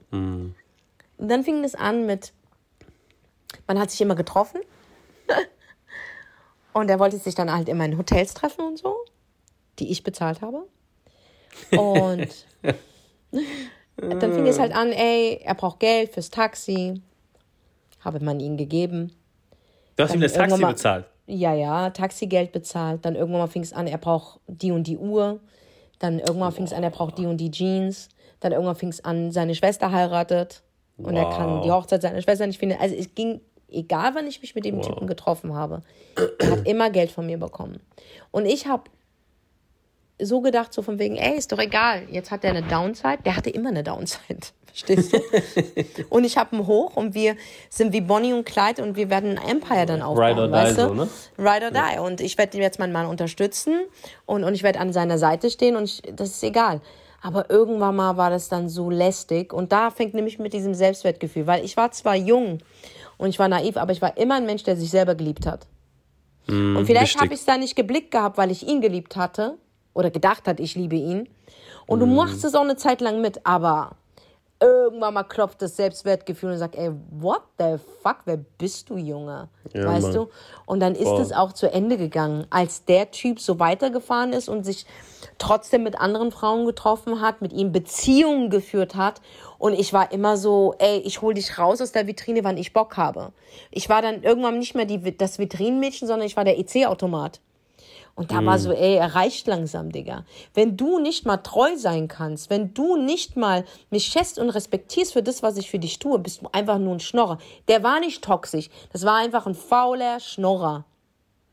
Und 1.18 1.28
dann 1.30 1.44
fing 1.44 1.64
es 1.64 1.74
an 1.74 2.06
mit, 2.06 2.34
man 3.66 3.80
hat 3.80 3.92
sich 3.92 4.02
immer 4.02 4.16
getroffen 4.16 4.62
und 6.74 6.90
er 6.90 7.00
wollte 7.00 7.18
sich 7.18 7.36
dann 7.36 7.52
halt 7.52 7.70
immer 7.70 7.86
in 7.86 7.98
Hotels 7.98 8.34
treffen 8.34 8.62
und 8.62 8.78
so, 8.78 8.96
die 9.80 9.92
ich 9.92 10.04
bezahlt 10.04 10.42
habe. 10.42 10.68
Und 11.72 12.28
dann 13.98 14.34
fing 14.34 14.48
es 14.48 14.60
halt 14.60 14.76
an, 14.76 14.92
ey, 14.92 15.42
er 15.44 15.56
braucht 15.56 15.80
Geld 15.80 16.14
fürs 16.14 16.30
Taxi. 16.30 17.02
Habe 18.02 18.20
man 18.24 18.40
ihm 18.40 18.58
gegeben. 18.58 19.12
Du 19.96 20.04
hast 20.04 20.14
ihm 20.14 20.22
das 20.22 20.34
Taxi 20.34 20.60
mal- 20.60 20.74
bezahlt. 20.74 21.06
Ja, 21.30 21.54
ja, 21.54 21.90
Taxigeld 21.90 22.54
bezahlt. 22.54 23.04
Dann 23.04 23.16
irgendwann 23.16 23.42
mal 23.42 23.48
fing 23.48 23.64
es 23.64 23.74
an, 23.74 23.86
er 23.88 23.98
braucht 23.98 24.40
die 24.48 24.72
und 24.72 24.88
die 24.88 24.98
Uhr. 24.98 25.42
Dann 26.00 26.20
irgendwann 26.20 26.54
fing 26.54 26.64
es 26.64 26.72
an, 26.72 26.84
er 26.84 26.90
braucht 26.90 27.18
die 27.18 27.26
und 27.26 27.38
die 27.38 27.52
Jeans. 27.52 28.08
Dann 28.40 28.54
irgendwann 28.54 28.76
fing 28.78 28.90
es 28.90 29.04
an, 29.04 29.32
seine 29.32 29.56
Schwester 29.56 29.92
heiratet. 29.92 30.62
Und 30.98 31.16
er 31.16 31.30
kann 31.30 31.58
Wow. 31.58 31.64
die 31.64 31.72
Hochzeit 31.72 32.02
seiner 32.02 32.22
Schwester 32.22 32.48
nicht 32.48 32.60
finden. 32.60 32.78
Also 32.80 32.96
es 32.96 33.14
ging, 33.14 33.42
egal 33.70 34.16
wann 34.16 34.28
ich 34.28 34.42
mich 34.42 34.56
mit 34.56 34.66
dem 34.66 34.82
Typen 34.82 35.08
getroffen 35.08 35.54
habe, 35.54 35.84
er 36.40 36.52
hat 36.52 36.68
immer 36.68 36.90
Geld 36.90 37.12
von 37.12 37.26
mir 37.26 37.38
bekommen. 37.38 37.80
Und 38.32 38.46
ich 38.46 38.68
habe 38.68 38.84
so 40.20 40.42
gedacht, 40.42 40.74
so 40.74 40.82
von 40.82 40.98
wegen, 40.98 41.16
ey, 41.16 41.38
ist 41.38 41.52
doch 41.52 41.60
egal, 41.60 42.04
jetzt 42.10 42.32
hat 42.32 42.44
er 42.44 42.50
eine 42.52 42.64
Downside. 42.64 43.20
Der 43.24 43.36
hatte 43.36 43.52
immer 43.52 43.70
eine 43.70 43.84
Downside. 43.84 44.40
Verstehst 44.66 45.14
du? 45.14 45.20
und 46.10 46.24
ich 46.24 46.38
habe 46.38 46.56
ihn 46.56 46.68
hoch 46.68 46.96
und 46.96 47.14
wir 47.14 47.36
sind 47.70 47.94
wie 47.94 48.02
Bonnie 48.02 48.34
und 48.34 48.46
Clyde 48.46 48.84
und 48.84 48.96
wir 48.96 49.10
werden 49.10 49.38
ein 49.38 49.50
Empire 49.50 49.86
dann 49.86 50.02
aufbauen, 50.02 50.26
Ride 50.38 50.42
or 50.42 50.52
weißt 50.52 50.78
die, 50.78 50.82
du? 50.82 50.88
So, 50.88 50.94
ne? 50.94 51.10
Ride 51.38 51.66
or 51.66 51.72
die. 51.72 51.96
Ja. 51.96 52.02
Und 52.02 52.22
ich 52.22 52.38
werde 52.38 52.58
jetzt 52.58 52.80
meinen 52.80 52.94
Mann 52.94 53.08
unterstützen 53.08 53.80
und, 54.26 54.44
und 54.44 54.54
ich 54.54 54.64
werde 54.64 54.80
an 54.80 54.94
seiner 54.94 55.18
Seite 55.18 55.50
stehen 55.52 55.76
und 55.76 55.84
ich, 55.86 56.02
das 56.16 56.30
ist 56.30 56.44
egal. 56.44 56.82
Aber 57.22 57.50
irgendwann 57.50 57.96
mal 57.96 58.18
war 58.18 58.30
das 58.30 58.48
dann 58.50 58.70
so 58.70 58.90
lästig 58.90 59.54
und 59.54 59.72
da 59.72 59.90
fängt 59.90 60.14
nämlich 60.14 60.40
mit 60.40 60.54
diesem 60.54 60.74
Selbstwertgefühl, 60.74 61.48
weil 61.48 61.66
ich 61.66 61.76
war 61.76 61.92
zwar 61.92 62.16
jung 62.16 62.60
und 63.18 63.30
ich 63.30 63.40
war 63.40 63.48
naiv, 63.48 63.78
aber 63.78 63.92
ich 63.92 64.02
war 64.02 64.18
immer 64.18 64.36
ein 64.36 64.46
Mensch, 64.46 64.64
der 64.64 64.78
sich 64.78 64.90
selber 64.90 65.16
geliebt 65.16 65.46
hat. 65.46 65.68
Mm, 66.48 66.78
und 66.78 66.86
vielleicht 66.86 67.20
habe 67.20 67.34
ich 67.34 67.40
es 67.40 67.46
da 67.46 67.58
nicht 67.58 67.76
geblickt 67.76 68.12
gehabt, 68.12 68.38
weil 68.38 68.52
ich 68.52 68.68
ihn 68.68 68.82
geliebt 68.82 69.16
hatte 69.16 69.58
oder 69.94 70.12
gedacht 70.12 70.48
hat, 70.48 70.60
ich 70.60 70.76
liebe 70.76 70.96
ihn. 70.96 71.28
Und 71.88 72.00
mm. 72.00 72.02
du 72.02 72.06
machst 72.06 72.46
es 72.46 72.54
auch 72.54 72.62
eine 72.62 72.76
Zeit 72.76 73.02
lang 73.02 73.20
mit, 73.22 73.46
aber 73.46 73.96
irgendwann 74.60 75.14
mal 75.14 75.24
klopft 75.24 75.62
das 75.62 75.76
Selbstwertgefühl 75.76 76.52
und 76.52 76.58
sagt, 76.58 76.76
ey, 76.76 76.92
what 77.12 77.42
the 77.60 77.76
fuck, 78.02 78.18
wer 78.26 78.38
bist 78.38 78.90
du, 78.90 78.98
Junge? 78.98 79.50
Ja, 79.74 79.86
weißt 79.86 80.08
Mann. 80.08 80.14
du? 80.14 80.30
Und 80.66 80.80
dann 80.80 80.96
ist 80.96 81.12
es 81.20 81.32
auch 81.32 81.54
zu 81.54 81.72
Ende 81.72 81.98
gegangen, 81.98 82.48
als 82.50 82.86
der 82.86 83.12
Typ 83.12 83.40
so 83.40 83.60
weitergefahren 83.60 84.34
ist 84.34 84.50
und 84.50 84.64
sich 84.64 84.86
trotzdem 85.38 85.84
mit 85.84 86.00
anderen 86.00 86.32
Frauen 86.32 86.66
getroffen 86.66 87.22
hat, 87.22 87.42
mit 87.42 87.54
ihm 87.54 87.72
Beziehungen 87.72 88.50
geführt 88.50 88.96
hat. 88.96 89.22
Und 89.60 89.74
ich 89.74 89.94
war 89.94 90.12
immer 90.12 90.38
so, 90.38 90.76
ey, 90.80 91.00
ich 91.00 91.22
hol 91.22 91.34
dich 91.34 91.58
raus 91.60 91.82
aus 91.82 91.92
der 91.92 92.08
Vitrine, 92.08 92.44
wann 92.44 92.58
ich 92.58 92.74
Bock 92.74 92.98
habe. 92.98 93.32
Ich 93.72 93.90
war 93.90 94.02
dann 94.02 94.24
irgendwann 94.24 94.60
nicht 94.60 94.76
mehr 94.76 94.86
die, 94.86 95.18
das 95.18 95.40
Vitrinenmädchen, 95.40 96.08
sondern 96.08 96.26
ich 96.26 96.38
war 96.38 96.44
der 96.44 96.58
EC-Automat. 96.58 97.42
Und 98.18 98.32
da 98.32 98.42
mhm. 98.42 98.46
war 98.48 98.58
so, 98.58 98.72
ey, 98.72 98.96
er 98.96 99.14
reicht 99.14 99.46
langsam, 99.46 99.92
Digga. 99.92 100.26
Wenn 100.56 100.76
du 100.76 100.98
nicht 100.98 101.28
mal 101.28 101.38
treu 101.38 101.78
sein 101.78 102.08
kannst, 102.08 102.50
wenn 102.50 102.74
du 102.74 102.98
nicht 102.98 103.38
mal 103.38 103.64
mich 103.92 104.06
schätzt 104.06 104.40
und 104.40 104.50
respektierst 104.50 105.14
für 105.14 105.22
das, 105.22 105.44
was 105.44 105.56
ich 105.56 105.70
für 105.70 105.78
dich 105.78 106.00
tue, 106.00 106.18
bist 106.18 106.42
du 106.42 106.50
einfach 106.52 106.80
nur 106.80 106.96
ein 106.96 107.00
Schnorrer. 107.00 107.38
Der 107.68 107.84
war 107.84 108.00
nicht 108.00 108.24
toxisch. 108.24 108.72
Das 108.92 109.06
war 109.06 109.18
einfach 109.18 109.46
ein 109.46 109.54
fauler 109.54 110.20
Schnorrer, 110.20 110.86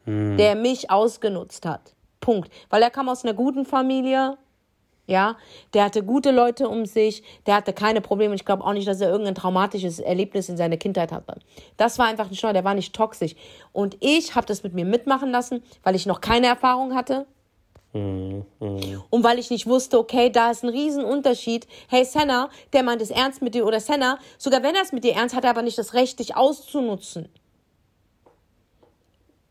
mhm. 0.06 0.38
der 0.38 0.54
mich 0.54 0.90
ausgenutzt 0.90 1.66
hat. 1.66 1.92
Punkt. 2.20 2.50
Weil 2.70 2.80
er 2.80 2.90
kam 2.90 3.10
aus 3.10 3.24
einer 3.24 3.34
guten 3.34 3.66
Familie, 3.66 4.38
ja, 5.06 5.36
der 5.74 5.84
hatte 5.84 6.02
gute 6.02 6.30
Leute 6.30 6.68
um 6.68 6.86
sich, 6.86 7.22
der 7.46 7.56
hatte 7.56 7.72
keine 7.72 8.00
Probleme. 8.00 8.34
Ich 8.34 8.44
glaube 8.44 8.64
auch 8.64 8.72
nicht, 8.72 8.88
dass 8.88 9.00
er 9.00 9.10
irgendein 9.10 9.34
traumatisches 9.34 9.98
Erlebnis 9.98 10.48
in 10.48 10.56
seiner 10.56 10.78
Kindheit 10.78 11.12
hatte. 11.12 11.36
Das 11.76 11.98
war 11.98 12.06
einfach 12.06 12.30
ein 12.30 12.36
Schneuer, 12.36 12.54
der 12.54 12.64
war 12.64 12.74
nicht 12.74 12.94
toxisch. 12.94 13.34
Und 13.72 13.96
ich 14.00 14.34
habe 14.34 14.46
das 14.46 14.62
mit 14.62 14.72
mir 14.72 14.86
mitmachen 14.86 15.30
lassen, 15.30 15.62
weil 15.82 15.94
ich 15.94 16.06
noch 16.06 16.20
keine 16.20 16.46
Erfahrung 16.46 16.94
hatte. 16.94 17.26
Mhm. 17.92 18.44
Und 19.10 19.24
weil 19.24 19.38
ich 19.38 19.50
nicht 19.50 19.66
wusste, 19.66 19.98
okay, 19.98 20.30
da 20.30 20.50
ist 20.50 20.64
ein 20.64 20.70
Riesenunterschied. 20.70 21.66
Hey, 21.88 22.04
Senna, 22.04 22.50
der 22.72 22.82
meint 22.82 23.02
es 23.02 23.10
ernst 23.10 23.40
mit 23.40 23.54
dir 23.54 23.66
oder 23.66 23.80
Senna, 23.80 24.18
sogar 24.38 24.62
wenn 24.62 24.74
er 24.74 24.82
es 24.82 24.92
mit 24.92 25.04
dir 25.04 25.14
ernst 25.14 25.36
hat, 25.36 25.44
er 25.44 25.50
aber 25.50 25.62
nicht 25.62 25.78
das 25.78 25.94
Recht, 25.94 26.18
dich 26.18 26.34
auszunutzen. 26.34 27.28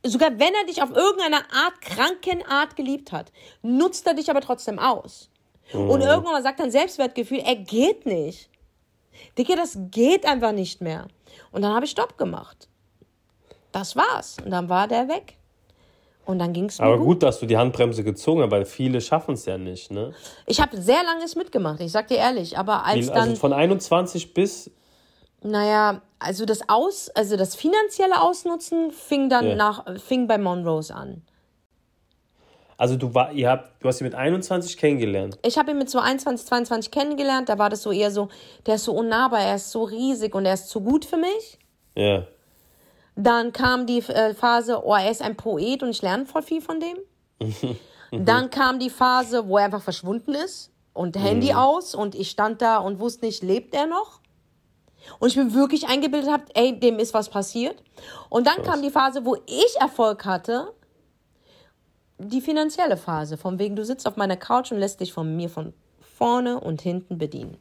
Sogar 0.06 0.32
wenn 0.39 0.54
er 0.54 0.66
dich 0.66 0.82
auf 0.82 0.92
irgendeine 0.92 1.38
Art, 1.38 1.80
kranken 1.80 2.46
Art 2.46 2.76
geliebt 2.76 3.13
hat, 3.13 3.32
nutzt 3.62 4.06
er 4.06 4.13
dich 4.13 4.30
aber 4.30 4.42
trotzdem 4.42 4.78
aus. 4.78 5.30
Mhm. 5.74 5.90
Und 5.90 6.02
irgendwann 6.02 6.42
sagt 6.44 6.60
dein 6.60 6.72
Selbstwertgefühl, 6.72 7.40
er 7.40 7.56
geht 7.56 8.06
nicht. 8.06 8.50
Digga, 9.38 9.56
das 9.56 9.78
geht 9.92 10.26
einfach 10.26 10.52
nicht 10.52 10.82
mehr. 10.82 11.08
Und 11.52 11.62
dann 11.62 11.74
habe 11.74 11.86
ich 11.86 11.92
Stopp 11.92 12.18
gemacht. 12.18 12.68
Das 13.72 13.96
war's. 13.96 14.38
Und 14.44 14.52
dann 14.52 14.70
war 14.70 14.88
der 14.88 15.08
weg. 15.08 15.38
Und 16.26 16.40
dann 16.40 16.54
ging 16.54 16.66
es 16.66 16.80
Aber 16.80 16.98
gut, 16.98 17.06
gut, 17.06 17.24
dass 17.24 17.40
du 17.40 17.46
die 17.46 17.58
Handbremse 17.58 18.04
gezogen 18.04 18.42
hast, 18.44 18.52
weil 18.52 18.66
viele 18.66 19.02
schaffen 19.02 19.34
es 19.34 19.46
ja 19.46 19.58
nicht, 19.58 19.92
ne? 19.92 20.14
Ich 20.46 20.62
habe 20.62 20.80
sehr 20.80 21.04
lange 21.04 21.24
es 21.26 21.36
mitgemacht, 21.36 21.82
ich 21.82 21.92
sag 21.92 22.08
dir 22.08 22.18
ehrlich. 22.18 22.58
Aber 22.58 22.86
als 22.86 23.08
Wie, 23.08 23.12
also 23.12 23.26
dann. 23.26 23.36
von 23.36 23.52
21 23.52 24.34
bis. 24.34 24.72
Naja, 25.42 26.02
also 26.20 26.46
das 26.46 26.70
Aus, 26.70 27.10
also 27.10 27.36
das 27.36 27.56
finanzielle 27.56 28.22
Ausnutzen 28.22 28.92
fing 28.92 29.30
dann 29.30 29.50
ja. 29.50 29.56
nach, 29.56 30.00
fing 30.00 30.28
bei 30.28 30.38
Monrose 30.38 30.96
an. 30.96 31.24
Also 32.84 32.98
du 32.98 33.13
war, 33.13 33.32
ihr 33.32 33.50
habt, 33.50 33.82
du 33.82 33.88
hast 33.88 34.02
ihn 34.02 34.04
mit 34.04 34.13
21 34.13 34.76
kennengelernt. 34.76 35.39
Ich 35.41 35.58
habe 35.58 35.72
ihn 35.72 35.78
mit 35.78 35.89
so 35.89 36.00
21, 36.00 36.46
22 36.46 36.91
kennengelernt. 36.91 37.48
Da 37.48 37.58
war 37.58 37.69
das 37.69 37.82
so 37.82 37.93
eher 37.93 38.12
so, 38.12 38.28
der 38.65 38.76
ist 38.76 38.84
so 38.84 38.91
unnahbar, 38.91 39.39
er 39.39 39.56
ist 39.56 39.72
so 39.72 39.84
riesig 39.86 40.36
und 40.36 40.46
er 40.46 40.56
ist 40.56 40.67
zu 40.67 40.82
gut 40.82 41.06
für 41.06 41.15
mich. 41.15 41.60
Ja. 41.96 42.24
Dann 43.15 43.54
kam 43.54 43.86
die 43.86 44.00
äh, 44.00 44.34
Phase, 44.34 44.84
oh, 44.84 44.93
er 44.93 45.10
ist 45.10 45.22
ein 45.22 45.38
Poet 45.38 45.82
und 45.82 45.91
ich 45.91 46.02
lerne 46.02 46.26
voll 46.26 46.41
viel 46.41 46.60
von 46.60 46.82
dem. 46.82 47.78
Dann 48.26 48.50
kam 48.50 48.80
die 48.80 48.89
Phase, 48.89 49.48
wo 49.48 49.58
er 49.60 49.63
einfach 49.63 49.82
verschwunden 49.82 50.34
ist 50.34 50.69
und 50.91 51.17
Handy 51.17 51.54
mhm. 51.54 51.60
aus 51.60 51.96
und 51.96 52.15
ich 52.15 52.32
stand 52.32 52.62
da 52.62 52.80
und 52.80 53.00
wusste 53.00 53.26
nicht, 53.26 53.43
lebt 53.43 53.74
er 53.74 53.88
noch? 53.88 54.19
Und 55.19 55.30
ich 55.30 55.38
mir 55.38 55.54
wirklich 55.54 55.88
eingebildet 55.88 56.30
habe, 56.30 56.43
ey, 56.54 56.78
dem 56.78 57.00
ist 57.00 57.13
was 57.13 57.30
passiert. 57.30 57.82
Und 58.28 58.46
dann 58.46 58.56
Krass. 58.56 58.67
kam 58.67 58.82
die 58.82 58.91
Phase, 58.91 59.24
wo 59.24 59.38
ich 59.46 59.78
Erfolg 59.80 60.26
hatte 60.26 60.74
die 62.24 62.42
finanzielle 62.42 62.98
Phase, 62.98 63.38
von 63.38 63.60
wegen 63.60 63.76
du 63.76 63.86
sitzt 63.86 64.08
auf 64.08 64.18
meiner 64.18 64.38
Couch 64.38 64.72
und 64.72 64.80
lässt 64.80 65.00
dich 65.00 65.14
von 65.14 65.36
mir 65.36 65.50
von 65.50 65.74
vorne 66.00 66.60
und 66.60 66.82
hinten 66.82 67.18
bedienen. 67.18 67.58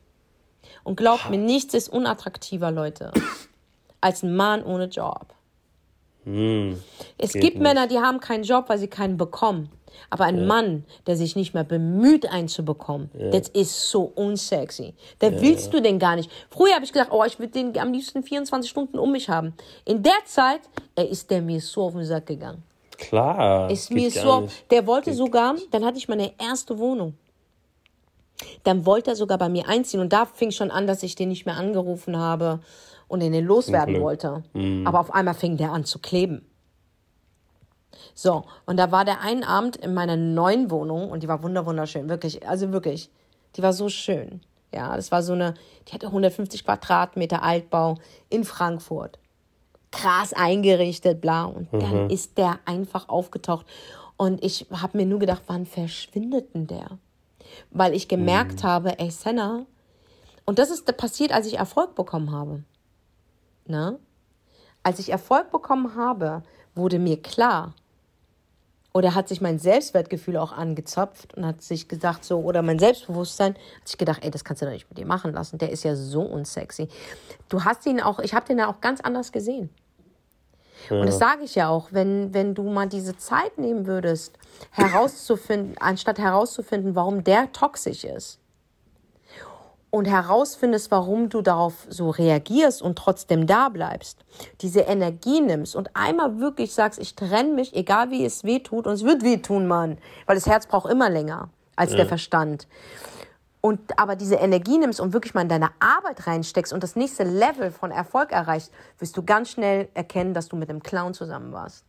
Und 0.84 0.96
glaubt 0.96 1.30
mir, 1.30 1.38
nichts 1.38 1.74
ist 1.74 1.88
unattraktiver, 1.88 2.70
Leute, 2.70 3.12
als 4.00 4.22
ein 4.22 4.34
Mann 4.34 4.64
ohne 4.64 4.86
Job. 4.86 5.34
Hm, 6.24 6.80
es 7.18 7.32
gibt 7.32 7.54
nicht. 7.54 7.60
Männer, 7.60 7.86
die 7.86 7.98
haben 7.98 8.20
keinen 8.20 8.44
Job, 8.44 8.68
weil 8.68 8.78
sie 8.78 8.88
keinen 8.88 9.16
bekommen. 9.16 9.70
Aber 10.08 10.24
ein 10.24 10.38
ja. 10.38 10.46
Mann, 10.46 10.84
der 11.06 11.16
sich 11.16 11.36
nicht 11.36 11.52
mehr 11.52 11.64
bemüht, 11.64 12.26
einen 12.26 12.48
zu 12.48 12.64
bekommen, 12.64 13.10
ja. 13.18 13.30
das 13.30 13.48
ist 13.48 13.90
so 13.90 14.10
unsexy. 14.14 14.94
Da 15.18 15.28
ja. 15.28 15.40
willst 15.40 15.72
du 15.74 15.82
den 15.82 15.98
gar 15.98 16.16
nicht. 16.16 16.30
Früher 16.48 16.74
habe 16.74 16.84
ich 16.84 16.92
gedacht, 16.92 17.10
oh, 17.10 17.24
ich 17.24 17.38
würde 17.38 17.52
den 17.52 17.78
am 17.78 17.92
liebsten 17.92 18.22
24 18.22 18.70
Stunden 18.70 18.98
um 18.98 19.12
mich 19.12 19.28
haben. 19.28 19.54
In 19.84 20.02
der 20.02 20.24
Zeit, 20.24 20.60
er 20.94 21.08
ist 21.08 21.30
der 21.30 21.42
mir 21.42 21.60
so 21.60 21.82
auf 21.82 21.92
den 21.92 22.04
Sack 22.04 22.26
gegangen. 22.26 22.62
Klar. 22.98 23.70
Ist 23.70 23.90
mir 23.90 24.10
so. 24.10 24.48
Der 24.70 24.86
wollte 24.86 25.10
geht 25.10 25.18
sogar, 25.18 25.54
dann 25.70 25.84
hatte 25.84 25.98
ich 25.98 26.08
meine 26.08 26.32
erste 26.38 26.78
Wohnung. 26.78 27.14
Dann 28.64 28.86
wollte 28.86 29.10
er 29.10 29.16
sogar 29.16 29.38
bei 29.38 29.48
mir 29.48 29.68
einziehen 29.68 30.00
und 30.00 30.12
da 30.12 30.26
fing 30.26 30.50
schon 30.50 30.70
an, 30.70 30.86
dass 30.86 31.02
ich 31.02 31.14
den 31.14 31.28
nicht 31.28 31.46
mehr 31.46 31.56
angerufen 31.56 32.18
habe 32.18 32.60
und 33.08 33.20
den 33.20 33.32
loswerden 33.44 34.00
wollte. 34.00 34.42
Mhm. 34.52 34.86
Aber 34.86 35.00
auf 35.00 35.12
einmal 35.12 35.34
fing 35.34 35.56
der 35.56 35.72
an 35.72 35.84
zu 35.84 35.98
kleben. 35.98 36.46
So, 38.14 38.44
und 38.66 38.76
da 38.78 38.90
war 38.90 39.04
der 39.04 39.20
einen 39.20 39.44
Abend 39.44 39.76
in 39.76 39.94
meiner 39.94 40.16
neuen 40.16 40.70
Wohnung 40.70 41.10
und 41.10 41.22
die 41.22 41.28
war 41.28 41.42
wunderschön, 41.42 42.08
wirklich, 42.08 42.46
also 42.46 42.72
wirklich, 42.72 43.10
die 43.56 43.62
war 43.62 43.72
so 43.72 43.88
schön. 43.88 44.40
Ja, 44.74 44.96
das 44.96 45.12
war 45.12 45.22
so 45.22 45.34
eine, 45.34 45.54
die 45.86 45.92
hatte 45.92 46.06
150 46.06 46.64
Quadratmeter 46.64 47.42
Altbau 47.42 47.98
in 48.28 48.44
Frankfurt 48.44 49.18
krass 49.92 50.32
eingerichtet, 50.32 51.20
bla. 51.20 51.44
Und 51.44 51.72
mhm. 51.72 51.80
dann 51.80 52.10
ist 52.10 52.36
der 52.38 52.58
einfach 52.64 53.08
aufgetaucht. 53.08 53.66
Und 54.16 54.42
ich 54.42 54.66
habe 54.72 54.98
mir 54.98 55.06
nur 55.06 55.20
gedacht, 55.20 55.42
wann 55.46 55.66
verschwindet 55.66 56.54
denn 56.54 56.66
der? 56.66 56.98
Weil 57.70 57.94
ich 57.94 58.08
gemerkt 58.08 58.62
mhm. 58.62 58.66
habe, 58.66 58.98
ey, 58.98 59.10
Senna, 59.10 59.66
und 60.44 60.58
das 60.58 60.70
ist 60.70 60.96
passiert, 60.96 61.32
als 61.32 61.46
ich 61.46 61.58
Erfolg 61.58 61.94
bekommen 61.94 62.32
habe. 62.32 62.64
Na? 63.66 63.98
Als 64.82 64.98
ich 64.98 65.10
Erfolg 65.10 65.52
bekommen 65.52 65.94
habe, 65.94 66.42
wurde 66.74 66.98
mir 66.98 67.22
klar, 67.22 67.74
oder 68.94 69.14
hat 69.14 69.28
sich 69.28 69.40
mein 69.40 69.58
Selbstwertgefühl 69.58 70.36
auch 70.36 70.52
angezapft 70.52 71.34
und 71.34 71.46
hat 71.46 71.62
sich 71.62 71.88
gesagt 71.88 72.24
so, 72.24 72.40
oder 72.40 72.62
mein 72.62 72.78
Selbstbewusstsein, 72.78 73.54
hat 73.54 73.88
sich 73.88 73.96
gedacht, 73.96 74.22
ey, 74.22 74.30
das 74.30 74.44
kannst 74.44 74.60
du 74.60 74.66
doch 74.66 74.72
nicht 74.72 74.88
mit 74.90 74.98
dir 74.98 75.06
machen 75.06 75.32
lassen. 75.32 75.58
Der 75.58 75.70
ist 75.70 75.82
ja 75.82 75.96
so 75.96 76.22
unsexy. 76.22 76.88
Du 77.48 77.64
hast 77.64 77.86
ihn 77.86 78.00
auch, 78.00 78.18
ich 78.18 78.34
habe 78.34 78.46
den 78.46 78.58
ja 78.58 78.68
auch 78.68 78.80
ganz 78.80 79.00
anders 79.00 79.32
gesehen. 79.32 79.70
Ja. 80.90 81.00
Und 81.00 81.06
das 81.06 81.18
sage 81.18 81.44
ich 81.44 81.54
ja 81.54 81.68
auch, 81.68 81.88
wenn, 81.90 82.32
wenn 82.34 82.54
du 82.54 82.64
mal 82.64 82.88
diese 82.88 83.16
Zeit 83.16 83.58
nehmen 83.58 83.86
würdest, 83.86 84.36
herauszufinden, 84.70 85.76
anstatt 85.80 86.18
herauszufinden, 86.18 86.94
warum 86.94 87.24
der 87.24 87.52
toxisch 87.52 88.04
ist 88.04 88.38
und 89.90 90.06
herausfindest, 90.06 90.90
warum 90.90 91.28
du 91.28 91.42
darauf 91.42 91.86
so 91.88 92.10
reagierst 92.10 92.80
und 92.80 92.96
trotzdem 92.96 93.46
da 93.46 93.68
bleibst, 93.68 94.24
diese 94.62 94.80
Energie 94.80 95.40
nimmst 95.40 95.76
und 95.76 95.90
einmal 95.94 96.38
wirklich 96.38 96.72
sagst, 96.72 96.98
ich 96.98 97.14
trenne 97.14 97.52
mich, 97.52 97.74
egal 97.76 98.10
wie 98.10 98.24
es 98.24 98.42
weh 98.42 98.60
tut, 98.60 98.86
und 98.86 98.94
es 98.94 99.04
wird 99.04 99.22
weh 99.22 99.36
tun, 99.36 99.66
Mann, 99.66 99.98
weil 100.26 100.36
das 100.36 100.46
Herz 100.46 100.66
braucht 100.66 100.90
immer 100.90 101.10
länger 101.10 101.50
als 101.76 101.90
ja. 101.90 101.98
der 101.98 102.06
Verstand 102.06 102.66
und 103.62 103.96
aber 103.96 104.16
diese 104.16 104.34
Energie 104.34 104.76
nimmst 104.76 105.00
und 105.00 105.14
wirklich 105.14 105.34
mal 105.34 105.42
in 105.42 105.48
deine 105.48 105.70
Arbeit 105.78 106.26
reinsteckst 106.26 106.72
und 106.72 106.82
das 106.82 106.96
nächste 106.96 107.22
Level 107.22 107.70
von 107.70 107.92
Erfolg 107.92 108.32
erreichst, 108.32 108.72
wirst 108.98 109.16
du 109.16 109.22
ganz 109.22 109.52
schnell 109.52 109.88
erkennen, 109.94 110.34
dass 110.34 110.48
du 110.48 110.56
mit 110.56 110.68
dem 110.68 110.82
Clown 110.82 111.14
zusammen 111.14 111.52
warst. 111.52 111.84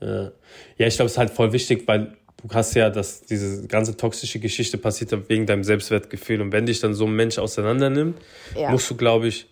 Ja, 0.00 0.30
ja 0.76 0.86
ich 0.86 0.94
glaube, 0.94 1.06
es 1.06 1.12
ist 1.12 1.18
halt 1.18 1.30
voll 1.30 1.52
wichtig, 1.52 1.86
weil 1.88 2.16
du 2.36 2.54
hast 2.54 2.74
ja, 2.74 2.88
dass 2.88 3.22
diese 3.22 3.66
ganze 3.66 3.96
toxische 3.96 4.38
Geschichte 4.38 4.78
passiert 4.78 5.10
hat 5.10 5.28
wegen 5.28 5.44
deinem 5.44 5.64
Selbstwertgefühl. 5.64 6.40
Und 6.40 6.52
wenn 6.52 6.66
dich 6.66 6.78
dann 6.78 6.94
so 6.94 7.04
ein 7.06 7.12
Mensch 7.12 7.38
auseinandernimmt, 7.38 8.20
ja. 8.54 8.70
musst 8.70 8.88
du, 8.88 8.96
glaube 8.96 9.26
ich, 9.26 9.48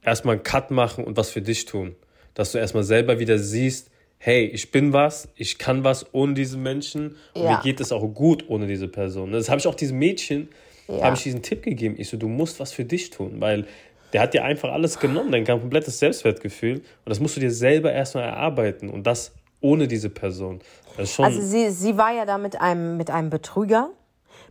erstmal 0.00 0.36
einen 0.36 0.44
Cut 0.44 0.70
machen 0.70 1.02
und 1.04 1.16
was 1.16 1.28
für 1.28 1.42
dich 1.42 1.64
tun. 1.64 1.96
Dass 2.34 2.52
du 2.52 2.58
erstmal 2.58 2.84
selber 2.84 3.18
wieder 3.18 3.38
siehst, 3.40 3.90
hey, 4.18 4.46
ich 4.46 4.70
bin 4.70 4.92
was, 4.92 5.28
ich 5.34 5.58
kann 5.58 5.82
was 5.82 6.14
ohne 6.14 6.34
diesen 6.34 6.62
Menschen 6.62 7.16
und 7.34 7.42
Ja. 7.42 7.56
mir 7.56 7.62
geht 7.62 7.80
es 7.80 7.90
auch 7.90 8.06
gut 8.14 8.48
ohne 8.48 8.68
diese 8.68 8.86
Person. 8.86 9.32
Das 9.32 9.48
habe 9.48 9.58
ich 9.58 9.66
auch 9.66 9.74
diesem 9.74 9.98
Mädchen, 9.98 10.48
Ja. 10.88 11.02
habe 11.04 11.16
ich 11.16 11.22
diesen 11.22 11.42
Tipp 11.42 11.62
gegeben. 11.62 11.94
Ich 11.98 12.08
so, 12.08 12.16
du 12.16 12.28
musst 12.28 12.60
was 12.60 12.72
für 12.72 12.84
dich 12.84 13.10
tun, 13.10 13.40
weil 13.40 13.66
der 14.12 14.22
hat 14.22 14.34
dir 14.34 14.44
einfach 14.44 14.72
alles 14.72 14.98
genommen, 15.00 15.32
dein 15.32 15.44
komplettes 15.44 15.98
Selbstwertgefühl 15.98 16.76
und 16.76 16.84
das 17.06 17.20
musst 17.20 17.36
du 17.36 17.40
dir 17.40 17.50
selber 17.50 17.92
erstmal 17.92 18.24
erarbeiten 18.24 18.88
und 18.90 19.06
das 19.06 19.32
ohne 19.60 19.88
diese 19.88 20.10
Person. 20.10 20.60
Also 20.96 21.40
sie, 21.40 21.70
sie 21.70 21.96
war 21.96 22.12
ja 22.12 22.26
da 22.26 22.38
mit 22.38 22.60
einem, 22.60 22.96
mit 22.96 23.10
einem 23.10 23.30
Betrüger, 23.30 23.90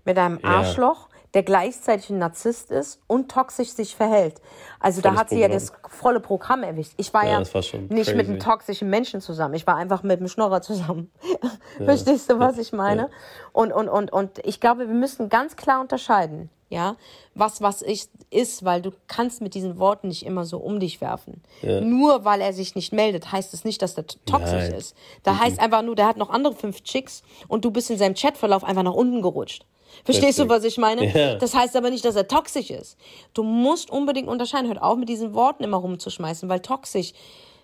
mit 0.06 0.18
einem. 0.18 0.40
Arschloch, 0.44 1.08
der 1.34 1.44
gleichzeitig 1.44 2.10
ein 2.10 2.20
Narzisst 2.20 2.70
ist 2.72 3.02
und 3.08 3.32
toxisch 3.32 3.70
sich 3.70 3.96
verhält. 3.96 4.42
Also 4.80 5.02
da 5.02 5.10
Volles 5.10 5.20
hat 5.20 5.30
sie 5.30 5.40
ja 5.40 5.48
Programm. 5.48 5.68
das 5.84 5.92
volle 6.00 6.20
Programm 6.20 6.64
erwischt. 6.64 6.94
Ich 6.98 7.14
war 7.14 7.24
Ja, 7.26 7.32
ja, 7.32 7.40
das 7.40 7.54
war 7.54 7.62
nicht 7.62 7.90
mit 7.90 8.06
crazy. 8.06 8.20
einem 8.20 8.40
toxischen 8.40 8.90
Menschen 8.90 9.22
zusammen. 9.22 9.56
Ich 9.56 9.66
war 9.66 9.76
einfach 9.76 10.04
mit 10.04 10.20
einem 10.20 10.28
Schnorrer 10.28 10.62
zusammen. 10.62 11.12
Verstehst 11.84 12.30
du, 12.30 12.40
was 12.40 12.58
ich 12.58 12.72
meine? 12.74 13.10
Und, 13.52 13.72
und, 13.72 13.90
und, 13.90 14.12
und 14.12 14.40
ich 14.46 14.60
glaube, 14.60 14.88
wir 14.88 14.94
müssen 14.96 15.30
ganz 15.30 15.56
klar 15.56 15.82
unterscheiden. 15.82 16.50
Ja, 16.70 16.96
was 17.36 17.62
was 17.62 17.84
ich, 17.84 18.08
ist, 18.32 18.66
weil 18.66 18.82
du 18.82 18.92
kannst 19.08 19.42
mit 19.42 19.54
diesen 19.54 19.78
Worten 19.78 20.08
nicht 20.08 20.26
immer 20.26 20.44
so 20.44 20.58
um 20.58 20.80
dich 20.80 21.02
werfen. 21.02 21.44
Nur 21.62 22.26
weil 22.26 22.42
er 22.42 22.52
sich 22.52 22.74
nicht 22.74 22.92
meldet, 22.94 23.32
heißt 23.32 23.54
es 23.54 23.64
nicht, 23.64 23.84
dass 23.84 23.94
der 23.94 24.08
toxisch 24.08 24.54
Nein. 24.54 24.74
ist. 24.74 24.96
Da 25.22 25.38
heißt 25.38 25.60
einfach 25.60 25.84
nur, 25.84 25.96
der 25.96 26.08
hat 26.08 26.18
noch 26.18 26.32
andere 26.32 26.56
fünf 26.56 26.82
Chicks 26.82 27.22
und 27.48 27.64
du 27.64 27.70
bist 27.70 27.92
in 27.92 28.00
seinem 28.00 28.16
Chatverlauf 28.16 28.64
einfach 28.64 28.82
nach 28.82 28.94
unten 28.96 29.22
gerutscht. 29.22 29.68
Verstehst 30.04 30.38
du, 30.40 30.44
Richtig. 30.44 30.50
was 30.50 30.64
ich 30.64 30.78
meine? 30.78 31.06
Ja. 31.14 31.36
Das 31.36 31.54
heißt 31.56 31.76
aber 31.76 31.90
nicht, 31.90 32.04
dass 32.06 32.16
er 32.16 32.28
toxisch 32.28 32.70
ist. 32.70 32.98
Du 33.34 33.44
musst 33.44 33.90
unbedingt 33.90 34.28
unterscheiden. 34.28 34.68
Hört 34.68 34.82
auf, 34.82 34.98
mit 34.98 35.10
diesen 35.10 35.34
Worten 35.34 35.64
immer 35.64 35.78
rumzuschmeißen, 35.78 36.50
weil 36.50 36.60
toxisch 36.60 37.14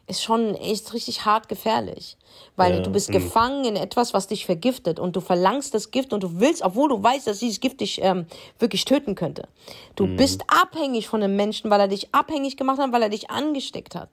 ist 0.07 0.23
schon 0.23 0.55
echt 0.55 0.91
richtig 0.93 1.25
hart 1.25 1.49
gefährlich. 1.49 2.17
Weil 2.55 2.77
Ja, 2.77 2.79
du 2.81 2.89
bist 2.91 3.09
mhm. 3.09 3.13
gefangen 3.13 3.65
in 3.65 3.75
etwas, 3.75 4.13
was 4.13 4.25
dich 4.25 4.45
vergiftet 4.45 4.99
und 4.99 5.15
du 5.15 5.21
verlangst 5.21 5.73
das 5.75 5.91
Gift 5.91 6.13
und 6.13 6.23
du 6.23 6.39
willst, 6.39 6.63
obwohl 6.63 6.89
du 6.89 7.01
weißt, 7.03 7.27
dass 7.27 7.39
dieses 7.39 7.59
Gift 7.59 7.79
dich 7.81 8.01
ähm, 8.01 8.25
wirklich 8.57 8.85
töten 8.85 9.13
könnte. 9.13 9.47
Du 9.95 10.07
Mhm. 10.07 10.15
bist 10.17 10.41
abhängig 10.47 11.07
von 11.07 11.21
einem 11.21 11.35
Menschen, 11.35 11.69
weil 11.69 11.79
er 11.79 11.87
dich 11.87 12.13
abhängig 12.13 12.57
gemacht 12.57 12.79
hat, 12.79 12.91
weil 12.91 13.03
er 13.03 13.09
dich 13.09 13.29
angesteckt 13.29 13.93
hat. 13.93 14.09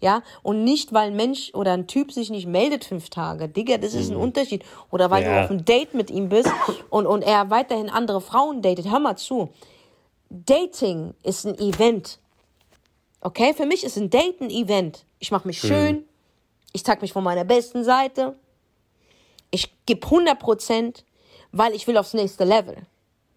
Ja, 0.00 0.22
und 0.44 0.62
nicht, 0.62 0.92
weil 0.92 1.08
ein 1.08 1.16
Mensch 1.16 1.50
oder 1.54 1.72
ein 1.72 1.88
Typ 1.88 2.12
sich 2.12 2.30
nicht 2.30 2.46
meldet 2.46 2.84
fünf 2.84 3.10
Tage. 3.10 3.48
Digga, 3.48 3.78
das 3.78 3.94
ist 3.94 4.10
ein 4.10 4.16
Unterschied. 4.16 4.64
Oder 4.92 5.10
weil 5.10 5.24
du 5.24 5.30
Mhm. 5.30 5.34
Ja. 5.36 5.44
auf 5.44 5.50
einem 5.50 5.64
Date 5.64 5.94
mit 5.94 6.10
ihm 6.10 6.28
bist 6.28 6.50
und, 6.90 7.06
und 7.06 7.22
er 7.22 7.50
weiterhin 7.50 7.90
andere 7.90 8.20
Frauen 8.20 8.62
datet. 8.62 8.88
Hör 8.88 9.00
mal 9.00 9.16
zu. 9.16 9.48
Dating 10.30 11.14
ist 11.24 11.46
ein 11.46 11.58
Event. 11.58 12.20
Okay? 13.20 13.54
Für 13.54 13.66
mich 13.66 13.82
ist 13.82 13.96
ein 13.96 14.08
Date 14.10 14.40
ein 14.40 14.50
Event. 14.50 15.04
Ich 15.18 15.32
mache 15.32 15.48
mich 15.48 15.58
schön. 15.58 16.04
Ich 16.72 16.84
zeige 16.84 17.00
mich 17.00 17.12
von 17.12 17.24
meiner 17.24 17.44
besten 17.44 17.82
Seite. 17.82 18.36
Ich 19.50 19.72
gebe 19.86 20.06
100 20.06 20.38
Prozent, 20.38 21.04
weil 21.50 21.74
ich 21.74 21.86
will 21.88 21.96
aufs 21.96 22.14
nächste 22.14 22.44
Level. 22.44 22.76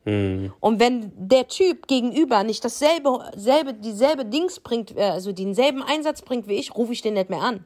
Mhm. 0.06 0.52
Und 0.60 0.80
wenn 0.80 1.12
der 1.16 1.48
Typ 1.48 1.88
gegenüber 1.88 2.44
nicht 2.44 2.66
dasselbe, 2.66 3.32
selbe, 3.36 3.74
dieselbe 3.74 4.26
Dings 4.26 4.60
bringt, 4.60 4.98
äh, 4.98 5.02
also 5.04 5.32
denselben 5.32 5.84
Einsatz 5.84 6.22
bringt 6.22 6.48
wie 6.48 6.56
ich, 6.56 6.76
rufe 6.76 6.94
ich 6.94 7.02
den 7.02 7.14
nicht 7.14 7.30
mehr 7.30 7.42
an. 7.42 7.66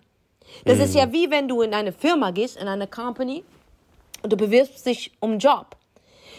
Das 0.64 0.80
ist 0.80 0.94
ja 0.94 1.12
wie 1.12 1.32
wenn 1.32 1.48
du 1.48 1.62
in 1.62 1.74
eine 1.74 1.92
Firma 1.92 2.32
gehst, 2.32 2.58
in 2.58 2.68
eine 2.68 2.88
Company 2.88 3.44
und 4.22 4.32
du 4.32 4.38
bewirbst 4.38 4.86
dich 4.86 5.12
um 5.20 5.32
einen 5.32 5.40
Job. 5.40 5.76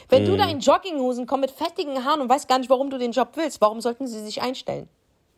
Wenn 0.09 0.25
du 0.25 0.37
da 0.37 0.49
in 0.49 0.61
Jogginghosen 0.61 1.27
kommst 1.27 1.41
mit 1.41 1.51
fettigen 1.51 2.05
Haaren 2.05 2.21
und 2.21 2.29
weißt 2.29 2.49
gar 2.49 2.59
nicht, 2.59 2.71
warum 2.71 2.91
du 2.91 2.99
den 2.99 3.11
Job 3.11 3.31
willst, 3.35 3.61
warum 3.61 3.81
sollten 3.81 4.07
sie 4.07 4.21
sich 4.25 4.41
einstellen? 4.41 4.89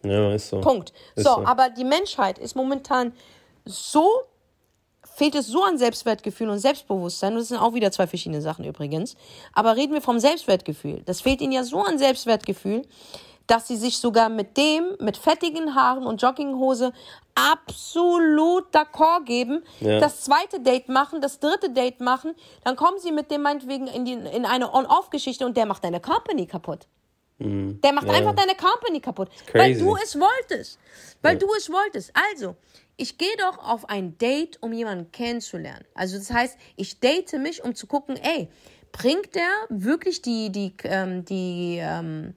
ja, 0.05 0.33
ist 0.33 0.49
so. 0.49 0.61
Punkt. 0.61 0.93
Ist 1.15 1.25
So, 1.27 1.35
so. 1.37 1.45
aber 1.47 1.71
die 1.71 1.85
Menschheit 1.85 2.39
ist 2.39 2.55
momentan 2.55 3.13
so, 3.65 4.07
fehlt 5.19 5.35
es 5.35 5.49
so 5.49 5.63
an 5.65 5.77
Selbstwertgefühl 5.79 6.49
und 6.49 6.61
Selbstbewusstsein. 6.61 7.33
Und 7.33 7.41
das 7.41 7.49
sind 7.49 7.59
auch 7.59 7.75
wieder 7.75 7.91
zwei 7.91 8.07
verschiedene 8.07 8.41
Sachen 8.41 8.65
übrigens. 8.65 9.17
Aber 9.53 9.77
reden 9.77 9.93
wir 9.93 10.01
vom 10.01 10.21
Selbstwertgefühl. 10.21 11.03
Das 11.07 11.21
fehlt 11.21 11.41
ihnen 11.41 11.53
ja 11.53 11.65
so 11.65 11.81
an 11.83 11.99
Selbstwertgefühl, 11.99 12.83
dass 13.49 13.67
sie 13.67 13.77
sich 13.77 13.99
sogar 13.99 14.29
mit 14.29 14.57
dem, 14.57 14.85
mit 15.01 15.17
fettigen 15.17 15.75
Haaren 15.75 16.07
und 16.07 16.23
Jogginghose 16.23 16.93
absolut 17.35 18.67
d'accord 18.75 19.25
geben, 19.25 19.63
Ja. 19.81 19.99
das 20.01 20.23
zweite 20.23 20.61
Date 20.61 20.89
machen, 20.89 21.21
das 21.21 21.41
dritte 21.41 21.71
Date 21.71 22.01
machen, 22.01 22.35
dann 22.65 22.77
kommen 22.77 22.99
sie 22.99 23.11
mit 23.13 23.31
dem 23.31 23.43
meinetwegen 23.43 23.87
in, 23.87 24.05
die, 24.05 24.13
in 24.13 24.45
eine 24.45 24.73
On-Off-Geschichte 24.73 25.47
und 25.47 25.57
der 25.57 25.67
macht 25.67 25.83
deine 25.85 26.01
Company 26.01 26.47
kaputt. 26.47 26.87
Der 27.41 27.93
macht 27.93 28.09
Ja. 28.09 28.15
einfach 28.15 28.35
deine 28.35 28.57
Company 28.57 29.01
kaputt, 29.01 29.29
weil 29.53 29.79
du 29.79 29.97
es 29.97 30.19
wolltest. 30.19 30.79
Weil 31.23 31.39
du 31.39 31.47
es 31.57 31.71
wolltest. 31.71 32.13
Also, 32.33 32.57
ich 32.97 33.17
gehe 33.17 33.37
doch 33.39 33.59
auf 33.59 33.89
ein 33.89 34.19
Date, 34.19 34.59
um 34.61 34.73
jemanden 34.73 35.13
kennenzulernen. 35.13 35.85
Also 35.95 36.19
das 36.19 36.33
heißt, 36.33 36.59
ich 36.75 36.99
date 36.99 37.33
mich, 37.35 37.63
um 37.63 37.77
zu 37.77 37.87
gucken, 37.87 38.17
ey, 38.17 38.49
bringt 38.91 39.37
der 39.37 39.49
wirklich 39.69 40.21
die, 40.21 40.51
die, 40.51 40.75
ähm, 40.83 41.25
die, 41.25 41.79
ähm, 41.81 42.35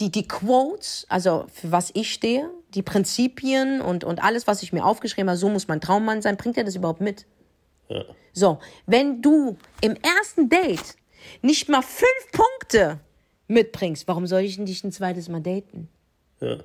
die, 0.00 0.10
die 0.10 0.26
Quotes, 0.26 1.04
also 1.10 1.44
für 1.52 1.70
was 1.70 1.90
ich 1.92 2.14
stehe, 2.14 2.48
die 2.70 2.82
Prinzipien 2.82 3.82
und, 3.82 4.04
und 4.04 4.22
alles, 4.22 4.46
was 4.46 4.62
ich 4.62 4.72
mir 4.72 4.86
aufgeschrieben 4.86 5.28
habe, 5.28 5.38
so 5.38 5.50
muss 5.50 5.68
mein 5.68 5.82
Traummann 5.82 6.22
sein, 6.22 6.38
bringt 6.38 6.56
er 6.56 6.64
das 6.64 6.76
überhaupt 6.76 7.02
mit? 7.02 7.26
Ja. 7.88 8.04
So, 8.32 8.58
wenn 8.86 9.20
du 9.20 9.58
im 9.82 9.96
ersten 9.96 10.48
Date 10.48 10.96
nicht 11.42 11.68
mal 11.68 11.82
fünf 11.82 12.32
Punkte 12.32 13.00
mitbringst, 13.50 14.08
warum 14.08 14.26
soll 14.26 14.40
ich 14.42 14.56
dich 14.64 14.84
ein 14.84 14.92
zweites 14.92 15.28
Mal 15.28 15.40
daten? 15.40 15.88
Ja. 16.40 16.58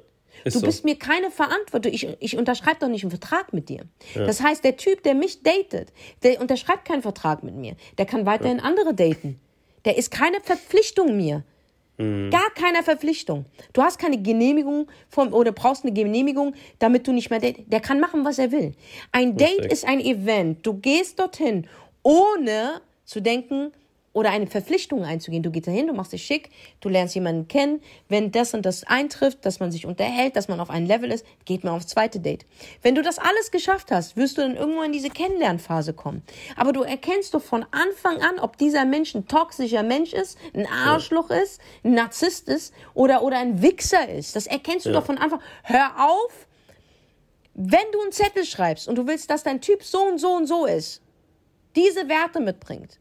Ist 0.43 0.55
Du 0.55 0.59
so. 0.59 0.65
bist 0.65 0.83
mir 0.83 0.97
keine 0.97 1.31
Verantwortung. 1.31 1.93
Ich, 1.93 2.07
ich 2.19 2.37
unterschreibe 2.37 2.77
doch 2.79 2.89
nicht 2.89 3.03
einen 3.03 3.11
Vertrag 3.11 3.53
mit 3.53 3.69
dir. 3.69 3.85
Das 4.15 4.41
heißt, 4.41 4.63
der 4.63 4.75
Typ, 4.75 5.01
der 5.03 5.15
mich 5.15 5.43
datet, 5.43 5.93
der 6.23 6.41
unterschreibt 6.41 6.85
keinen 6.85 7.01
Vertrag 7.01 7.43
mit 7.43 7.55
mir. 7.55 7.75
Der 7.97 8.05
kann 8.05 8.25
weiterhin 8.25 8.59
andere 8.59 8.93
daten. 8.93 9.39
Der 9.85 9.97
ist 9.97 10.11
keine 10.11 10.41
Verpflichtung 10.41 11.15
mir. 11.15 11.43
Gar 11.97 12.49
keine 12.55 12.83
Verpflichtung. 12.83 13.45
Du 13.71 13.81
hast 13.81 13.97
keine 13.97 14.21
Genehmigung 14.21 14.87
vom, 15.07 15.31
oder 15.33 15.53
brauchst 15.53 15.85
eine 15.85 15.93
Genehmigung, 15.93 16.53
damit 16.77 17.07
du 17.07 17.13
nicht 17.13 17.29
mehr 17.29 17.39
date. 17.39 17.71
Der 17.71 17.79
kann 17.79 18.01
machen, 18.01 18.25
was 18.25 18.37
er 18.37 18.51
will. 18.51 18.73
Ein 19.13 19.37
Date 19.37 19.51
Richtig. 19.59 19.71
ist 19.71 19.85
ein 19.87 20.01
Event. 20.01 20.65
Du 20.67 20.73
gehst 20.73 21.19
dorthin, 21.19 21.67
ohne 22.03 22.81
zu 23.05 23.21
denken 23.21 23.71
oder 24.15 24.29
eine 24.29 24.47
Verpflichtung 24.47 25.03
einzugehen. 25.03 25.43
Du 25.43 25.51
gehst 25.51 25.67
dahin, 25.67 25.87
du 25.87 25.93
machst 25.93 26.13
dich 26.13 26.25
schick, 26.25 26.49
du 26.79 26.87
lernst 26.87 27.15
jemanden 27.15 27.49
kennen. 27.49 27.81
Wenn 28.07 28.31
das 28.31 28.53
und 28.53 28.65
das 28.65 28.85
eintrifft, 28.85 29.45
dass 29.45 29.59
man 29.59 29.73
sich 29.73 29.85
unterhält, 29.85 30.37
dass 30.37 30.47
man 30.47 30.61
auf 30.61 30.69
einem 30.69 30.87
Level 30.87 31.11
ist, 31.11 31.25
geht 31.43 31.65
man 31.65 31.73
aufs 31.73 31.87
zweite 31.87 32.21
Date. 32.21 32.45
Wenn 32.81 32.95
du 32.95 33.01
das 33.01 33.19
alles 33.19 33.51
geschafft 33.51 33.91
hast, 33.91 34.15
wirst 34.15 34.37
du 34.37 34.41
dann 34.41 34.55
irgendwann 34.55 34.85
in 34.85 34.91
diese 34.93 35.09
Kennenlernphase 35.09 35.91
kommen. 35.93 36.23
Aber 36.55 36.71
du 36.71 36.83
erkennst 36.83 37.33
doch 37.33 37.41
von 37.41 37.65
Anfang 37.71 38.21
an, 38.21 38.39
ob 38.39 38.57
dieser 38.57 38.85
Mensch 38.85 39.13
ein 39.15 39.27
toxischer 39.27 39.83
Mensch 39.83 40.13
ist, 40.13 40.37
ein 40.53 40.65
Arschloch 40.65 41.29
ist, 41.29 41.59
ein 41.83 41.91
Narzisst 41.93 42.47
ist 42.47 42.73
oder, 42.93 43.21
oder 43.21 43.37
ein 43.37 43.61
Wichser 43.61 44.07
ist. 44.07 44.33
Das 44.37 44.47
erkennst 44.47 44.85
du 44.85 44.91
Ja. 44.91 44.99
doch 45.01 45.05
von 45.05 45.17
Anfang. 45.17 45.41
Hör 45.63 45.91
auf, 46.09 46.47
wenn 47.53 47.91
du 47.91 48.01
einen 48.01 48.13
Zettel 48.13 48.45
schreibst 48.45 48.87
und 48.87 48.95
du 48.95 49.07
willst, 49.07 49.29
dass 49.29 49.43
dein 49.43 49.59
Typ 49.59 49.83
so 49.83 50.03
und 50.03 50.19
so 50.19 50.29
und 50.29 50.47
so 50.47 50.65
ist, 50.65 51.01
diese 51.75 52.07
Werte 52.07 52.39
mitbringt, 52.39 52.97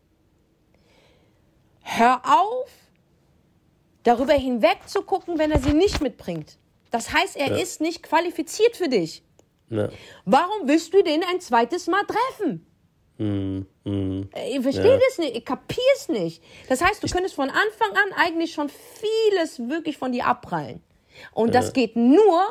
hör 1.85 2.21
auf, 2.25 2.71
darüber 4.03 4.35
hinweg 4.35 4.79
zu 4.87 5.03
gucken, 5.03 5.39
wenn 5.39 5.51
er 5.51 5.61
sie 5.61 5.73
nicht 5.75 6.01
mitbringt. 6.01 6.57
Das 6.91 7.13
heißt, 7.13 7.37
er 7.37 7.49
Ja. 7.51 7.57
ist 7.57 7.81
nicht 7.81 8.03
qualifiziert 8.03 8.77
für 8.77 8.89
dich. 8.89 9.23
Ja. 9.71 9.89
Warum 10.25 10.69
willst 10.69 10.93
du 10.95 11.03
den 11.03 11.23
ein 11.25 11.41
zweites 11.41 11.87
Mal 11.87 12.03
treffen? 12.05 12.67
Mhm. 13.19 13.67
Mhm. 13.85 14.29
Ich 14.49 14.61
verstehe 14.61 14.93
Ja. 14.95 15.01
das 15.09 15.19
nicht, 15.19 15.37
ich 15.37 15.45
kapiere 15.45 15.81
es 15.97 16.09
nicht. 16.09 16.43
Das 16.69 16.81
heißt, 16.83 17.03
du 17.03 17.09
könntest 17.09 17.35
von 17.35 17.49
Anfang 17.49 17.91
an 17.93 18.13
eigentlich 18.17 18.53
schon 18.53 18.69
vieles 18.69 19.59
wirklich 19.69 19.97
von 19.97 20.13
dir 20.13 20.27
abprallen. 20.27 20.83
Und 21.33 21.55
das 21.55 21.73
geht 21.73 21.95
nur, 21.97 22.43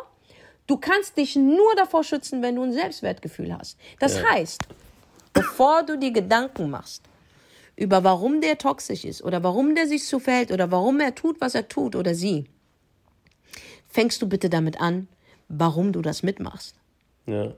du 0.68 0.78
kannst 0.78 1.18
dich 1.18 1.36
nur 1.36 1.76
davor 1.76 2.04
schützen, 2.04 2.42
wenn 2.42 2.56
du 2.56 2.64
ein 2.64 2.72
Selbstwertgefühl 2.72 3.56
hast. 3.58 3.78
Das 4.00 4.18
Ja. 4.18 4.30
heißt, 4.32 4.62
bevor 5.34 5.84
du 5.84 5.98
dir 5.98 6.12
Gedanken 6.12 6.70
machst 6.70 7.04
über 7.76 8.04
warum 8.04 8.42
der 8.42 8.58
toxisch 8.58 9.06
ist 9.06 9.24
oder 9.24 9.44
warum 9.44 9.76
der 9.76 9.88
sich 9.88 10.08
so 10.08 10.20
verhält 10.20 10.52
oder 10.52 10.72
warum 10.72 11.00
er 11.00 11.16
tut, 11.16 11.42
was 11.42 11.56
er 11.56 11.68
tut 11.68 11.96
oder 11.96 12.14
sie, 12.14 12.46
fängst 13.88 14.22
du 14.22 14.28
bitte 14.28 14.50
damit 14.50 14.80
an, 14.80 15.08
warum 15.48 15.92
du 15.92 16.02
das 16.02 16.24
mitmachst. 16.24 16.76
Ja. 17.26 17.54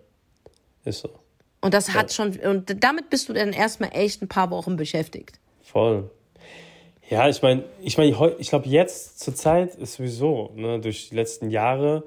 Ist 0.83 0.99
so. 0.99 1.09
Und 1.61 1.73
das 1.73 1.93
hat 1.93 2.13
schon, 2.13 2.37
und 2.37 2.83
damit 2.83 3.09
bist 3.09 3.27
du 3.27 3.33
dann 3.33 3.51
erstmal 3.51 3.89
echt 3.93 4.21
ein 4.21 4.27
paar 4.27 4.51
Wochen 4.51 4.75
beschäftigt. 4.75 5.39
Voll. 5.63 6.11
Ja, 7.09 7.27
ich 7.27 7.41
meine, 7.41 7.63
ich 7.81 7.97
meine, 7.97 8.35
ich 8.39 8.49
glaube, 8.49 8.67
jetzt 8.67 9.19
zur 9.19 9.35
Zeit 9.35 9.75
ist 9.75 9.93
sowieso, 9.93 10.51
ne, 10.55 10.79
durch 10.79 11.09
die 11.09 11.15
letzten 11.15 11.49
Jahre 11.49 12.03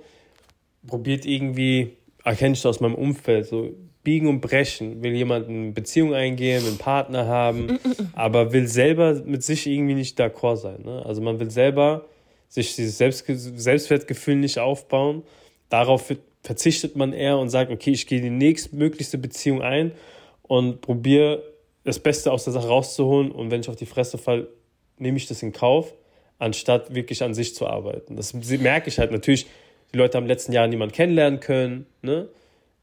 probiert 0.87 1.25
irgendwie, 1.25 1.97
erkenne 2.25 2.55
ich 2.55 2.63
das 2.63 2.77
aus 2.77 2.81
meinem 2.81 2.95
Umfeld, 2.95 3.47
so 3.47 3.71
biegen 4.09 4.27
und 4.27 4.41
brechen, 4.41 5.03
will 5.03 5.13
jemand 5.13 5.51
eine 5.51 5.73
Beziehung 5.73 6.15
eingehen, 6.15 6.67
einen 6.67 6.79
Partner 6.79 7.27
haben, 7.27 7.79
aber 8.15 8.55
will 8.55 8.67
selber 8.67 9.21
mit 9.27 9.43
sich 9.43 9.67
irgendwie 9.67 9.93
nicht 9.93 10.19
d'accord 10.19 10.57
sein. 10.57 10.81
Ne? 10.83 11.05
Also 11.05 11.21
man 11.21 11.39
will 11.41 11.51
selber 11.51 12.07
sich 12.49 12.75
dieses 12.75 12.97
Selbst 12.97 13.27
Selbstwertgefühl 13.27 14.37
nicht 14.37 14.61
aufbauen. 14.61 15.25
Darauf 15.69 16.11
verzichtet 16.43 16.97
man 16.97 17.13
eher 17.13 17.37
und 17.37 17.51
sagt, 17.51 17.71
okay, 17.71 17.91
ich 17.91 18.07
gehe 18.07 18.23
die 18.23 18.31
nächstmöglichste 18.31 19.19
Beziehung 19.19 19.61
ein 19.61 19.93
und 20.41 20.81
probiere 20.81 21.43
das 21.85 21.99
Beste 21.99 22.33
aus 22.33 22.45
der 22.45 22.55
Sache 22.55 22.69
rauszuholen 22.69 23.31
und 23.31 23.51
wenn 23.51 23.61
ich 23.61 23.69
auf 23.69 23.77
die 23.77 23.85
Fresse 23.85 24.17
falle, 24.17 24.49
nehme 24.97 25.19
ich 25.19 25.27
das 25.27 25.43
in 25.43 25.53
Kauf, 25.53 25.93
anstatt 26.39 26.95
wirklich 26.95 27.23
an 27.23 27.35
sich 27.35 27.55
zu 27.55 27.67
arbeiten. 27.67 28.17
Das 28.17 28.33
merke 28.33 28.89
ich 28.89 28.99
halt 28.99 29.13
natürlich. 29.13 29.45
Die 29.93 29.99
Leute 29.99 30.17
haben 30.17 30.25
in 30.25 30.29
den 30.29 30.35
letzten 30.35 30.53
Jahren 30.53 30.71
niemanden 30.71 30.95
kennenlernen 30.95 31.41
können. 31.41 31.85
Ne? 32.01 32.31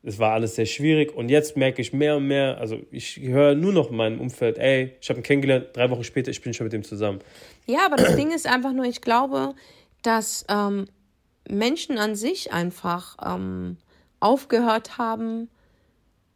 Es 0.08 0.20
war 0.20 0.34
alles 0.34 0.56
sehr 0.56 0.68
schwierig 0.68 1.16
und 1.16 1.30
jetzt 1.30 1.58
merke 1.58 1.82
ich 1.82 1.91
mehr 1.91 2.18
und 2.18 2.28
mehr, 2.28 2.60
also 2.60 2.80
ich 2.91 3.20
höre 3.20 3.56
nur 3.56 3.74
noch 3.74 3.89
in 3.89 3.97
meinem 3.97 4.22
Umfeld, 4.22 4.60
ey, 4.60 4.95
ich 5.01 5.10
habe 5.10 5.20
ihn 5.20 5.24
kennengelernt, 5.24 5.70
drei 5.74 5.89
Wochen 5.89 6.03
später, 6.03 6.30
ich 6.30 6.41
bin 6.41 6.53
schon 6.53 6.66
mit 6.66 6.74
ihm 6.74 6.84
zusammen. 6.84 7.20
Ja, 7.66 7.88
aber 7.88 7.95
das 7.95 8.16
Ding 8.16 8.32
ist 8.32 8.45
einfach 8.45 8.72
nur, 8.72 8.86
ich 8.86 9.01
glaube, 9.01 9.56
dass 10.03 10.45
ähm, 10.47 10.86
Menschen 11.49 11.97
an 11.97 12.16
sich 12.16 12.53
einfach 12.53 13.18
ähm, 13.26 13.78
aufgehört 14.20 14.99
haben, 14.99 15.49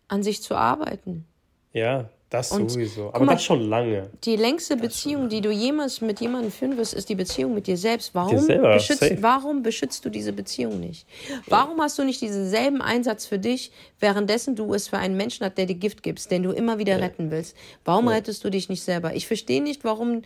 an 0.07 0.23
sich 0.23 0.41
zu 0.41 0.55
arbeiten. 0.55 1.25
Ja, 1.71 2.09
das 2.29 2.51
und, 2.51 2.69
sowieso. 2.69 3.07
Aber 3.11 3.25
mal, 3.25 3.33
das 3.33 3.43
schon 3.43 3.61
lange. 3.61 4.11
Die 4.23 4.35
längste 4.35 4.75
das 4.75 4.83
Beziehung, 4.83 5.29
die 5.29 5.41
du 5.41 5.49
jemals 5.49 5.99
mit 6.01 6.21
jemandem 6.21 6.51
führen 6.51 6.77
wirst, 6.77 6.93
ist 6.93 7.09
die 7.09 7.15
Beziehung 7.15 7.55
mit 7.55 7.65
dir 7.65 7.77
selbst. 7.77 8.13
Warum, 8.13 8.35
dir 8.35 8.41
selber, 8.41 8.73
beschützt, 8.73 9.21
warum 9.21 9.63
beschützt 9.63 10.05
du 10.05 10.09
diese 10.09 10.31
Beziehung 10.31 10.79
nicht? 10.79 11.07
Warum 11.47 11.81
hast 11.81 11.97
du 11.97 12.03
nicht 12.03 12.21
diesen 12.21 12.47
selben 12.47 12.81
Einsatz 12.81 13.25
für 13.25 13.39
dich, 13.39 13.71
währenddessen 13.99 14.55
du 14.55 14.75
es 14.75 14.87
für 14.87 14.99
einen 14.99 15.17
Menschen 15.17 15.43
hast, 15.43 15.57
der 15.57 15.65
dir 15.65 15.75
Gift 15.75 16.03
gibst, 16.03 16.29
den 16.29 16.43
du 16.43 16.51
immer 16.51 16.77
wieder 16.77 16.97
ja. 16.97 17.03
retten 17.03 17.31
willst? 17.31 17.55
Warum 17.83 18.05
ja. 18.05 18.11
rettest 18.11 18.43
du 18.43 18.51
dich 18.51 18.69
nicht 18.69 18.83
selber? 18.83 19.15
Ich 19.15 19.25
verstehe 19.25 19.63
nicht, 19.63 19.83
warum 19.83 20.21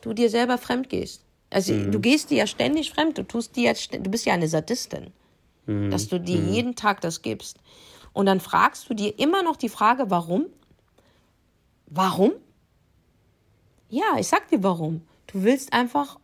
du 0.00 0.14
dir 0.14 0.30
selber 0.30 0.58
fremd 0.58 0.88
gehst. 0.88 1.22
Also 1.50 1.72
mhm. 1.72 1.92
du 1.92 2.00
gehst 2.00 2.30
dir 2.30 2.38
ja 2.38 2.46
ständig 2.48 2.90
fremd, 2.90 3.18
du 3.18 3.22
tust 3.22 3.54
dir 3.54 3.64
jetzt, 3.64 3.94
du 3.94 4.10
bist 4.10 4.26
ja 4.26 4.34
eine 4.34 4.48
Sadistin, 4.48 5.12
mhm. 5.66 5.92
dass 5.92 6.08
du 6.08 6.18
dir 6.18 6.40
mhm. 6.40 6.52
jeden 6.52 6.74
Tag 6.74 7.00
das 7.02 7.22
gibst. 7.22 7.58
Und 8.12 8.26
dann 8.26 8.40
fragst 8.40 8.90
du 8.90 8.94
dir 8.94 9.16
immer 9.18 9.44
noch 9.44 9.56
die 9.56 9.68
Frage, 9.68 10.06
warum? 10.08 10.46
Warum? 11.86 12.32
Ja, 13.88 14.16
ich 14.18 14.26
sag 14.26 14.48
dir 14.48 14.62
warum. 14.62 15.02
Du 15.28 15.42
willst 15.42 15.72
einfach 15.72 16.18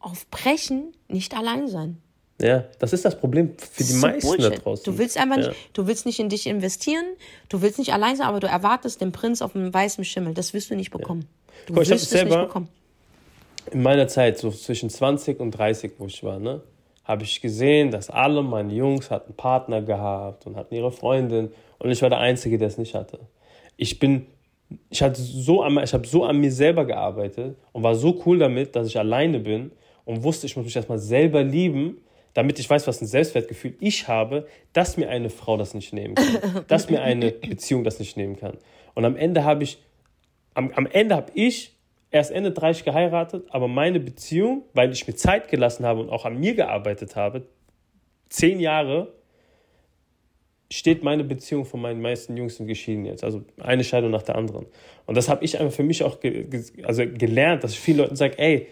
auf 0.00 0.28
Brechen 0.30 0.92
nicht 1.08 1.36
allein 1.36 1.68
sein. 1.68 2.00
Ja, 2.40 2.64
das 2.78 2.92
ist 2.92 3.04
das 3.04 3.18
Problem 3.18 3.56
für 3.58 3.82
die 3.82 3.94
meisten 3.94 4.28
Bullshit. 4.28 4.52
da 4.52 4.56
draußen. 4.62 4.84
Du 4.84 4.96
willst 4.96 5.18
einfach 5.18 5.38
ja. 5.38 5.48
nicht, 5.48 5.56
du 5.72 5.88
willst 5.88 6.06
nicht 6.06 6.20
in 6.20 6.28
dich 6.28 6.46
investieren, 6.46 7.04
du 7.48 7.62
willst 7.62 7.80
nicht 7.80 7.92
allein 7.92 8.14
sein, 8.14 8.28
aber 8.28 8.38
du 8.38 8.46
erwartest 8.46 9.00
den 9.00 9.10
Prinz 9.10 9.42
auf 9.42 9.56
einem 9.56 9.74
weißen 9.74 10.04
Schimmel. 10.04 10.34
Das 10.34 10.54
wirst 10.54 10.70
du 10.70 10.76
nicht 10.76 10.92
bekommen. 10.92 11.22
Ja. 11.22 11.54
Du 11.66 11.74
Guck, 11.74 11.80
wirst 11.80 11.90
es 11.90 12.10
selber 12.10 12.36
nicht 12.36 12.46
bekommen. 12.46 12.68
In 13.72 13.82
meiner 13.82 14.06
Zeit, 14.06 14.38
so 14.38 14.50
zwischen 14.52 14.88
20 14.88 15.40
und 15.40 15.50
30, 15.50 15.94
wo 15.98 16.06
ich 16.06 16.22
war, 16.22 16.38
ne, 16.38 16.62
habe 17.04 17.24
ich 17.24 17.40
gesehen, 17.40 17.90
dass 17.90 18.08
alle 18.08 18.42
meine 18.42 18.72
Jungs 18.72 19.10
hatten 19.10 19.34
Partner 19.34 19.82
gehabt 19.82 20.46
und 20.46 20.56
hatten 20.56 20.74
ihre 20.74 20.92
Freundin 20.92 21.50
und 21.78 21.90
ich 21.90 22.02
war 22.02 22.08
der 22.08 22.18
Einzige, 22.18 22.56
der 22.56 22.68
es 22.68 22.78
nicht 22.78 22.94
hatte. 22.94 23.18
Ich 23.76 23.98
bin 23.98 24.26
ich 24.90 25.02
hatte 25.02 25.20
so 25.20 25.62
an, 25.62 25.78
ich 25.82 25.92
habe 25.92 26.06
so 26.06 26.24
an 26.24 26.38
mir 26.38 26.52
selber 26.52 26.84
gearbeitet 26.84 27.56
und 27.72 27.82
war 27.82 27.94
so 27.94 28.22
cool 28.26 28.38
damit, 28.38 28.76
dass 28.76 28.86
ich 28.86 28.98
alleine 28.98 29.40
bin 29.40 29.72
und 30.04 30.22
wusste, 30.22 30.46
ich 30.46 30.56
muss 30.56 30.64
mich 30.64 30.76
erstmal 30.76 30.98
selber 30.98 31.42
lieben, 31.42 31.98
damit 32.34 32.58
ich 32.58 32.68
weiß, 32.68 32.86
was 32.86 33.00
ein 33.00 33.06
Selbstwertgefühl 33.06 33.74
ich 33.80 34.08
habe, 34.08 34.46
dass 34.72 34.96
mir 34.96 35.08
eine 35.08 35.30
Frau 35.30 35.56
das 35.56 35.74
nicht 35.74 35.92
nehmen 35.92 36.14
kann, 36.14 36.64
dass 36.68 36.90
mir 36.90 37.02
eine 37.02 37.32
Beziehung 37.32 37.84
das 37.84 37.98
nicht 37.98 38.16
nehmen 38.16 38.36
kann. 38.36 38.58
Und 38.94 39.04
am 39.04 39.16
Ende 39.16 39.44
habe 39.44 39.64
ich, 39.64 39.78
am, 40.54 40.70
am 40.72 40.86
Ende 40.86 41.16
habe 41.16 41.32
ich 41.34 41.74
erst 42.10 42.30
Ende 42.30 42.52
30 42.52 42.84
geheiratet, 42.84 43.46
aber 43.50 43.68
meine 43.68 44.00
Beziehung, 44.00 44.62
weil 44.74 44.92
ich 44.92 45.06
mir 45.06 45.14
Zeit 45.14 45.48
gelassen 45.48 45.84
habe 45.84 46.00
und 46.00 46.10
auch 46.10 46.24
an 46.24 46.38
mir 46.38 46.54
gearbeitet 46.54 47.16
habe, 47.16 47.46
zehn 48.28 48.60
Jahre, 48.60 49.12
steht 50.70 51.02
meine 51.02 51.24
Beziehung 51.24 51.64
von 51.64 51.80
meinen 51.80 52.00
meisten 52.00 52.36
Jungs 52.36 52.56
sind 52.56 52.66
geschieden 52.66 53.04
jetzt. 53.06 53.24
Also 53.24 53.44
eine 53.58 53.84
Scheidung 53.84 54.10
nach 54.10 54.22
der 54.22 54.36
anderen. 54.36 54.66
Und 55.06 55.16
das 55.16 55.28
habe 55.28 55.44
ich 55.44 55.58
einfach 55.58 55.74
für 55.74 55.82
mich 55.82 56.02
auch 56.02 56.20
ge 56.20 56.46
also 56.82 57.04
gelernt, 57.06 57.64
dass 57.64 57.72
ich 57.72 57.80
vielen 57.80 57.98
Leuten 57.98 58.16
sage, 58.16 58.38
ey, 58.38 58.66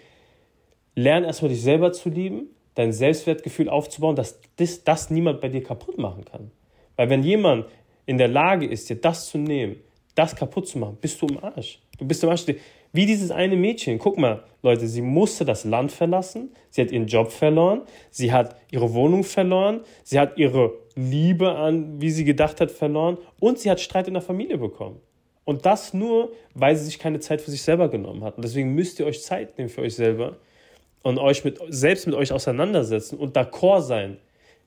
lern 0.94 1.24
erstmal 1.24 1.50
dich 1.50 1.62
selber 1.62 1.92
zu 1.92 2.10
lieben, 2.10 2.48
dein 2.74 2.92
Selbstwertgefühl 2.92 3.68
aufzubauen, 3.68 4.16
dass 4.16 4.40
das, 4.56 4.84
das 4.84 5.10
niemand 5.10 5.40
bei 5.40 5.48
dir 5.48 5.62
kaputt 5.62 5.96
machen 5.96 6.24
kann. 6.24 6.50
Weil 6.96 7.08
wenn 7.08 7.22
jemand 7.22 7.66
in 8.04 8.18
der 8.18 8.28
Lage 8.28 8.66
ist, 8.66 8.90
dir 8.90 8.96
das 8.96 9.28
zu 9.28 9.38
nehmen, 9.38 9.76
das 10.14 10.36
kaputt 10.36 10.68
zu 10.68 10.78
machen, 10.78 10.98
bist 11.00 11.20
du 11.20 11.26
im 11.26 11.42
Arsch. 11.42 11.80
Du 11.98 12.06
bist 12.06 12.22
im 12.22 12.30
Arsch. 12.30 12.44
Wie 12.92 13.06
dieses 13.06 13.30
eine 13.30 13.56
Mädchen. 13.56 13.98
Guck 13.98 14.18
mal, 14.18 14.44
Leute, 14.62 14.88
sie 14.88 15.02
musste 15.02 15.44
das 15.44 15.64
Land 15.64 15.92
verlassen, 15.92 16.50
sie 16.70 16.82
hat 16.82 16.90
ihren 16.90 17.06
Job 17.06 17.30
verloren, 17.30 17.82
sie 18.10 18.32
hat 18.32 18.56
ihre 18.70 18.94
Wohnung 18.94 19.22
verloren, 19.22 19.80
sie 20.02 20.18
hat 20.18 20.38
ihre 20.38 20.72
Liebe 20.96 21.52
an, 21.52 22.00
wie 22.00 22.10
sie 22.10 22.24
gedacht 22.24 22.60
hat, 22.60 22.70
verloren 22.70 23.18
und 23.38 23.58
sie 23.58 23.70
hat 23.70 23.80
Streit 23.80 24.08
in 24.08 24.14
der 24.14 24.22
Familie 24.22 24.58
bekommen. 24.58 25.00
Und 25.44 25.64
das 25.64 25.94
nur, 25.94 26.32
weil 26.54 26.74
sie 26.74 26.84
sich 26.84 26.98
keine 26.98 27.20
Zeit 27.20 27.40
für 27.40 27.52
sich 27.52 27.62
selber 27.62 27.88
genommen 27.88 28.24
hat. 28.24 28.36
Und 28.36 28.44
deswegen 28.44 28.74
müsst 28.74 28.98
ihr 28.98 29.06
euch 29.06 29.22
Zeit 29.22 29.56
nehmen 29.56 29.70
für 29.70 29.82
euch 29.82 29.94
selber 29.94 30.38
und 31.02 31.18
euch 31.18 31.44
mit, 31.44 31.60
selbst 31.68 32.06
mit 32.06 32.16
euch 32.16 32.32
auseinandersetzen 32.32 33.16
und 33.16 33.36
d'accord 33.36 33.82
sein. 33.82 34.18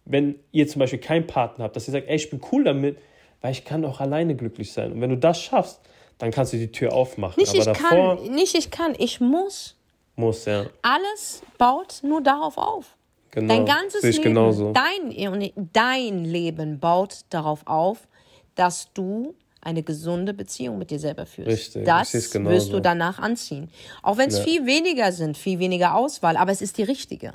Wenn 0.06 0.36
ihr 0.54 0.68
zum 0.68 0.80
Beispiel 0.80 1.00
keinen 1.00 1.28
Partner 1.28 1.66
habt, 1.66 1.76
dass 1.76 1.90
ihr 1.90 1.92
sagt, 1.92 2.08
ey, 2.08 2.16
ich 2.16 2.30
bin 2.30 2.40
cool 2.54 2.64
damit, 2.64 2.98
weil 3.42 3.52
ich 3.52 3.66
kann 3.66 3.84
auch 3.84 4.00
alleine 4.00 4.36
glücklich 4.36 4.72
sein. 4.72 4.94
Und 4.94 5.02
wenn 5.02 5.10
du 5.10 5.18
das 5.18 5.42
schaffst, 5.42 5.82
dann 6.20 6.32
kannst 6.32 6.54
du 6.54 6.58
die 6.58 6.72
Tür 6.72 6.94
aufmachen. 6.94 7.36
Nicht, 7.38 7.50
Aber 7.50 7.60
ich 7.60 7.66
davor, 7.66 8.18
kann, 8.18 8.32
nicht 8.36 8.56
ich 8.56 8.70
kann, 8.70 8.94
ich 8.98 9.20
muss. 9.20 9.76
Muss, 10.16 10.46
ja. 10.46 10.66
Alles 10.82 11.42
baut 11.58 12.02
nur 12.04 12.22
darauf 12.22 12.58
auf. 12.58 12.98
Genau. 13.32 13.54
Dein 13.54 13.66
ganzes 13.66 14.04
Leben, 14.04 14.24
genauso. 14.24 14.74
dein, 14.74 15.52
dein 15.72 16.26
Leben 16.26 16.80
baut 16.80 17.22
darauf 17.30 17.66
auf, 17.66 18.08
dass 18.56 18.92
du 18.94 19.36
eine 19.62 19.84
gesunde 19.84 20.34
Beziehung 20.34 20.78
mit 20.78 20.90
dir 20.90 21.00
selber 21.00 21.26
führst. 21.26 21.50
Richtig, 21.50 21.86
das 21.86 22.14
wirst 22.14 22.74
du 22.74 22.80
danach 22.80 23.20
anziehen. 23.20 23.70
Auch 24.02 24.18
wenn 24.18 24.30
es 24.30 24.40
ja. 24.40 24.44
viel 24.44 24.66
weniger 24.66 25.12
sind, 25.12 25.38
viel 25.38 25.60
weniger 25.60 25.96
Auswahl, 25.96 26.38
aber 26.38 26.52
es 26.52 26.62
ist 26.62 26.78
die 26.78 26.84
richtige. 26.84 27.34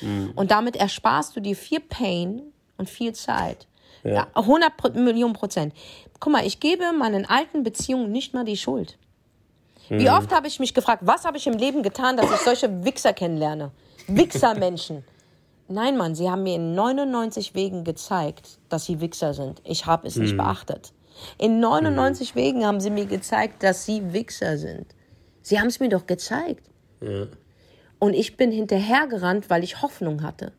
Mhm. 0.00 0.32
Und 0.34 0.50
damit 0.50 0.76
ersparst 0.76 1.36
du 1.36 1.40
dir 1.40 1.56
viel 1.56 1.80
Pain 1.80 2.42
und 2.76 2.90
viel 2.90 3.14
Zeit. 3.14 3.66
Ja. 4.04 4.28
100 4.34 4.94
Millionen 4.94 5.34
Prozent. 5.34 5.74
Guck 6.20 6.32
mal, 6.32 6.46
ich 6.46 6.60
gebe 6.60 6.92
meinen 6.92 7.26
alten 7.26 7.62
Beziehungen 7.62 8.10
nicht 8.12 8.34
mal 8.34 8.44
die 8.44 8.56
Schuld. 8.56 8.98
Mhm. 9.88 10.00
Wie 10.00 10.10
oft 10.10 10.32
habe 10.32 10.46
ich 10.46 10.60
mich 10.60 10.74
gefragt, 10.74 11.02
was 11.04 11.24
habe 11.24 11.36
ich 11.36 11.46
im 11.46 11.54
Leben 11.54 11.82
getan, 11.82 12.16
dass 12.16 12.30
ich 12.30 12.38
solche 12.38 12.84
Wichser 12.84 13.12
kennenlerne? 13.12 13.70
Wichser-Menschen. 14.06 15.04
Nein, 15.68 15.96
Mann, 15.96 16.14
sie 16.14 16.30
haben 16.30 16.44
mir 16.44 16.54
in 16.54 16.74
99 16.74 17.54
Wegen 17.54 17.84
gezeigt, 17.84 18.58
dass 18.70 18.86
sie 18.86 19.00
Wichser 19.00 19.34
sind. 19.34 19.60
Ich 19.64 19.86
habe 19.86 20.06
es 20.06 20.16
mhm. 20.16 20.22
nicht 20.22 20.36
beachtet. 20.36 20.92
In 21.36 21.60
99 21.60 22.34
mhm. 22.34 22.38
Wegen 22.38 22.66
haben 22.66 22.80
sie 22.80 22.90
mir 22.90 23.06
gezeigt, 23.06 23.62
dass 23.62 23.84
sie 23.84 24.12
Wichser 24.12 24.56
sind. 24.56 24.86
Sie 25.42 25.58
haben 25.58 25.66
es 25.66 25.80
mir 25.80 25.88
doch 25.88 26.06
gezeigt. 26.06 26.68
Ja. 27.00 27.26
Und 27.98 28.14
ich 28.14 28.36
bin 28.36 28.50
hinterhergerannt, 28.50 29.50
weil 29.50 29.64
ich 29.64 29.82
Hoffnung 29.82 30.22
hatte. 30.22 30.52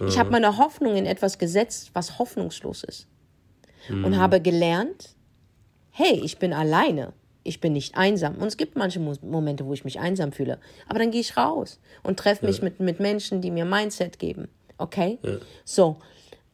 Mhm. 0.00 0.08
Ich 0.08 0.18
habe 0.18 0.30
meine 0.30 0.58
Hoffnung 0.58 0.96
in 0.96 1.06
etwas 1.06 1.38
gesetzt, 1.38 1.90
was 1.92 2.18
hoffnungslos 2.18 2.84
ist. 2.84 3.06
Mhm. 3.88 4.04
Und 4.04 4.18
habe 4.18 4.40
gelernt, 4.40 5.14
hey, 5.90 6.20
ich 6.24 6.38
bin 6.38 6.52
alleine. 6.52 7.12
Ich 7.42 7.60
bin 7.60 7.72
nicht 7.72 7.96
einsam. 7.96 8.36
Und 8.36 8.48
es 8.48 8.56
gibt 8.56 8.76
manche 8.76 9.00
Momente, 9.00 9.64
wo 9.64 9.72
ich 9.72 9.84
mich 9.84 9.98
einsam 9.98 10.32
fühle. 10.32 10.58
Aber 10.88 10.98
dann 10.98 11.10
gehe 11.10 11.22
ich 11.22 11.36
raus 11.36 11.80
und 12.02 12.18
treffe 12.18 12.44
mich 12.44 12.58
ja. 12.58 12.64
mit, 12.64 12.80
mit 12.80 13.00
Menschen, 13.00 13.40
die 13.40 13.50
mir 13.50 13.64
Mindset 13.64 14.18
geben. 14.18 14.48
Okay? 14.76 15.18
Ja. 15.22 15.38
So. 15.64 15.96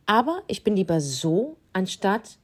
Aber 0.06 0.42
ich 0.46 0.62
bin 0.62 0.76
lieber 0.76 1.00
so, 1.00 1.56
anstatt 1.72 2.38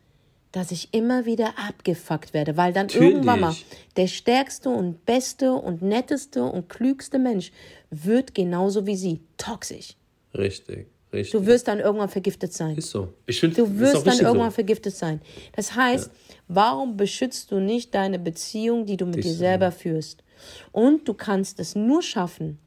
dass 0.52 0.70
ich 0.70 0.92
immer 0.92 1.24
wieder 1.24 1.54
abgefuckt 1.56 2.34
werde, 2.34 2.56
weil 2.58 2.74
dann 2.74 2.86
Natürlich. 2.86 3.10
irgendwann 3.10 3.40
mal 3.40 3.56
der 3.96 4.06
stärkste 4.06 4.68
und 4.68 5.04
beste 5.06 5.54
und 5.54 5.80
netteste 5.80 6.44
und 6.44 6.68
klügste 6.68 7.18
Mensch 7.18 7.52
wird 7.90 8.34
genauso 8.34 8.86
wie 8.86 8.96
sie 8.96 9.20
toxisch. 9.38 9.96
Richtig. 10.36 10.86
Richtig. 11.12 11.38
Du 11.38 11.46
wirst 11.46 11.68
dann 11.68 11.78
irgendwann 11.78 12.08
vergiftet 12.08 12.54
sein. 12.54 12.76
Ist 12.76 12.90
so. 12.90 13.12
Ich 13.26 13.38
find, 13.38 13.58
du 13.58 13.78
wirst 13.78 14.06
dann 14.06 14.18
irgendwann 14.18 14.50
so. 14.50 14.54
vergiftet 14.54 14.96
sein. 14.96 15.20
Das 15.54 15.76
heißt, 15.76 16.06
ja. 16.06 16.34
warum 16.48 16.96
beschützt 16.96 17.50
du 17.50 17.60
nicht 17.60 17.94
deine 17.94 18.18
Beziehung, 18.18 18.86
die 18.86 18.96
du 18.96 19.04
mit 19.04 19.16
Dich 19.16 19.26
dir 19.26 19.34
selber 19.34 19.70
sein. 19.70 19.80
führst? 19.80 20.24
Und 20.72 21.06
du 21.06 21.14
kannst 21.14 21.60
es 21.60 21.74
nur 21.74 22.02
schaffen, 22.02 22.58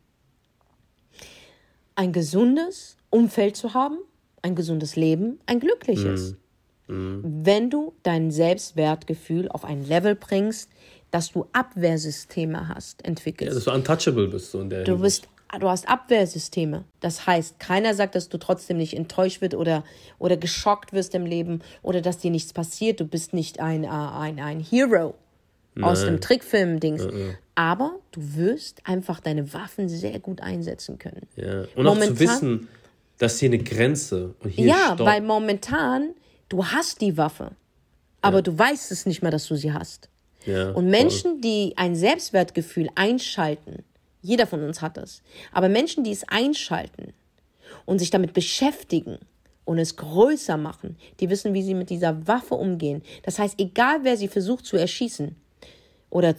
ein 1.95 2.11
gesundes 2.13 2.97
Umfeld 3.09 3.55
zu 3.55 3.73
haben, 3.73 3.97
ein 4.43 4.53
gesundes 4.53 4.95
Leben, 4.95 5.39
ein 5.47 5.59
glückliches. 5.59 6.35
Mhm. 6.87 6.95
Mhm. 6.95 7.21
Wenn 7.43 7.69
du 7.71 7.93
dein 8.03 8.29
Selbstwertgefühl 8.29 9.49
auf 9.49 9.65
ein 9.65 9.87
Level 9.87 10.13
bringst, 10.13 10.69
dass 11.09 11.31
du 11.31 11.47
Abwehrsysteme 11.51 12.67
hast, 12.67 13.03
entwickelst. 13.05 13.49
Ja, 13.49 13.55
dass 13.55 13.63
du 13.63 13.71
untouchable 13.71 14.27
bist. 14.27 14.51
So 14.51 14.61
in 14.61 14.69
der 14.69 14.83
du 14.83 14.99
bist 14.99 15.27
du 15.59 15.69
hast 15.69 15.87
Abwehrsysteme. 15.87 16.83
Das 16.99 17.27
heißt, 17.27 17.59
keiner 17.59 17.93
sagt, 17.93 18.15
dass 18.15 18.29
du 18.29 18.37
trotzdem 18.37 18.77
nicht 18.77 18.95
enttäuscht 18.95 19.41
wirst 19.41 19.55
oder, 19.55 19.83
oder 20.19 20.37
geschockt 20.37 20.93
wirst 20.93 21.15
im 21.15 21.25
Leben 21.25 21.61
oder 21.81 22.01
dass 22.01 22.17
dir 22.17 22.31
nichts 22.31 22.53
passiert. 22.53 22.99
Du 22.99 23.05
bist 23.05 23.33
nicht 23.33 23.59
ein, 23.59 23.83
äh, 23.83 23.87
ein, 23.87 24.39
ein 24.39 24.59
Hero 24.59 25.15
Nein. 25.75 25.89
aus 25.89 26.03
dem 26.03 26.21
Trickfilm-Dings. 26.21 27.05
Mhm. 27.05 27.35
Aber 27.55 27.95
du 28.11 28.21
wirst 28.35 28.81
einfach 28.85 29.19
deine 29.19 29.53
Waffen 29.53 29.87
sehr 29.87 30.19
gut 30.19 30.41
einsetzen 30.41 30.99
können. 30.99 31.27
Ja. 31.35 31.65
Und 31.75 31.85
Momentan, 31.85 32.01
auch 32.01 32.07
zu 32.07 32.19
wissen, 32.19 32.67
Das 33.17 33.33
ist 33.33 33.39
hier 33.39 33.49
eine 33.49 33.59
Grenze. 33.59 34.35
Und 34.43 34.49
hier 34.49 34.67
ja, 34.67 34.93
Stopp. 34.93 35.07
weil 35.07 35.21
momentan, 35.21 36.13
du 36.49 36.65
hast 36.65 37.01
die 37.01 37.17
Waffe, 37.17 37.51
aber 38.21 38.37
ja. 38.37 38.41
du 38.41 38.57
weißt 38.57 38.91
es 38.91 39.05
nicht 39.05 39.21
mehr, 39.21 39.31
dass 39.31 39.47
du 39.47 39.55
sie 39.55 39.71
hast. 39.71 40.09
Ja, 40.45 40.71
und 40.71 40.89
Menschen, 40.89 41.31
voll. 41.31 41.41
die 41.41 41.73
ein 41.75 41.95
Selbstwertgefühl 41.95 42.89
einschalten, 42.95 43.83
jeder 44.25 44.47
von 44.47 44.63
uns 44.63 44.81
hat 44.81 44.97
das, 44.97 45.21
aber 45.51 45.69
Menschen, 45.69 46.03
die 46.03 46.11
es 46.11 46.27
einschalten 46.27 47.13
und 47.85 47.99
sich 47.99 48.09
damit 48.09 48.33
beschäftigen 48.33 49.19
und 49.65 49.79
es 49.79 49.95
größer 49.95 50.57
machen, 50.57 50.97
die 51.19 51.29
wissen, 51.29 51.53
wie 51.53 51.63
sie 51.63 51.73
mit 51.73 51.89
dieser 51.89 52.27
Waffe 52.27 52.55
umgehen. 52.55 53.01
Das 53.23 53.39
heißt, 53.39 53.59
egal 53.59 53.99
wer 54.03 54.17
sie 54.17 54.27
versucht 54.27 54.65
zu 54.65 54.77
erschießen 54.77 55.35
oder 56.09 56.35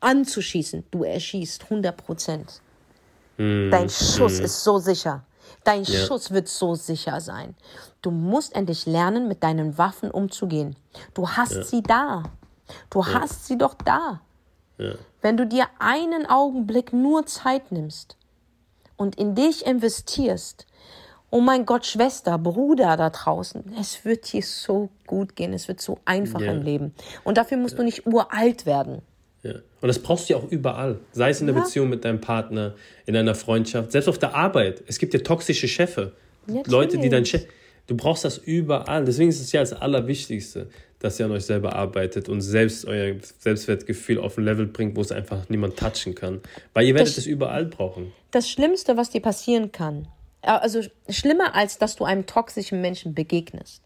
anzuschießen, 0.00 0.84
du 0.90 1.04
erschießt 1.04 1.64
100 1.64 1.96
Prozent. 1.96 2.60
Mm, 3.36 3.70
Dein 3.70 3.88
Schuss 3.88 4.40
mm. 4.40 4.44
ist 4.44 4.64
so 4.64 4.78
sicher. 4.78 5.24
Dein 5.62 5.84
ja. 5.84 6.06
Schuss 6.06 6.30
wird 6.30 6.48
so 6.48 6.74
sicher 6.74 7.20
sein. 7.20 7.54
Du 8.02 8.10
musst 8.10 8.54
endlich 8.54 8.86
lernen, 8.86 9.28
mit 9.28 9.42
deinen 9.42 9.78
Waffen 9.78 10.10
umzugehen. 10.10 10.76
Du 11.14 11.28
hast 11.28 11.54
ja. 11.54 11.62
sie 11.64 11.82
da. 11.82 12.22
Du 12.90 13.00
ja. 13.00 13.20
hast 13.20 13.46
sie 13.46 13.58
doch 13.58 13.74
da. 13.74 14.20
Wenn 15.22 15.36
du 15.36 15.46
dir 15.46 15.66
einen 15.78 16.26
Augenblick 16.26 16.92
nur 16.92 17.26
Zeit 17.26 17.72
nimmst 17.72 18.16
und 18.96 19.16
in 19.16 19.34
dich 19.34 19.66
investierst, 19.66 20.66
oh 21.30 21.40
mein 21.40 21.66
Gott, 21.66 21.86
Schwester, 21.86 22.38
Bruder 22.38 22.96
da 22.96 23.10
draußen, 23.10 23.64
es 23.80 24.04
wird 24.04 24.32
dir 24.32 24.42
so 24.42 24.90
gut 25.06 25.36
gehen, 25.36 25.52
es 25.52 25.68
wird 25.68 25.80
so 25.80 25.98
einfach 26.04 26.40
im 26.40 26.62
Leben. 26.62 26.94
Und 27.24 27.38
dafür 27.38 27.56
musst 27.56 27.78
du 27.78 27.82
nicht 27.82 28.06
uralt 28.06 28.66
werden. 28.66 29.02
Ja. 29.42 29.54
Und 29.80 29.88
das 29.88 29.98
brauchst 29.98 30.28
du 30.28 30.34
ja 30.34 30.38
auch 30.38 30.50
überall. 30.50 30.98
Sei 31.12 31.30
es 31.30 31.40
in 31.40 31.46
der 31.46 31.54
ja. 31.54 31.62
Beziehung 31.62 31.90
mit 31.90 32.04
deinem 32.04 32.20
Partner, 32.20 32.74
in 33.04 33.16
einer 33.16 33.34
Freundschaft, 33.34 33.92
selbst 33.92 34.08
auf 34.08 34.18
der 34.18 34.34
Arbeit. 34.34 34.82
Es 34.86 34.98
gibt 34.98 35.12
ja 35.12 35.20
toxische 35.20 35.68
Chefe. 35.68 36.12
Leute, 36.66 36.98
die 36.98 37.08
dein 37.08 37.26
Chef. 37.26 37.46
Du 37.86 37.96
brauchst 37.96 38.24
das 38.24 38.38
überall. 38.38 39.04
Deswegen 39.04 39.28
ist 39.28 39.40
es 39.40 39.52
ja 39.52 39.60
das 39.60 39.74
Allerwichtigste, 39.74 40.68
dass 41.04 41.20
ihr 41.20 41.26
an 41.26 41.32
euch 41.32 41.44
selber 41.44 41.74
arbeitet 41.74 42.30
und 42.30 42.40
selbst 42.40 42.86
euer 42.86 43.16
Selbstwertgefühl 43.38 44.18
auf 44.18 44.38
ein 44.38 44.44
Level 44.44 44.66
bringt, 44.66 44.96
wo 44.96 45.02
es 45.02 45.12
einfach 45.12 45.50
niemand 45.50 45.76
touchen 45.76 46.14
kann. 46.14 46.40
Weil 46.72 46.86
ihr 46.86 46.94
werdet 46.94 47.18
es 47.18 47.26
überall 47.26 47.66
brauchen. 47.66 48.12
Das 48.30 48.48
Schlimmste, 48.48 48.96
was 48.96 49.10
dir 49.10 49.20
passieren 49.20 49.70
kann, 49.70 50.08
äh, 50.40 50.48
also 50.48 50.80
schlimmer 51.10 51.54
als 51.54 51.76
dass 51.76 51.96
du 51.96 52.04
einem 52.04 52.24
toxischen 52.24 52.80
Menschen 52.80 53.14
begegnest, 53.14 53.82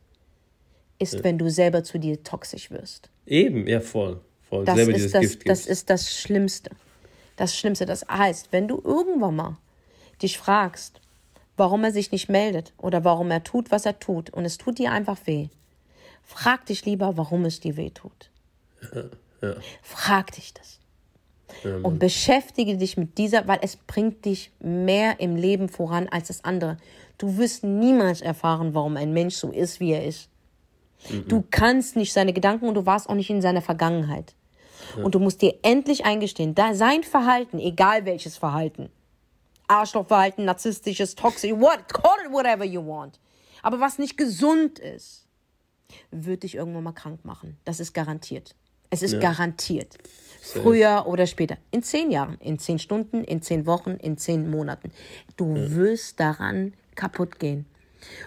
ist, 1.00 1.14
ja. 1.14 1.24
wenn 1.24 1.38
du 1.38 1.50
selber 1.50 1.82
zu 1.82 1.98
dir 1.98 2.22
toxisch 2.22 2.70
wirst. 2.70 3.10
Eben, 3.26 3.66
ja, 3.66 3.80
voll. 3.80 4.20
Voll. 4.48 4.64
Das, 4.64 4.78
ist 4.78 5.14
das, 5.14 5.38
das 5.40 5.66
ist 5.66 5.90
das 5.90 6.16
Schlimmste. 6.16 6.70
Das 7.36 7.56
Schlimmste. 7.56 7.84
Das 7.84 8.06
heißt, 8.08 8.52
wenn 8.52 8.68
du 8.68 8.80
irgendwann 8.84 9.34
mal 9.34 9.56
dich 10.22 10.38
fragst, 10.38 11.00
warum 11.56 11.82
er 11.82 11.90
sich 11.90 12.12
nicht 12.12 12.28
meldet 12.28 12.72
oder 12.78 13.02
warum 13.02 13.32
er 13.32 13.42
tut, 13.42 13.72
was 13.72 13.86
er 13.86 13.98
tut, 13.98 14.30
und 14.30 14.44
es 14.44 14.56
tut 14.56 14.78
dir 14.78 14.92
einfach 14.92 15.18
weh, 15.24 15.48
frag 16.28 16.66
dich 16.66 16.84
lieber, 16.84 17.16
warum 17.16 17.46
es 17.46 17.58
dir 17.58 17.76
weh 17.76 17.90
tut. 17.90 18.30
Ja, 18.94 19.04
ja. 19.42 19.54
Frag 19.82 20.32
dich 20.32 20.52
das. 20.52 20.78
Ja, 21.64 21.76
und 21.78 21.98
beschäftige 21.98 22.76
dich 22.76 22.98
mit 22.98 23.16
dieser, 23.16 23.48
weil 23.48 23.58
es 23.62 23.76
bringt 23.76 24.26
dich 24.26 24.52
mehr 24.60 25.18
im 25.20 25.34
Leben 25.34 25.70
voran 25.70 26.06
als 26.08 26.28
das 26.28 26.44
andere. 26.44 26.76
Du 27.16 27.38
wirst 27.38 27.64
niemals 27.64 28.20
erfahren, 28.20 28.74
warum 28.74 28.96
ein 28.96 29.12
Mensch 29.12 29.36
so 29.36 29.50
ist, 29.50 29.80
wie 29.80 29.92
er 29.92 30.04
ist. 30.04 30.28
Mhm. 31.08 31.26
Du 31.26 31.44
kannst 31.50 31.96
nicht 31.96 32.12
seine 32.12 32.34
Gedanken 32.34 32.68
und 32.68 32.74
du 32.74 32.84
warst 32.84 33.08
auch 33.08 33.14
nicht 33.14 33.30
in 33.30 33.40
seiner 33.40 33.62
Vergangenheit. 33.62 34.34
Und 35.02 35.14
du 35.14 35.18
musst 35.18 35.42
dir 35.42 35.54
endlich 35.62 36.04
eingestehen, 36.04 36.54
da 36.54 36.74
sein 36.74 37.02
Verhalten, 37.02 37.58
egal 37.58 38.04
welches 38.04 38.36
Verhalten, 38.36 38.90
Arschlochverhalten, 39.66 40.44
narzisstisches, 40.44 41.14
toxisch, 41.14 41.52
what, 41.52 41.88
call 41.88 42.16
it 42.24 42.32
whatever 42.32 42.64
you 42.64 42.86
want, 42.86 43.18
aber 43.62 43.80
was 43.80 43.98
nicht 43.98 44.16
gesund 44.16 44.78
ist, 44.78 45.27
wird 46.10 46.42
dich 46.42 46.54
irgendwann 46.54 46.84
mal 46.84 46.92
krank 46.92 47.24
machen. 47.24 47.56
Das 47.64 47.80
ist 47.80 47.92
garantiert. 47.92 48.54
Es 48.90 49.02
ist 49.02 49.12
ja. 49.12 49.20
garantiert. 49.20 49.98
Früher 50.40 51.04
oder 51.06 51.26
später. 51.26 51.58
In 51.70 51.82
zehn 51.82 52.10
Jahren, 52.10 52.36
in 52.40 52.58
zehn 52.58 52.78
Stunden, 52.78 53.22
in 53.24 53.42
zehn 53.42 53.66
Wochen, 53.66 53.90
in 53.90 54.16
zehn 54.16 54.50
Monaten. 54.50 54.92
Du 55.36 55.54
ja. 55.54 55.70
wirst 55.72 56.20
daran 56.20 56.72
kaputt 56.94 57.38
gehen. 57.38 57.66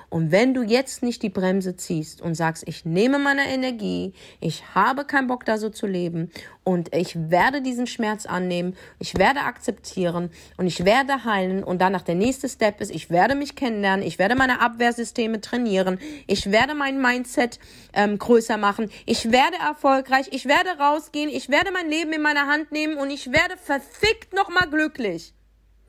Und 0.10 0.32
wenn 0.32 0.54
du 0.54 0.64
jetzt 0.64 1.04
nicht 1.04 1.24
die 1.24 1.30
Bremse 1.30 1.76
ziehst 1.76 2.22
und 2.22 2.36
sagst, 2.36 2.64
ich 2.68 2.86
nehme 2.86 3.20
meine 3.20 3.48
Energie, 3.48 4.14
ich 4.40 4.76
habe 4.76 5.06
keinen 5.06 5.28
Bock 5.28 5.46
da 5.46 5.58
so 5.58 5.70
zu 5.70 5.88
leben 5.88 6.32
und 6.64 6.94
ich 6.94 7.16
werde 7.30 7.62
diesen 7.62 7.88
Schmerz 7.88 8.26
annehmen, 8.26 8.76
ich 9.00 9.18
werde 9.18 9.42
akzeptieren 9.42 10.30
und 10.58 10.68
ich 10.68 10.86
werde 10.86 11.24
heilen 11.24 11.64
und 11.64 11.82
danach 11.82 12.02
der 12.02 12.16
nächste 12.16 12.50
Step 12.50 12.82
ist, 12.82 12.92
ich 12.92 13.10
werde 13.10 13.36
mich 13.36 13.56
kennenlernen, 13.56 14.06
ich 14.06 14.20
werde 14.20 14.36
meine 14.36 14.62
Abwehrsysteme 14.62 15.42
trainieren, 15.42 16.00
ich 16.28 16.52
werde 16.52 16.76
mein 16.76 17.02
Mindset 17.02 17.60
ähm, 17.94 18.18
größer 18.18 18.58
machen, 18.58 18.90
ich 19.06 19.32
werde 19.32 19.58
erfolgreich, 19.58 20.28
ich 20.32 20.46
werde 20.46 20.70
rausgehen, 20.80 21.30
ich 21.30 21.50
werde 21.50 21.72
mein 21.72 21.90
Leben 21.90 22.14
in 22.14 22.22
meine 22.22 22.48
Hand 22.48 22.72
nehmen 22.72 22.98
und 22.98 23.10
ich 23.10 23.32
werde 23.32 23.58
verfickt 23.58 24.34
nochmal 24.34 24.70
glücklich. 24.70 25.34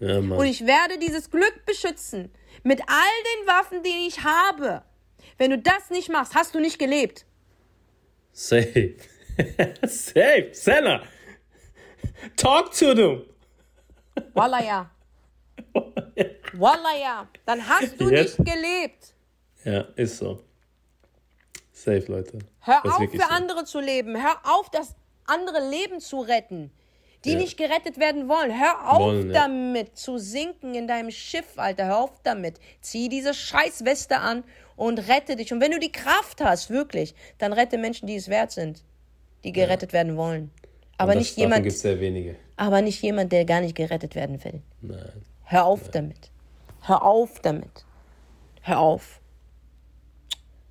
Ja, 0.02 0.18
und 0.18 0.46
ich 0.46 0.66
werde 0.66 0.98
dieses 0.98 1.30
Glück 1.30 1.64
beschützen. 1.64 2.32
Mit 2.62 2.80
all 2.86 3.22
den 3.40 3.46
Waffen, 3.46 3.82
die 3.82 4.06
ich 4.06 4.22
habe. 4.22 4.82
Wenn 5.38 5.50
du 5.50 5.58
das 5.58 5.90
nicht 5.90 6.08
machst, 6.08 6.34
hast 6.34 6.54
du 6.54 6.60
nicht 6.60 6.78
gelebt. 6.78 7.26
Safe. 8.32 8.96
Safe. 9.82 10.48
Senna. 10.52 11.02
Talk 12.36 12.72
to 12.72 12.94
them. 12.94 13.24
Wallah 14.34 14.62
ja. 14.62 14.90
Wallah 16.52 16.96
ja. 17.00 17.28
Dann 17.46 17.66
hast 17.66 18.00
du 18.00 18.10
Jetzt. 18.10 18.38
nicht 18.38 18.52
gelebt. 18.52 19.14
Ja, 19.64 19.80
ist 19.96 20.18
so. 20.18 20.42
Safe, 21.72 22.04
Leute. 22.08 22.38
Hör 22.60 22.84
auf, 22.84 23.10
für 23.10 23.16
so. 23.16 23.24
andere 23.24 23.64
zu 23.64 23.80
leben. 23.80 24.20
Hör 24.22 24.40
auf, 24.44 24.70
das 24.70 24.94
andere 25.26 25.68
Leben 25.68 26.00
zu 26.00 26.20
retten 26.20 26.70
die 27.24 27.32
ja. 27.32 27.38
nicht 27.38 27.56
gerettet 27.56 27.98
werden 27.98 28.28
wollen. 28.28 28.58
Hör 28.58 28.92
auf 28.92 28.98
wollen, 28.98 29.30
ja. 29.30 29.46
damit 29.46 29.96
zu 29.96 30.18
sinken 30.18 30.74
in 30.74 30.88
deinem 30.88 31.10
Schiff, 31.10 31.56
Alter. 31.56 31.86
Hör 31.86 31.98
auf 31.98 32.12
damit. 32.22 32.58
Zieh 32.80 33.08
diese 33.08 33.34
Scheißweste 33.34 34.18
an 34.18 34.44
und 34.76 34.98
rette 35.08 35.36
dich. 35.36 35.52
Und 35.52 35.60
wenn 35.60 35.70
du 35.70 35.78
die 35.78 35.92
Kraft 35.92 36.42
hast, 36.42 36.70
wirklich, 36.70 37.14
dann 37.38 37.52
rette 37.52 37.78
Menschen, 37.78 38.06
die 38.06 38.16
es 38.16 38.28
wert 38.28 38.50
sind, 38.50 38.82
die 39.44 39.52
gerettet 39.52 39.92
ja. 39.92 39.98
werden 39.98 40.16
wollen. 40.16 40.50
Aber 40.98 41.14
nicht 41.14 41.36
jemand. 41.36 41.64
Gibt's 41.64 41.80
sehr 41.80 42.00
wenige. 42.00 42.36
Aber 42.56 42.82
nicht 42.82 43.02
jemand, 43.02 43.32
der 43.32 43.44
gar 43.44 43.60
nicht 43.60 43.74
gerettet 43.74 44.14
werden 44.14 44.42
will. 44.44 44.62
Nein. 44.80 45.22
Hör 45.44 45.64
auf 45.64 45.82
Nein. 45.82 45.90
damit. 45.92 46.30
Hör 46.82 47.02
auf 47.02 47.40
damit. 47.40 47.84
Hör 48.62 48.78
auf. 48.78 49.20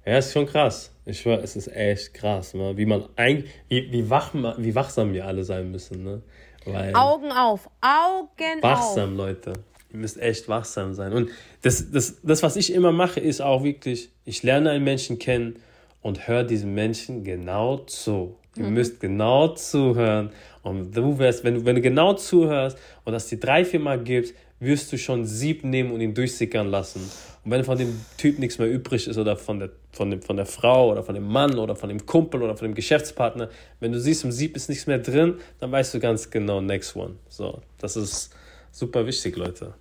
Ja, 0.06 0.18
ist 0.18 0.34
schon 0.34 0.45
krass. 0.45 0.91
Ich 1.06 1.22
schwör, 1.22 1.43
es 1.43 1.56
ist 1.56 1.68
echt 1.68 2.14
krass, 2.14 2.54
ne? 2.54 2.76
wie 2.76 2.86
man 2.86 3.06
eigentlich, 3.16 3.52
wie, 3.70 3.91
wie, 3.91 4.10
wach, 4.10 4.34
wie 4.34 4.76
wachsam 4.76 5.14
wir 5.14 5.26
alle 5.26 5.43
sein 5.43 5.72
müssen. 5.72 6.04
Ne? 6.04 6.22
Weil 6.66 6.95
Augen 6.95 7.32
auf, 7.32 7.70
Augen 7.82 8.62
wachsam, 8.62 8.64
auf. 8.64 8.80
Wachsam, 8.80 9.18
Leute. 9.18 9.54
Ihr 9.91 9.99
müsst 9.99 10.20
echt 10.22 10.47
wachsam 10.47 10.93
sein. 10.93 11.12
Und 11.12 11.30
das, 11.64 11.91
das, 11.91 12.22
das, 12.24 12.43
was 12.43 12.56
ich 12.56 12.74
immer 12.74 12.91
mache, 12.91 13.20
ist 13.20 13.41
auch 13.41 13.64
wirklich, 13.64 14.10
ich 14.26 14.41
lerne 14.43 14.72
einen 14.72 14.84
Menschen 14.84 15.20
kennen 15.20 15.58
und 16.02 16.28
höre 16.28 16.43
diesem 16.43 16.74
Menschen 16.74 17.24
genau 17.24 17.78
zu. 17.78 18.38
Ihr 18.56 18.66
mhm. 18.66 18.74
müsst 18.74 18.99
genau 18.99 19.49
zuhören. 19.49 20.32
Und 20.64 20.95
du 20.95 21.18
wirst, 21.20 21.43
wenn 21.43 21.56
du, 21.56 21.66
wenn 21.66 21.76
du 21.76 21.82
genau 21.82 22.14
zuhörst 22.14 22.78
und 23.06 23.14
das 23.14 23.28
dir 23.28 23.39
drei, 23.39 23.66
vier 23.66 23.80
Mal 23.80 24.02
gibst, 24.02 24.34
wirst 24.60 24.91
du 24.93 24.97
schon 24.97 25.26
Sieb 25.26 25.64
nehmen 25.64 25.91
und 25.91 26.02
ihn 26.02 26.14
durchsickern 26.14 26.68
lassen. 26.68 27.02
Und 27.44 27.52
wenn 27.52 27.64
von 27.64 27.78
dem 27.78 28.00
Typ 28.18 28.38
nichts 28.38 28.60
mehr 28.60 28.70
übrig 28.70 29.08
ist 29.08 29.18
oder 29.18 29.36
von 29.36 29.60
der, 29.60 29.70
von, 29.92 30.12
dem, 30.12 30.22
von 30.22 30.38
der 30.38 30.46
Frau 30.46 30.92
oder 30.92 31.04
von 31.04 31.16
dem 31.16 31.28
Mann 31.28 31.58
oder 31.58 31.76
von 31.76 31.89
dem 31.89 32.06
Kumpel 32.06 32.44
oder 32.44 32.56
von 32.56 32.68
dem 32.68 32.76
Geschäftspartner, 32.76 33.50
wenn 33.80 33.92
du 33.92 34.00
siehst, 34.00 34.24
im 34.24 34.32
Sieb 34.32 34.56
ist 34.56 34.70
nichts 34.70 34.86
mehr 34.86 35.00
drin, 35.00 35.36
dann 35.60 35.72
weißt 35.72 35.94
du 35.94 36.00
ganz 36.00 36.30
genau, 36.30 36.62
next 36.62 36.96
one. 36.96 37.16
So, 37.30 37.62
das 37.80 37.96
ist 37.96 38.36
super 38.72 39.05
wichtig, 39.05 39.36
Leute. 39.38 39.74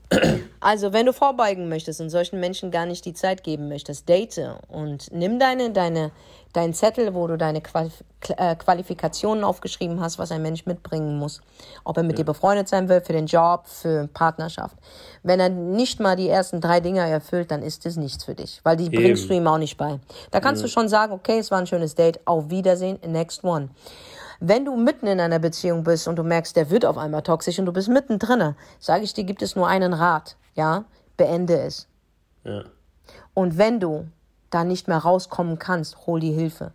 Also, 0.63 0.93
wenn 0.93 1.07
du 1.07 1.15
vorbeugen 1.15 1.71
möchtest 1.71 2.03
und 2.03 2.11
solchen 2.11 2.39
Menschen 2.39 2.71
gar 2.71 2.85
nicht 2.85 3.07
die 3.07 3.15
Zeit 3.15 3.43
geben 3.43 3.69
möchtest, 3.69 4.07
date 4.09 4.59
und 4.69 5.11
nimm 5.11 5.39
deine, 5.39 5.71
deine, 5.71 6.11
deinen 6.53 6.75
Zettel, 6.75 7.15
wo 7.15 7.27
du 7.27 7.39
deine 7.39 7.63
Qualif 7.63 8.05
äh, 8.37 8.55
Qualifikationen 8.57 9.43
aufgeschrieben 9.43 10.01
hast, 10.01 10.19
was 10.19 10.31
ein 10.31 10.43
Mensch 10.43 10.67
mitbringen 10.67 11.19
muss. 11.19 11.41
Ob 11.85 11.97
er 11.97 12.03
mit 12.03 12.19
ja. 12.19 12.25
dir 12.25 12.25
befreundet 12.25 12.69
sein 12.69 12.91
will, 12.91 13.01
für 13.01 13.15
den 13.15 13.25
Job, 13.25 13.67
für 13.67 14.09
Partnerschaft. 14.13 14.77
Wenn 15.23 15.41
er 15.41 15.49
nicht 15.49 16.01
mal 16.01 16.17
die 16.17 16.29
ersten 16.29 16.61
drei 16.61 16.81
Dinge 16.81 17.01
erfüllt, 17.01 17.51
dann 17.51 17.63
ist 17.63 17.87
es 17.87 17.97
nichts 17.97 18.25
für 18.25 18.35
dich, 18.35 18.61
weil 18.65 18.77
die 18.77 18.87
Eben. 18.87 18.97
bringst 18.97 19.31
du 19.31 19.35
ihm 19.35 19.47
auch 19.47 19.57
nicht 19.57 19.79
bei. 19.79 19.99
Da 20.31 20.41
kannst 20.41 20.61
ja. 20.61 20.67
du 20.67 20.73
schon 20.73 20.91
sagen, 20.91 21.15
okay, 21.15 21.39
es 21.39 21.51
war 21.51 21.59
ein 21.59 21.67
schönes 21.67 21.95
Date, 21.95 22.21
auf 22.27 22.51
Wiedersehen, 22.51 22.99
next 23.07 23.43
one. 23.43 23.71
Wenn 24.41 24.65
du 24.65 24.75
mitten 24.75 25.07
in 25.07 25.21
einer 25.21 25.39
Beziehung 25.39 25.85
bist 25.85 26.09
und 26.09 26.17
du 26.17 26.23
merkst, 26.23 26.57
der 26.57 26.71
wird 26.71 26.87
auf 26.87 26.97
einmal 26.97 27.23
toxisch 27.23 27.59
und 27.59 27.67
du 27.67 27.73
bist 27.73 27.89
mittendrin, 27.89 28.55
sage 28.79 29.05
ich 29.05 29.13
dir, 29.13 29.25
gibt 29.25 29.43
es 29.43 29.55
nur 29.55 29.69
einen 29.69 29.93
Rat, 29.93 30.37
ja, 30.55 30.85
beende 31.19 31.61
es. 31.61 31.87
Ja. 32.45 32.65
Und 33.35 33.59
wenn 33.59 33.81
du 33.81 34.09
da 34.49 34.65
nicht 34.65 34.89
mehr 34.89 34.99
rauskommen 34.99 35.59
kannst, 35.59 36.07
hol 36.07 36.21
die 36.21 36.33
Hilfe. 36.33 36.73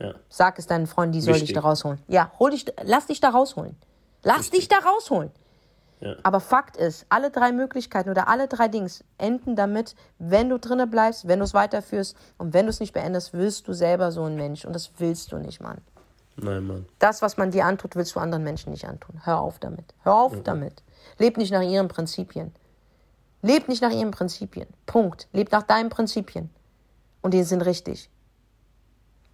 Ja. 0.00 0.14
Sag 0.28 0.58
es 0.58 0.66
deinen 0.66 0.86
Freunden, 0.86 1.12
die 1.12 1.20
soll 1.20 1.38
dich 1.38 1.52
da 1.52 1.60
rausholen. 1.60 2.00
Ja, 2.08 2.32
hol 2.38 2.50
dich, 2.50 2.66
lass 2.82 3.06
dich 3.06 3.20
da 3.20 3.30
rausholen. 3.30 3.76
Lass 4.22 4.52
Wichtig. 4.52 4.60
dich 4.60 4.68
da 4.68 4.78
rausholen. 4.78 5.30
Ja. 6.00 6.16
Aber 6.22 6.40
Fakt 6.40 6.76
ist, 6.76 7.04
alle 7.10 7.30
drei 7.30 7.52
Möglichkeiten 7.52 8.08
oder 8.08 8.28
alle 8.28 8.48
drei 8.48 8.68
Dings 8.68 9.04
enden 9.18 9.54
damit, 9.54 9.94
wenn 10.18 10.48
du 10.48 10.58
drinnen 10.58 10.88
bleibst, 10.90 11.28
wenn 11.28 11.38
du 11.38 11.44
es 11.44 11.52
weiterführst 11.52 12.16
und 12.38 12.54
wenn 12.54 12.66
du 12.66 12.70
es 12.70 12.80
nicht 12.80 12.94
beendest, 12.94 13.34
wirst 13.34 13.68
du 13.68 13.74
selber 13.74 14.10
so 14.10 14.24
ein 14.24 14.36
Mensch. 14.36 14.64
Und 14.64 14.72
das 14.72 14.90
willst 14.98 15.32
du 15.32 15.36
nicht, 15.36 15.60
Mann. 15.60 15.78
Nein, 16.42 16.66
Mann. 16.66 16.86
Das, 16.98 17.22
was 17.22 17.36
man 17.36 17.50
dir 17.50 17.66
antut, 17.66 17.96
willst 17.96 18.14
du 18.14 18.20
anderen 18.20 18.44
Menschen 18.44 18.70
nicht 18.70 18.86
antun. 18.86 19.20
Hör 19.24 19.40
auf 19.40 19.58
damit. 19.58 19.94
Hör 20.02 20.14
auf 20.14 20.42
damit. 20.42 20.82
Leb 21.18 21.36
nicht 21.36 21.52
nach 21.52 21.62
ihren 21.62 21.88
Prinzipien. 21.88 22.52
Leb 23.42 23.68
nicht 23.68 23.82
nach 23.82 23.90
ihren 23.90 24.10
Prinzipien. 24.10 24.66
Punkt. 24.86 25.28
Leb 25.32 25.50
nach 25.52 25.62
deinen 25.62 25.90
Prinzipien. 25.90 26.50
Und 27.22 27.34
die 27.34 27.42
sind 27.42 27.62
richtig. 27.62 28.10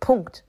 Punkt. 0.00 0.44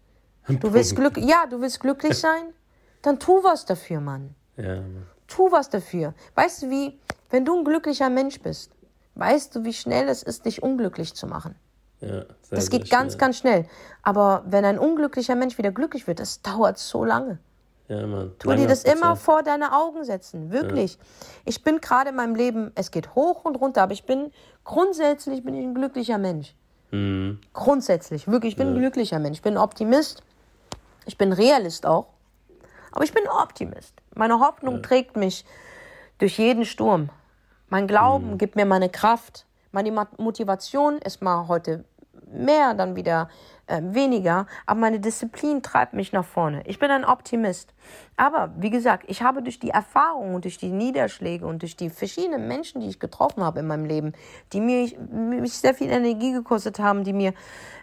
Du 0.48 0.74
willst 0.74 0.96
glück 0.96 1.18
ja, 1.18 1.46
du 1.46 1.62
willst 1.62 1.80
glücklich 1.80 2.18
sein? 2.20 2.54
Dann 3.02 3.20
tu 3.20 3.44
was 3.44 3.66
dafür, 3.66 4.00
Mann. 4.00 4.36
Ja, 4.56 4.76
Mann. 4.76 5.08
Tu 5.28 5.52
was 5.52 5.70
dafür. 5.70 6.14
Weißt 6.36 6.64
du 6.64 6.70
wie, 6.70 7.00
wenn 7.30 7.46
du 7.46 7.58
ein 7.58 7.66
glücklicher 7.66 8.10
Mensch 8.10 8.42
bist, 8.42 8.72
weißt 9.16 9.56
du, 9.56 9.64
wie 9.64 9.74
schnell 9.74 10.08
es 10.08 10.24
ist, 10.24 10.46
dich 10.46 10.64
unglücklich 10.64 11.14
zu 11.14 11.28
machen. 11.28 11.56
Ja, 12.02 12.08
sehr, 12.08 12.26
Das 12.52 12.66
sehr 12.66 12.80
geht 12.80 12.90
ganz, 12.90 13.14
schnell. 13.14 13.20
ganz 13.20 13.38
schnell. 13.38 13.66
Aber 14.04 14.44
wenn 14.46 14.66
ein 14.66 14.78
unglücklicher 14.78 15.36
Mensch 15.36 15.58
wieder 15.58 15.72
glücklich 15.72 16.08
wird, 16.08 16.20
das 16.20 16.42
dauert 16.42 16.78
so 16.78 17.04
lange. 17.04 17.40
Ja, 17.88 18.06
Mann. 18.06 18.34
Tu 18.38 18.52
dir 18.54 18.68
das 18.68 18.84
immer 18.84 19.16
vor 19.16 19.44
deine 19.44 19.74
Augen 19.74 20.04
setzen, 20.04 20.52
wirklich. 20.52 21.00
Ich 21.46 21.64
bin 21.64 21.80
gerade 21.80 22.10
in 22.10 22.16
meinem 22.18 22.36
Leben, 22.36 22.72
es 22.76 22.92
geht 22.92 23.16
hoch 23.16 23.46
und 23.46 23.56
runter, 23.56 23.82
aber 23.84 23.94
ich 23.94 24.04
bin 24.04 24.32
grundsätzlich 24.66 25.44
bin 25.44 25.56
ich 25.56 25.64
ein 25.66 25.74
glücklicher 25.74 26.18
Mensch. 26.18 26.54
Mhm. 26.92 27.40
Grundsätzlich, 27.54 28.28
wirklich, 28.28 28.54
ich 28.54 28.58
bin 28.58 28.68
ein 28.68 28.76
glücklicher 28.78 29.20
Mensch. 29.20 29.38
Ich 29.38 29.42
bin 29.42 29.58
Optimist. 29.58 30.22
Ich 31.06 31.18
bin 31.18 31.32
Realist 31.32 31.86
auch. 31.86 32.08
Aber 32.92 33.04
ich 33.06 33.14
bin 33.14 33.24
Optimist. 33.30 33.94
Meine 34.16 34.40
Hoffnung 34.40 34.84
trägt 34.84 35.16
mich 35.16 35.46
durch 36.18 36.38
jeden 36.38 36.66
Sturm. 36.66 37.10
Mein 37.70 37.88
Glauben 37.88 38.38
gibt 38.38 38.56
mir 38.56 38.66
meine 38.66 38.90
Kraft. 38.90 39.46
Meine 39.72 40.08
Motivation 40.18 40.98
ist 41.00 41.22
mal 41.22 41.48
heute 41.48 41.86
mehr, 42.32 42.74
dann 42.74 42.96
wieder 42.96 43.30
äh, 43.68 43.82
weniger. 43.84 44.48
Aber 44.66 44.80
meine 44.80 45.00
Disziplin 45.00 45.62
treibt 45.62 45.94
mich 45.94 46.14
nach 46.14 46.26
vorne. 46.26 46.64
Ich 46.66 46.80
bin 46.80 46.92
ein 46.92 47.06
Optimist. 47.06 47.74
Aber 48.16 48.52
wie 48.58 48.70
gesagt, 48.70 49.06
ich 49.08 49.22
habe 49.22 49.42
durch 49.42 49.60
die 49.60 49.70
Erfahrung 49.70 50.36
und 50.36 50.46
durch 50.46 50.58
die 50.58 50.70
Niederschläge 50.70 51.46
und 51.46 51.62
durch 51.62 51.76
die 51.76 51.90
verschiedenen 51.90 52.48
Menschen, 52.48 52.82
die 52.82 52.88
ich 52.88 53.00
getroffen 53.00 53.44
habe 53.44 53.60
in 53.60 53.68
meinem 53.68 53.86
Leben, 53.86 54.14
die 54.54 54.62
mir, 54.62 54.98
mich 55.10 55.54
sehr 55.54 55.74
viel 55.74 55.90
Energie 55.90 56.32
gekostet 56.32 56.80
haben, 56.80 57.04
die 57.04 57.14
mir 57.14 57.34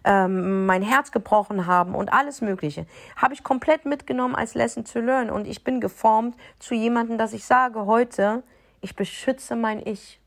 ähm, 0.05 0.67
mein 0.67 0.83
Herz 0.83 1.13
gebrochen 1.13 1.67
haben 1.67 1.95
und 1.95 2.13
alles 2.13 2.41
Mögliche, 2.41 2.87
habe 3.17 3.35
ich 3.35 3.43
komplett 3.43 3.85
mitgenommen 3.85 4.35
als 4.35 4.55
Lesson 4.55 4.85
to 4.85 5.01
Learn. 5.01 5.31
Und 5.31 5.47
ich 5.47 5.65
bin 5.65 5.81
geformt 5.81 6.37
zu 6.59 6.75
jemandem, 6.75 7.19
dass 7.19 7.33
ich 7.33 7.45
sage 7.45 7.87
heute, 7.87 8.43
ich 8.81 8.97
beschütze 8.97 9.57
mein 9.57 9.85
Ich. 9.87 10.21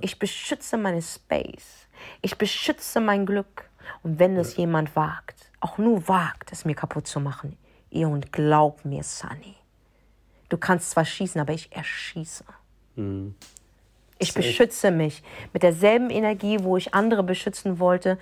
Ich 0.00 0.18
beschütze 0.18 0.76
meine 0.76 1.02
Space. 1.02 1.86
Ich 2.22 2.36
beschütze 2.38 3.00
mein 3.00 3.26
Glück. 3.26 3.68
Und 4.02 4.18
wenn 4.18 4.36
es 4.36 4.56
jemand 4.56 4.96
wagt, 4.96 5.50
auch 5.60 5.78
nur 5.78 6.08
wagt, 6.08 6.52
es 6.52 6.64
mir 6.64 6.74
kaputt 6.74 7.06
zu 7.06 7.20
machen, 7.20 7.56
ihr 7.90 8.08
und 8.08 8.32
glaub 8.32 8.84
mir, 8.84 9.02
Sunny, 9.02 9.56
du 10.48 10.58
kannst 10.58 10.90
zwar 10.90 11.04
schießen, 11.04 11.40
aber 11.40 11.52
ich 11.52 11.72
erschieße. 11.72 12.44
Ich 14.18 14.32
beschütze 14.34 14.90
mich 14.90 15.22
mit 15.52 15.62
derselben 15.62 16.10
Energie, 16.10 16.58
wo 16.62 16.76
ich 16.76 16.94
andere 16.94 17.22
beschützen 17.22 17.78
wollte, 17.78 18.18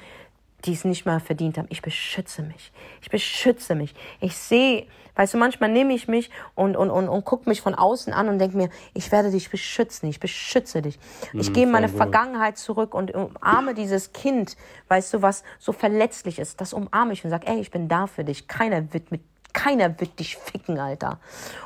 die 0.64 0.72
es 0.72 0.84
nicht 0.84 1.06
mal 1.06 1.20
verdient 1.20 1.58
haben. 1.58 1.66
Ich 1.70 1.82
beschütze 1.82 2.42
mich. 2.42 2.72
Ich 3.02 3.10
beschütze 3.10 3.74
mich. 3.74 3.94
Ich 4.20 4.36
sehe, 4.36 4.86
weißt 5.14 5.34
du, 5.34 5.38
manchmal 5.38 5.70
nehme 5.70 5.94
ich 5.94 6.08
mich 6.08 6.30
und, 6.54 6.76
und, 6.76 6.90
und, 6.90 7.08
und 7.08 7.24
gucke 7.24 7.48
mich 7.48 7.60
von 7.60 7.74
außen 7.74 8.12
an 8.12 8.28
und 8.28 8.38
denke 8.38 8.56
mir, 8.56 8.70
ich 8.94 9.12
werde 9.12 9.30
dich 9.30 9.50
beschützen. 9.50 10.08
Ich 10.08 10.20
beschütze 10.20 10.82
dich. 10.82 10.98
Ich 11.32 11.52
gehe 11.52 11.64
in 11.64 11.70
meine 11.70 11.88
gut. 11.88 11.96
Vergangenheit 11.96 12.58
zurück 12.58 12.94
und 12.94 13.14
umarme 13.14 13.74
dieses 13.74 14.12
Kind, 14.12 14.56
weißt 14.88 15.14
du, 15.14 15.22
was 15.22 15.44
so 15.58 15.72
verletzlich 15.72 16.38
ist. 16.38 16.60
Das 16.60 16.72
umarme 16.72 17.12
ich 17.12 17.24
und 17.24 17.30
sage, 17.30 17.46
ey, 17.46 17.60
ich 17.60 17.70
bin 17.70 17.88
da 17.88 18.06
für 18.06 18.24
dich. 18.24 18.48
Keiner 18.48 18.92
wird 18.92 19.10
mit 19.10 19.22
keiner 19.52 20.00
wird 20.00 20.18
dich 20.18 20.36
ficken, 20.36 20.80
Alter. 20.80 21.20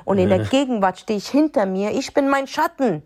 Und 0.04 0.18
in 0.18 0.28
der 0.28 0.40
Gegenwart 0.50 0.98
stehe 0.98 1.16
ich 1.16 1.28
hinter 1.28 1.64
mir. 1.64 1.92
Ich 1.92 2.12
bin 2.12 2.28
mein 2.28 2.46
Schatten. 2.46 3.02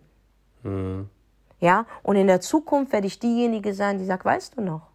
Ja, 1.59 1.85
und 2.03 2.17
in 2.17 2.27
der 2.27 2.41
Zukunft 2.41 2.91
werde 2.91 3.07
ich 3.07 3.17
diejenige 3.19 3.73
sein, 3.73 3.97
die 3.97 4.05
sagt, 4.05 4.25
weißt 4.25 4.57
du 4.57 4.61
noch, 4.61 4.92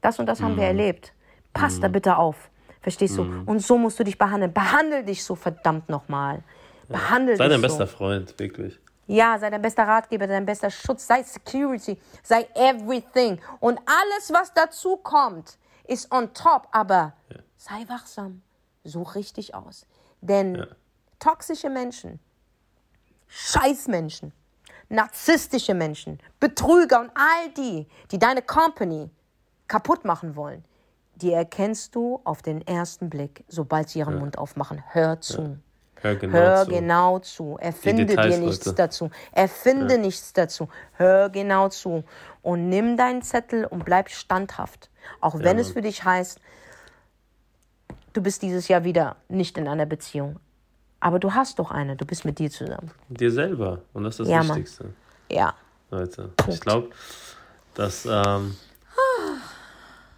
das 0.00 0.18
und 0.18 0.26
das 0.26 0.40
haben 0.42 0.56
wir 0.56 0.64
erlebt. 0.64 1.12
Pass 1.52 1.80
da 1.80 1.88
bitte 1.88 2.16
auf. 2.16 2.50
Verstehst 2.80 3.18
du? 3.18 3.22
Und 3.46 3.60
so 3.60 3.76
musst 3.76 3.98
du 3.98 4.04
dich 4.04 4.16
behandeln. 4.16 4.52
Behandel 4.52 5.04
dich 5.04 5.22
so 5.22 5.34
verdammt 5.34 5.88
nochmal. 5.88 6.42
Behandel 6.88 7.36
Sei 7.36 7.44
dich 7.44 7.52
dein 7.52 7.60
so. 7.60 7.66
bester 7.66 7.86
Freund, 7.86 8.38
wirklich. 8.38 8.80
Ja, 9.06 9.38
sei 9.38 9.50
dein 9.50 9.60
bester 9.60 9.86
Ratgeber, 9.86 10.26
dein 10.26 10.46
bester 10.46 10.70
Schutz, 10.70 11.06
sei 11.06 11.22
Security, 11.22 11.98
sei 12.22 12.48
everything. 12.54 13.40
Und 13.58 13.78
alles, 13.80 14.32
was 14.32 14.54
dazu 14.54 14.96
kommt, 14.96 15.58
ist 15.86 16.10
on 16.12 16.32
top. 16.32 16.68
Aber 16.70 17.12
sei 17.56 17.84
wachsam. 17.88 18.42
Such 18.84 19.14
richtig 19.14 19.54
aus. 19.54 19.86
Denn 20.20 20.64
toxische 21.18 21.68
Menschen, 21.68 22.18
Scheißmenschen, 23.28 24.32
narzisstische 24.88 25.74
Menschen, 25.74 26.18
Betrüger 26.38 27.00
und 27.00 27.10
all 27.14 27.50
die, 27.56 27.86
die 28.10 28.18
deine 28.18 28.42
Company 28.42 29.10
kaputt 29.70 30.04
machen 30.04 30.34
wollen, 30.36 30.64
die 31.14 31.32
erkennst 31.32 31.94
du 31.94 32.20
auf 32.24 32.42
den 32.42 32.66
ersten 32.66 33.08
Blick, 33.08 33.44
sobald 33.48 33.88
sie 33.88 34.00
ihren 34.00 34.18
Mund 34.18 34.36
aufmachen. 34.36 34.82
Hör 34.92 35.20
zu. 35.20 35.58
Hör 36.02 36.16
genau 36.16 36.32
Hör 36.38 36.64
zu. 36.64 36.70
genau 36.70 37.18
zu. 37.20 37.56
Erfinde 37.60 38.04
dir 38.06 38.16
Details, 38.16 38.38
nichts 38.38 38.66
Leute. 38.66 38.76
dazu. 38.76 39.10
Erfinde 39.32 39.98
nichts 39.98 40.32
dazu. 40.32 40.68
Hör 40.94 41.28
genau 41.28 41.68
zu. 41.68 42.04
Und 42.42 42.68
nimm 42.68 42.96
deinen 42.96 43.22
Zettel 43.22 43.64
und 43.64 43.84
bleib 43.84 44.08
standhaft. 44.08 44.90
Auch 45.20 45.38
wenn 45.38 45.58
es 45.58 45.70
für 45.70 45.82
dich 45.82 46.04
heißt, 46.04 46.40
du 48.14 48.22
bist 48.22 48.42
dieses 48.42 48.66
Jahr 48.68 48.82
wieder 48.84 49.16
nicht 49.28 49.56
in 49.56 49.68
einer 49.68 49.86
Beziehung. 49.86 50.40
Aber 51.00 51.18
du 51.18 51.32
hast 51.34 51.58
doch 51.58 51.70
eine. 51.70 51.96
Du 51.96 52.04
bist 52.06 52.24
mit 52.24 52.38
dir 52.38 52.50
zusammen. 52.50 52.90
Dir 53.08 53.30
selber. 53.30 53.82
Und 53.92 54.04
das 54.04 54.14
ist 54.14 54.20
das 54.20 54.28
Ja, 54.28 54.42
Mann. 54.42 54.56
Wichtigste, 54.56 54.86
Ja. 55.30 55.54
Leute. 55.90 56.30
Ich 56.48 56.60
glaube, 56.60 56.90
dass. 57.74 58.06
Ähm, 58.06 58.56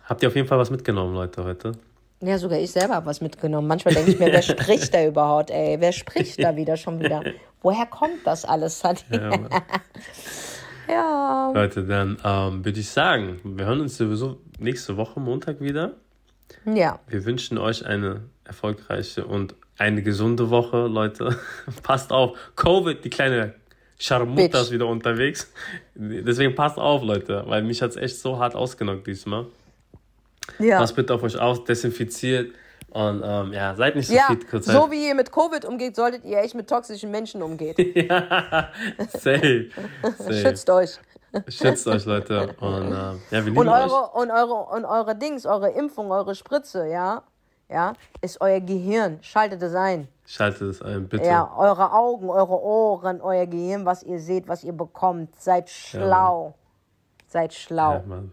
habt 0.05 0.22
ihr 0.22 0.28
auf 0.28 0.36
jeden 0.36 0.48
Fall 0.48 0.59
was 0.59 0.70
mitgenommen, 0.70 1.14
Leute, 1.14 1.44
heute? 1.44 1.72
Ja, 2.20 2.38
sogar 2.38 2.59
ich 2.59 2.70
selber 2.70 2.94
habe 2.94 3.07
was 3.07 3.20
mitgenommen. 3.20 3.66
Manchmal 3.66 3.94
denke 3.94 4.12
ich 4.12 4.18
mir, 4.18 4.32
wer 4.32 4.42
spricht 4.42 4.94
da 4.94 5.05
überhaupt, 5.05 5.50
ey? 5.50 5.76
Wer 5.80 5.92
spricht 5.92 6.42
da 6.42 6.55
wieder 6.57 6.76
schon 6.76 7.00
wieder? 7.00 7.22
Woher 7.62 7.86
kommt 7.86 8.24
das 8.24 8.44
alles, 8.44 8.78
Sadi? 8.78 9.03
Ja. 9.11 9.30
Ja. 10.88 11.53
Leute, 11.55 11.84
dann 11.84 12.18
ähm, 12.24 12.64
würde 12.64 12.80
ich 12.80 12.90
sagen, 12.90 13.40
wir 13.44 13.66
hören 13.66 13.80
uns 13.80 13.96
sowieso 13.96 14.40
nächste 14.59 14.96
Woche 14.96 15.20
Montag 15.20 15.61
wieder. 15.61 15.94
Ja. 16.64 17.00
Wir 17.09 17.24
wünschen 17.24 17.57
euch 17.57 17.86
eine 17.86 18.22
erfolgreiche 18.44 19.24
und 19.24 19.55
eine 19.78 20.03
gesunde 20.03 20.50
Woche, 20.50 20.86
Leute. 20.86 21.38
passt 21.82 22.12
auf. 22.12 22.36
Covid, 22.57 23.03
die 23.05 23.11
kleine 23.11 23.55
Scharmutter 23.98 24.61
ist 24.61 24.70
wieder 24.70 24.86
unterwegs. 24.86 25.50
Deswegen 25.94 26.55
passt 26.55 26.78
auf, 26.78 27.03
Leute, 27.03 27.44
weil 27.46 27.62
mich 27.62 27.80
hat 27.80 27.90
es 27.90 27.96
echt 27.96 28.18
so 28.18 28.38
hart 28.38 28.55
ausgenockt 28.55 29.07
diesmal. 29.07 29.46
Ja. 30.59 30.78
Passt 30.78 30.94
bitte 30.96 31.14
auf 31.14 31.22
euch 31.22 31.38
auf, 31.38 31.64
desinfiziert 31.64 32.55
und 32.90 33.22
ähm, 33.24 33.53
ja, 33.53 33.74
seid 33.74 33.96
nicht 33.96 34.09
so 34.09 34.14
Ja, 34.14 34.26
viel 34.28 34.62
so 34.62 34.90
wie 34.90 35.09
ihr 35.09 35.14
mit 35.14 35.32
Covid 35.32 35.64
umgeht, 35.64 35.96
solltet 35.96 36.24
ihr 36.24 36.38
echt 36.38 36.55
mit 36.55 36.68
toxischen 36.68 37.11
Menschen 37.11 37.42
umgehen. 37.42 37.74
Safe. 39.09 39.68
Safe. 40.18 40.34
Schützt 40.34 40.68
euch. 40.68 40.98
Schützt 41.48 41.86
euch, 41.88 42.05
Leute. 42.05 42.55
Und 42.61 42.88
ähm, 42.88 42.92
ja, 42.92 43.18
wir 43.30 43.40
lieben 43.44 43.57
Und 43.57 43.68
euch. 43.68 43.84
eure, 43.90 44.09
und 44.11 44.30
eure, 44.30 44.55
und 44.55 44.84
eure 44.84 45.16
Dings, 45.16 45.46
eure 45.46 45.70
Impfung, 45.70 46.11
eure 46.11 46.34
Spritze, 46.34 46.86
ja, 46.86 47.22
ja, 47.70 47.94
ist 48.20 48.40
euer 48.42 48.61
Gehirn. 48.61 49.18
Schaltet 49.22 49.62
es 49.62 49.74
ein. 49.74 50.09
Schaltet 50.26 50.62
es 50.62 50.82
ein, 50.82 51.09
bitte. 51.09 51.24
Ja, 51.24 51.50
eure 51.57 51.92
Augen, 51.92 52.28
eure 52.28 52.61
Ohren, 52.61 53.22
euer 53.22 53.46
Gehirn, 53.46 53.86
was 53.86 54.03
ihr 54.03 54.20
seht, 54.20 54.46
was 54.48 54.62
ihr 54.64 54.74
bekommt. 54.74 55.34
Seid 55.40 55.70
schlau. 55.70 56.55
Seid 57.28 57.55
schlau. 57.55 57.92
Ja, 57.92 58.03
Mann. 58.07 58.32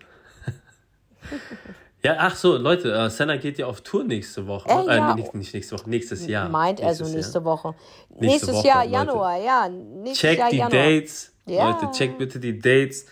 Ja, 2.01 2.15
ach 2.17 2.35
so, 2.35 2.55
Leute, 2.55 2.93
äh, 2.93 3.09
Senna 3.09 3.35
geht 3.35 3.57
ja 3.57 3.65
auf 3.65 3.81
Tour 3.81 4.05
nächste 4.05 4.47
Woche. 4.47 4.69
Äh, 4.69 4.93
äh, 4.93 4.97
ja. 4.97 5.15
nicht, 5.15 5.33
nicht 5.33 5.53
nächste 5.53 5.77
Woche, 5.77 5.89
nächstes 5.89 6.25
Jahr. 6.27 6.47
Meint 6.47 6.79
er 6.79 6.95
so 6.95 7.03
Nächstes 7.03 7.15
nächste 7.15 7.39
Jahr. 7.39 7.45
Woche. 7.45 7.75
Nächste 8.09 8.25
Nächstes 8.25 8.55
Woche, 8.55 8.67
Jahr, 8.67 8.85
Leute. 8.85 8.93
Januar, 8.93 9.41
ja. 9.41 9.69
Nächstes 9.69 10.19
Check 10.19 10.39
Jahr, 10.39 10.49
die 10.49 10.57
Januar. 10.57 10.83
Dates. 10.83 11.33
Ja. 11.45 11.69
Leute, 11.71 11.91
check 11.91 12.17
bitte 12.17 12.39
die 12.39 12.57
Dates. 12.57 13.05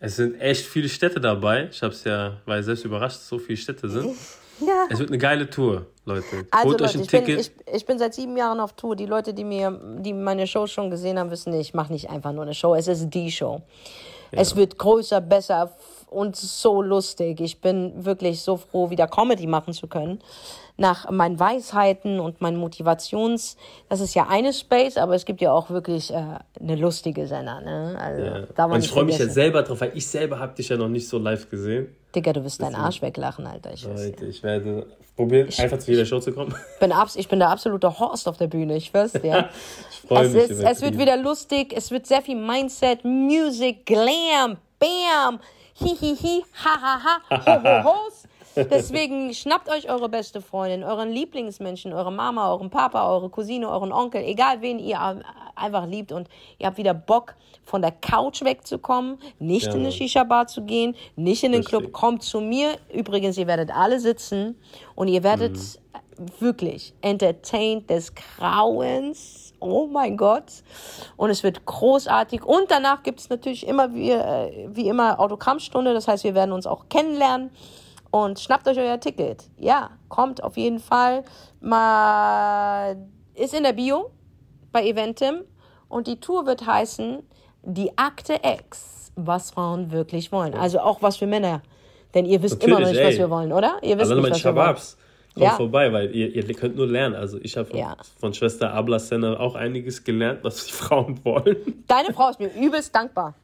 Es 0.00 0.16
sind 0.16 0.40
echt 0.40 0.66
viele 0.66 0.88
Städte 0.88 1.20
dabei. 1.20 1.68
Ich 1.70 1.80
hab's 1.82 2.02
ja, 2.02 2.38
war 2.44 2.56
ja 2.56 2.62
selbst 2.64 2.84
überrascht, 2.84 3.16
dass 3.16 3.28
so 3.28 3.38
viele 3.38 3.56
Städte 3.56 3.88
sind. 3.88 4.16
Ja. 4.60 4.86
Es 4.88 5.00
wird 5.00 5.10
eine 5.10 5.18
geile 5.18 5.50
Tour, 5.50 5.86
Leute. 6.04 6.46
Also 6.52 6.68
Holt 6.68 6.82
euch 6.82 6.94
Leute, 6.94 6.98
ein 6.98 7.04
ich 7.04 7.10
bin, 7.10 7.24
Ticket. 7.24 7.52
ich, 7.66 7.74
ich 7.74 7.86
bin 7.86 7.98
seit 7.98 8.14
sieben 8.14 8.36
Jahren 8.36 8.60
auf 8.60 8.74
Tour. 8.74 8.94
Die 8.94 9.06
Leute, 9.06 9.34
die 9.34 9.42
mir, 9.42 9.76
die 9.98 10.12
meine 10.12 10.46
Show 10.46 10.68
schon 10.68 10.88
gesehen 10.88 11.18
haben, 11.18 11.32
wissen, 11.32 11.52
ich 11.54 11.74
mache 11.74 11.92
nicht 11.92 12.10
einfach 12.10 12.30
nur 12.30 12.44
eine 12.44 12.54
Show. 12.54 12.76
Es 12.76 12.86
ist 12.86 13.10
die 13.10 13.32
Show. 13.32 13.62
Es 14.30 14.54
wird 14.54 14.78
größer, 14.78 15.20
besser 15.20 15.72
und 16.12 16.36
so 16.36 16.82
lustig. 16.82 17.40
Ich 17.40 17.60
bin 17.60 18.04
wirklich 18.04 18.40
so 18.42 18.56
froh, 18.56 18.90
wieder 18.90 19.06
Comedy 19.08 19.46
machen 19.46 19.72
zu 19.72 19.86
können 19.86 20.20
nach 20.76 21.10
meinen 21.10 21.38
Weisheiten 21.38 22.18
und 22.18 22.40
meinen 22.40 22.56
Motivations, 22.56 23.56
das 23.88 24.00
ist 24.00 24.14
ja 24.14 24.26
eine 24.28 24.52
Space, 24.52 24.96
aber 24.96 25.14
es 25.14 25.24
gibt 25.24 25.40
ja 25.40 25.52
auch 25.52 25.70
wirklich 25.70 26.12
äh, 26.12 26.16
eine 26.60 26.76
lustige 26.76 27.26
Sender, 27.26 27.60
ne? 27.60 27.96
Also, 28.00 28.22
Ja. 28.22 28.40
da 28.54 28.64
Und 28.64 28.82
ich 28.82 28.90
freue 28.90 29.04
mich 29.04 29.18
ja 29.18 29.26
selber 29.28 29.62
drauf, 29.62 29.80
weil 29.80 29.92
ich 29.94 30.06
selber 30.06 30.38
habe 30.38 30.54
dich 30.54 30.68
ja 30.68 30.76
noch 30.76 30.88
nicht 30.88 31.08
so 31.08 31.18
live 31.18 31.48
gesehen. 31.50 31.94
Digga, 32.14 32.32
du 32.32 32.44
wirst 32.44 32.60
deinen 32.60 32.74
Arsch 32.74 33.00
weglachen, 33.02 33.46
Alter. 33.46 33.72
Ich, 33.72 33.88
weiß, 33.88 34.06
Leute, 34.06 34.26
ich 34.26 34.42
werde 34.42 34.86
probieren, 35.16 35.48
einfach 35.58 35.78
zu 35.78 35.90
jeder 35.90 36.04
Show 36.06 36.20
zu 36.20 36.32
kommen. 36.32 36.54
bin 36.80 36.92
abs 36.92 37.16
ich 37.16 37.28
bin 37.28 37.38
der 37.38 37.50
absolute 37.50 37.98
Horst 37.98 38.26
auf 38.28 38.38
der 38.38 38.48
Bühne, 38.48 38.76
ich 38.76 38.86
schwör's 38.86 39.12
dir. 39.22 39.48
Ich 39.90 40.08
freue 40.08 40.26
es, 40.26 40.32
mich. 40.32 40.42
ist, 40.50 40.62
es 40.62 40.82
wird 40.82 40.98
wieder 40.98 41.16
lustig, 41.16 41.72
es 41.76 41.90
wird 41.90 42.06
sehr 42.06 42.22
viel 42.22 42.36
Mindset, 42.36 43.04
Music, 43.04 43.86
Glam, 43.86 44.56
Bam, 44.78 45.38
Hihihi, 45.74 46.44
Hahaha, 46.64 47.20
ho, 47.30 47.62
ho, 47.62 47.84
hos. 47.84 48.24
Deswegen 48.70 49.32
schnappt 49.32 49.70
euch 49.70 49.88
eure 49.88 50.10
beste 50.10 50.42
Freundin, 50.42 50.84
euren 50.84 51.10
Lieblingsmenschen, 51.10 51.94
eure 51.94 52.12
Mama, 52.12 52.50
euren 52.50 52.68
Papa, 52.68 53.08
eure 53.10 53.30
Cousine, 53.30 53.66
euren 53.70 53.92
Onkel, 53.92 54.22
egal 54.24 54.60
wen 54.60 54.78
ihr 54.78 55.00
einfach 55.56 55.86
liebt 55.86 56.12
und 56.12 56.28
ihr 56.58 56.66
habt 56.66 56.76
wieder 56.76 56.92
Bock, 56.92 57.34
von 57.64 57.80
der 57.80 57.92
Couch 57.92 58.42
wegzukommen, 58.42 59.18
nicht 59.38 59.66
Ja, 59.68 59.72
in 59.72 59.80
eine. 59.80 59.92
Shisha-Bar 59.92 60.48
zu 60.48 60.62
gehen, 60.64 60.94
nicht 61.16 61.44
in 61.44 61.52
den 61.52 61.62
Richtig. 61.62 61.78
Club, 61.78 61.92
kommt 61.92 62.22
zu 62.24 62.40
mir. 62.42 62.76
Übrigens, 62.92 63.38
ihr 63.38 63.46
werdet 63.46 63.70
alle 63.74 64.00
sitzen 64.00 64.60
und 64.96 65.08
ihr 65.08 65.22
werdet 65.22 65.56
Mhm. 65.56 66.26
wirklich 66.40 66.92
entertained 67.00 67.88
des 67.88 68.12
Grauens. 68.14 69.41
Oh 69.62 69.86
mein 69.86 70.16
Gott. 70.16 70.62
Und 71.16 71.30
es 71.30 71.42
wird 71.42 71.64
großartig. 71.64 72.44
Und 72.44 72.70
danach 72.70 73.02
gibt 73.02 73.20
es 73.20 73.30
natürlich 73.30 73.66
immer 73.66 73.94
wie, 73.94 74.10
äh, 74.10 74.68
wie 74.70 74.88
immer 74.88 75.20
Autogrammstunde. 75.20 75.94
Das 75.94 76.08
heißt, 76.08 76.24
wir 76.24 76.34
werden 76.34 76.52
uns 76.52 76.66
auch 76.66 76.88
kennenlernen. 76.88 77.50
Und 78.10 78.40
schnappt 78.40 78.68
euch 78.68 78.78
euer 78.78 79.00
Ticket. 79.00 79.44
Ja, 79.56 79.90
kommt 80.08 80.42
auf 80.44 80.56
jeden 80.56 80.80
Fall. 80.80 81.24
Mal 81.60 82.96
ist 83.34 83.54
in 83.54 83.62
der 83.62 83.72
Bio 83.72 84.10
bei 84.70 84.84
Eventim. 84.84 85.44
Und 85.88 86.06
die 86.06 86.20
Tour 86.20 86.46
wird 86.46 86.66
heißen 86.66 87.22
Die 87.62 87.96
Akte 87.96 88.40
X. 88.42 89.12
Was 89.14 89.50
Frauen 89.50 89.92
wirklich 89.92 90.32
wollen. 90.32 90.54
Also 90.54 90.80
auch 90.80 91.02
was 91.02 91.16
für 91.18 91.26
Männer. 91.26 91.62
Denn 92.14 92.26
ihr 92.26 92.42
wisst 92.42 92.62
immer 92.62 92.74
noch 92.74 92.80
Natürlich, 92.80 92.98
nicht, 92.98 93.06
was 93.08 93.14
ey. 93.14 93.20
wir 93.20 93.30
wollen, 93.30 93.52
oder? 93.52 93.76
Ihr 93.82 93.98
wisst 93.98 94.10
Also 94.10 94.22
nicht, 94.22 94.30
was 94.30 94.44
wir 94.44 94.54
wollen. 94.54 94.76
Kommt 95.34 95.44
Ja. 95.46 95.50
vorbei, 95.56 95.92
weil 95.92 96.14
ihr, 96.14 96.34
ihr 96.34 96.54
könnt 96.54 96.76
nur 96.76 96.86
lernen. 96.86 97.14
Also 97.14 97.38
ich 97.42 97.56
habe 97.56 97.68
von, 97.68 97.78
Ja. 97.78 97.96
von 98.20 98.34
Schwester 98.34 98.72
Abla 98.72 98.98
Senna 98.98 99.38
auch 99.38 99.54
einiges 99.54 100.02
gelernt, 100.04 100.40
was 100.42 100.66
die 100.66 100.72
Frauen 100.82 101.18
wollen. 101.24 101.56
Deine 101.86 102.12
Frau 102.12 102.28
ist 102.30 102.40
mir 102.40 102.50
übelst 102.54 102.94
dankbar. 102.94 103.34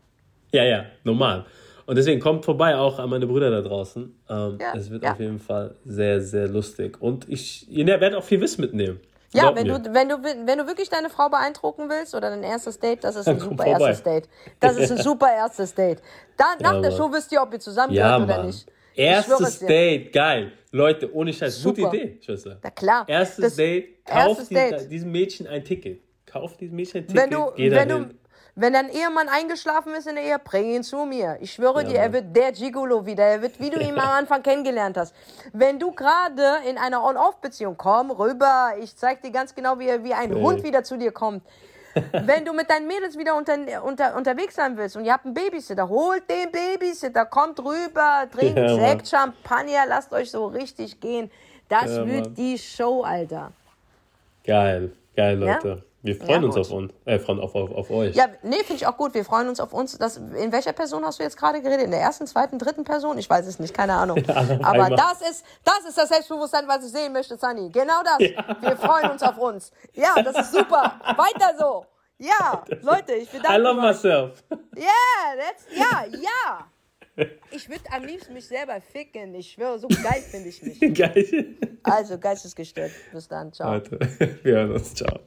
Ja, 0.53 0.65
ja, 0.65 0.85
normal. 1.05 1.45
Und 1.87 1.97
deswegen 1.97 2.21
kommt 2.21 2.45
vorbei 2.45 2.77
auch 2.77 2.99
an 2.99 3.09
meine 3.09 3.27
Brüder 3.27 3.51
da 3.51 3.63
draußen. 3.63 4.15
Ähm, 4.29 4.59
Ja, 4.61 4.75
es 4.77 4.91
wird 4.91 5.07
auf 5.07 5.19
jeden 5.21 5.39
Fall 5.41 5.75
sehr, 5.87 6.21
sehr 6.21 6.47
lustig. 6.49 7.01
Und 7.01 7.27
ich, 7.29 7.67
ihr 7.71 7.87
werdet 7.87 8.15
auch 8.15 8.25
viel 8.25 8.41
Wissen 8.41 8.61
mitnehmen. 8.61 9.01
Ja, 9.33 9.55
wenn 9.55 9.67
mir. 9.67 9.79
du, 9.79 9.93
wenn, 9.95 10.09
du, 10.09 10.17
wenn 10.23 10.59
du 10.59 10.67
wirklich 10.67 10.89
deine 10.89 11.11
Frau 11.11 11.29
beeindrucken 11.29 11.89
willst 11.91 12.15
oder 12.15 12.31
dein 12.31 12.43
erstes 12.43 12.79
Date, 12.79 13.05
das 13.05 13.15
ist 13.17 13.29
ein 13.29 13.39
super 13.39 13.65
vorbei. 13.65 13.71
erstes 13.87 14.03
Date. 14.03 14.29
Das 14.61 14.77
ist 14.79 14.91
ein 14.91 14.99
super 15.03 15.31
erstes 15.31 15.75
Date. 15.75 16.01
Dann, 16.39 16.59
nach 16.61 16.81
der. 16.81 16.93
Show 16.93 17.11
wisst 17.13 17.31
ihr, 17.33 17.43
ob 17.43 17.53
ihr 17.53 17.61
zusammen 17.61 17.93
Ja, 17.93 18.23
oder 18.23 18.45
nicht. 18.45 18.67
Erstes. 18.99 19.59
Date, 19.61 20.13
geil. 20.13 20.53
Leute, 20.73 21.13
ohne 21.15 21.33
Scheiß, 21.33 21.63
gute 21.63 21.83
Super. 21.83 21.95
Idee, 21.95 22.19
Schwester. 22.21 22.59
Na 22.63 22.71
klar. 22.71 23.05
Erstes 23.09 23.45
Das- 23.45 23.57
Date, 23.57 24.05
kauf 24.05 24.39
erstes 24.39 24.49
Date. 24.49 24.91
diesem 24.91 25.11
Mädchen 25.13 25.47
ein 25.47 25.65
Ticket. 25.65 26.01
Kauf 26.27 26.57
diesem 26.57 26.77
Mädchen 26.77 27.01
ein 27.03 27.07
Ticket, 27.07 27.23
Wenn 27.23 27.31
du, 27.31 27.53
geh 27.57 27.71
wenn 27.71 27.89
dahin. 27.89 28.09
du, 28.11 28.15
wenn 28.57 28.73
dein 28.73 28.89
Ehemann 28.91 29.29
eingeschlafen 29.29 29.95
ist 29.95 30.09
in 30.09 30.17
der 30.17 30.25
Ehe, 30.25 30.39
bring 30.43 30.75
ihn 30.75 30.83
zu 30.83 31.05
mir. 31.07 31.39
Ich 31.41 31.53
schwöre 31.53 31.83
Ja, 31.85 31.89
dir, 31.89 31.99
er 32.01 32.13
wird 32.13 32.37
der 32.37 32.53
Gigolo 32.53 33.07
wieder. 33.07 33.23
Er 33.25 33.41
wird, 33.41 33.59
wie 33.61 33.71
du 33.71 33.79
ihn 33.81 33.93
am 33.99 34.09
Anfang 34.19 34.43
kennengelernt 34.43 34.97
hast. 34.97 35.15
Wenn 35.53 35.79
du 35.79 35.93
gerade 35.93 36.43
in 36.69 36.77
einer 36.77 37.03
On-Off-Beziehung, 37.05 37.77
komm 37.79 38.11
rüber. 38.11 38.73
Ich 38.83 38.97
zeig 38.97 39.23
dir 39.23 39.31
ganz 39.31 39.55
genau, 39.55 39.79
wie, 39.79 39.87
er- 39.89 40.03
wie 40.05 40.13
ein 40.13 40.33
Ey. 40.33 40.41
Hund 40.43 40.65
wieder 40.65 40.83
zu 40.83 40.99
dir 40.99 41.13
kommt. 41.13 41.45
Wenn 42.13 42.45
du 42.45 42.53
mit 42.53 42.69
deinen 42.71 42.87
Mädels 42.87 43.17
wieder 43.19 43.37
unter, 43.37 43.57
unter, 43.85 44.17
unterwegs 44.17 44.55
sein 44.55 44.77
willst 44.77 44.97
und 44.97 45.05
ihr 45.05 45.13
habt 45.13 45.25
einen 45.25 45.35
Babysitter, 45.35 45.89
holt 45.89 46.29
den 46.31 46.51
Babysitter, 46.51 47.25
kommt 47.27 47.59
rüber, 47.61 48.27
trinkt 48.33 48.59
Ja. 48.59 48.75
Sekt, 48.75 49.09
Champagner, 49.09 49.85
lasst 49.89 50.13
euch 50.13 50.31
so 50.31 50.47
richtig 50.47 51.01
gehen. 51.01 51.31
Das 51.69 51.87
Ja, 51.97 52.07
wird 52.07 52.25
Mann. 52.27 52.35
die 52.35 52.59
Show, 52.59 53.03
Alter. 53.03 53.53
Geil, 54.45 54.93
geil, 55.17 55.43
Ja? 55.43 55.59
Wir 56.03 56.15
freuen 56.15 56.43
Ja, 56.43 56.47
uns 56.47 56.55
gut. 56.55 56.67
auf 56.67 56.71
uns. 56.71 56.93
Äh, 57.07 57.19
auf, 57.19 57.55
auf, 57.55 57.73
auf 57.73 57.91
euch. 57.91 58.15
Ja, 58.15 58.27
nee, 58.43 58.59
finde 58.59 58.75
ich 58.75 58.87
auch 58.87 58.97
gut. 58.97 59.15
Wir 59.15 59.25
freuen 59.25 59.49
uns 59.49 59.59
auf 59.59 59.73
uns. 59.73 59.99
Das, 59.99 60.17
in 60.17 60.53
welcher 60.53 60.73
Person 60.73 61.05
hast 61.05 61.19
du 61.19 61.25
jetzt 61.25 61.37
gerade 61.37 61.61
geredet? 61.61 61.87
In 61.87 61.91
der 61.91 62.01
ersten, 62.01 62.27
zweiten, 62.27 62.59
dritten 62.59 62.85
Person? 62.85 63.19
Ich 63.19 63.29
weiß 63.29 63.47
es 63.47 63.59
nicht, 63.59 63.75
keine 63.75 63.95
Ahnung. 63.95 64.19
Aber 64.29 64.85
einmal. 64.85 64.91
das 64.97 65.23
ist, 65.29 65.45
das 65.65 65.81
ist 65.89 65.99
das 65.99 66.09
Selbstbewusstsein, 66.09 66.69
was 66.69 66.85
ich 66.85 66.93
sehen 66.93 67.13
möchte, 67.13 67.37
Sunny. 67.37 67.69
Genau 67.71 68.01
das. 68.05 68.19
Wir 68.21 68.77
freuen 68.77 69.11
uns 69.11 69.23
auf 69.23 69.39
uns. 69.39 69.73
Ja, 69.95 70.15
das 70.23 70.39
ist 70.39 70.53
super. 70.53 71.01
Weiter 71.17 71.55
so. 71.59 71.85
Ja, 72.19 72.65
Leute, 72.83 73.15
ich 73.15 73.33
I 73.33 73.37
bedanke 73.39 73.61
love 73.61 73.75
mich. 73.81 73.85
myself. 73.91 74.45
Yeah, 74.77 74.89
that's, 75.39 75.67
ja, 75.77 76.05
ja. 76.21 77.27
Ich 77.51 77.69
würde 77.69 77.83
am 77.93 78.05
liebsten 78.05 78.33
mich 78.33 78.47
selber 78.47 78.81
ficken. 78.81 79.35
Ich 79.35 79.51
schwöre, 79.51 79.81
so 79.81 79.89
geil 79.89 80.23
finde 80.31 80.51
ich 80.51 80.63
mich. 80.63 80.79
Geil. 80.95 81.57
Also, 81.83 82.17
geistesgestört. 82.17 82.93
Bis 83.13 83.27
dann. 83.27 83.53
Ciao. 83.53 83.73
Leute, 83.73 83.99
wir 84.45 84.55
hören 84.55 84.71
uns. 84.71 84.95
Ciao. 84.95 85.19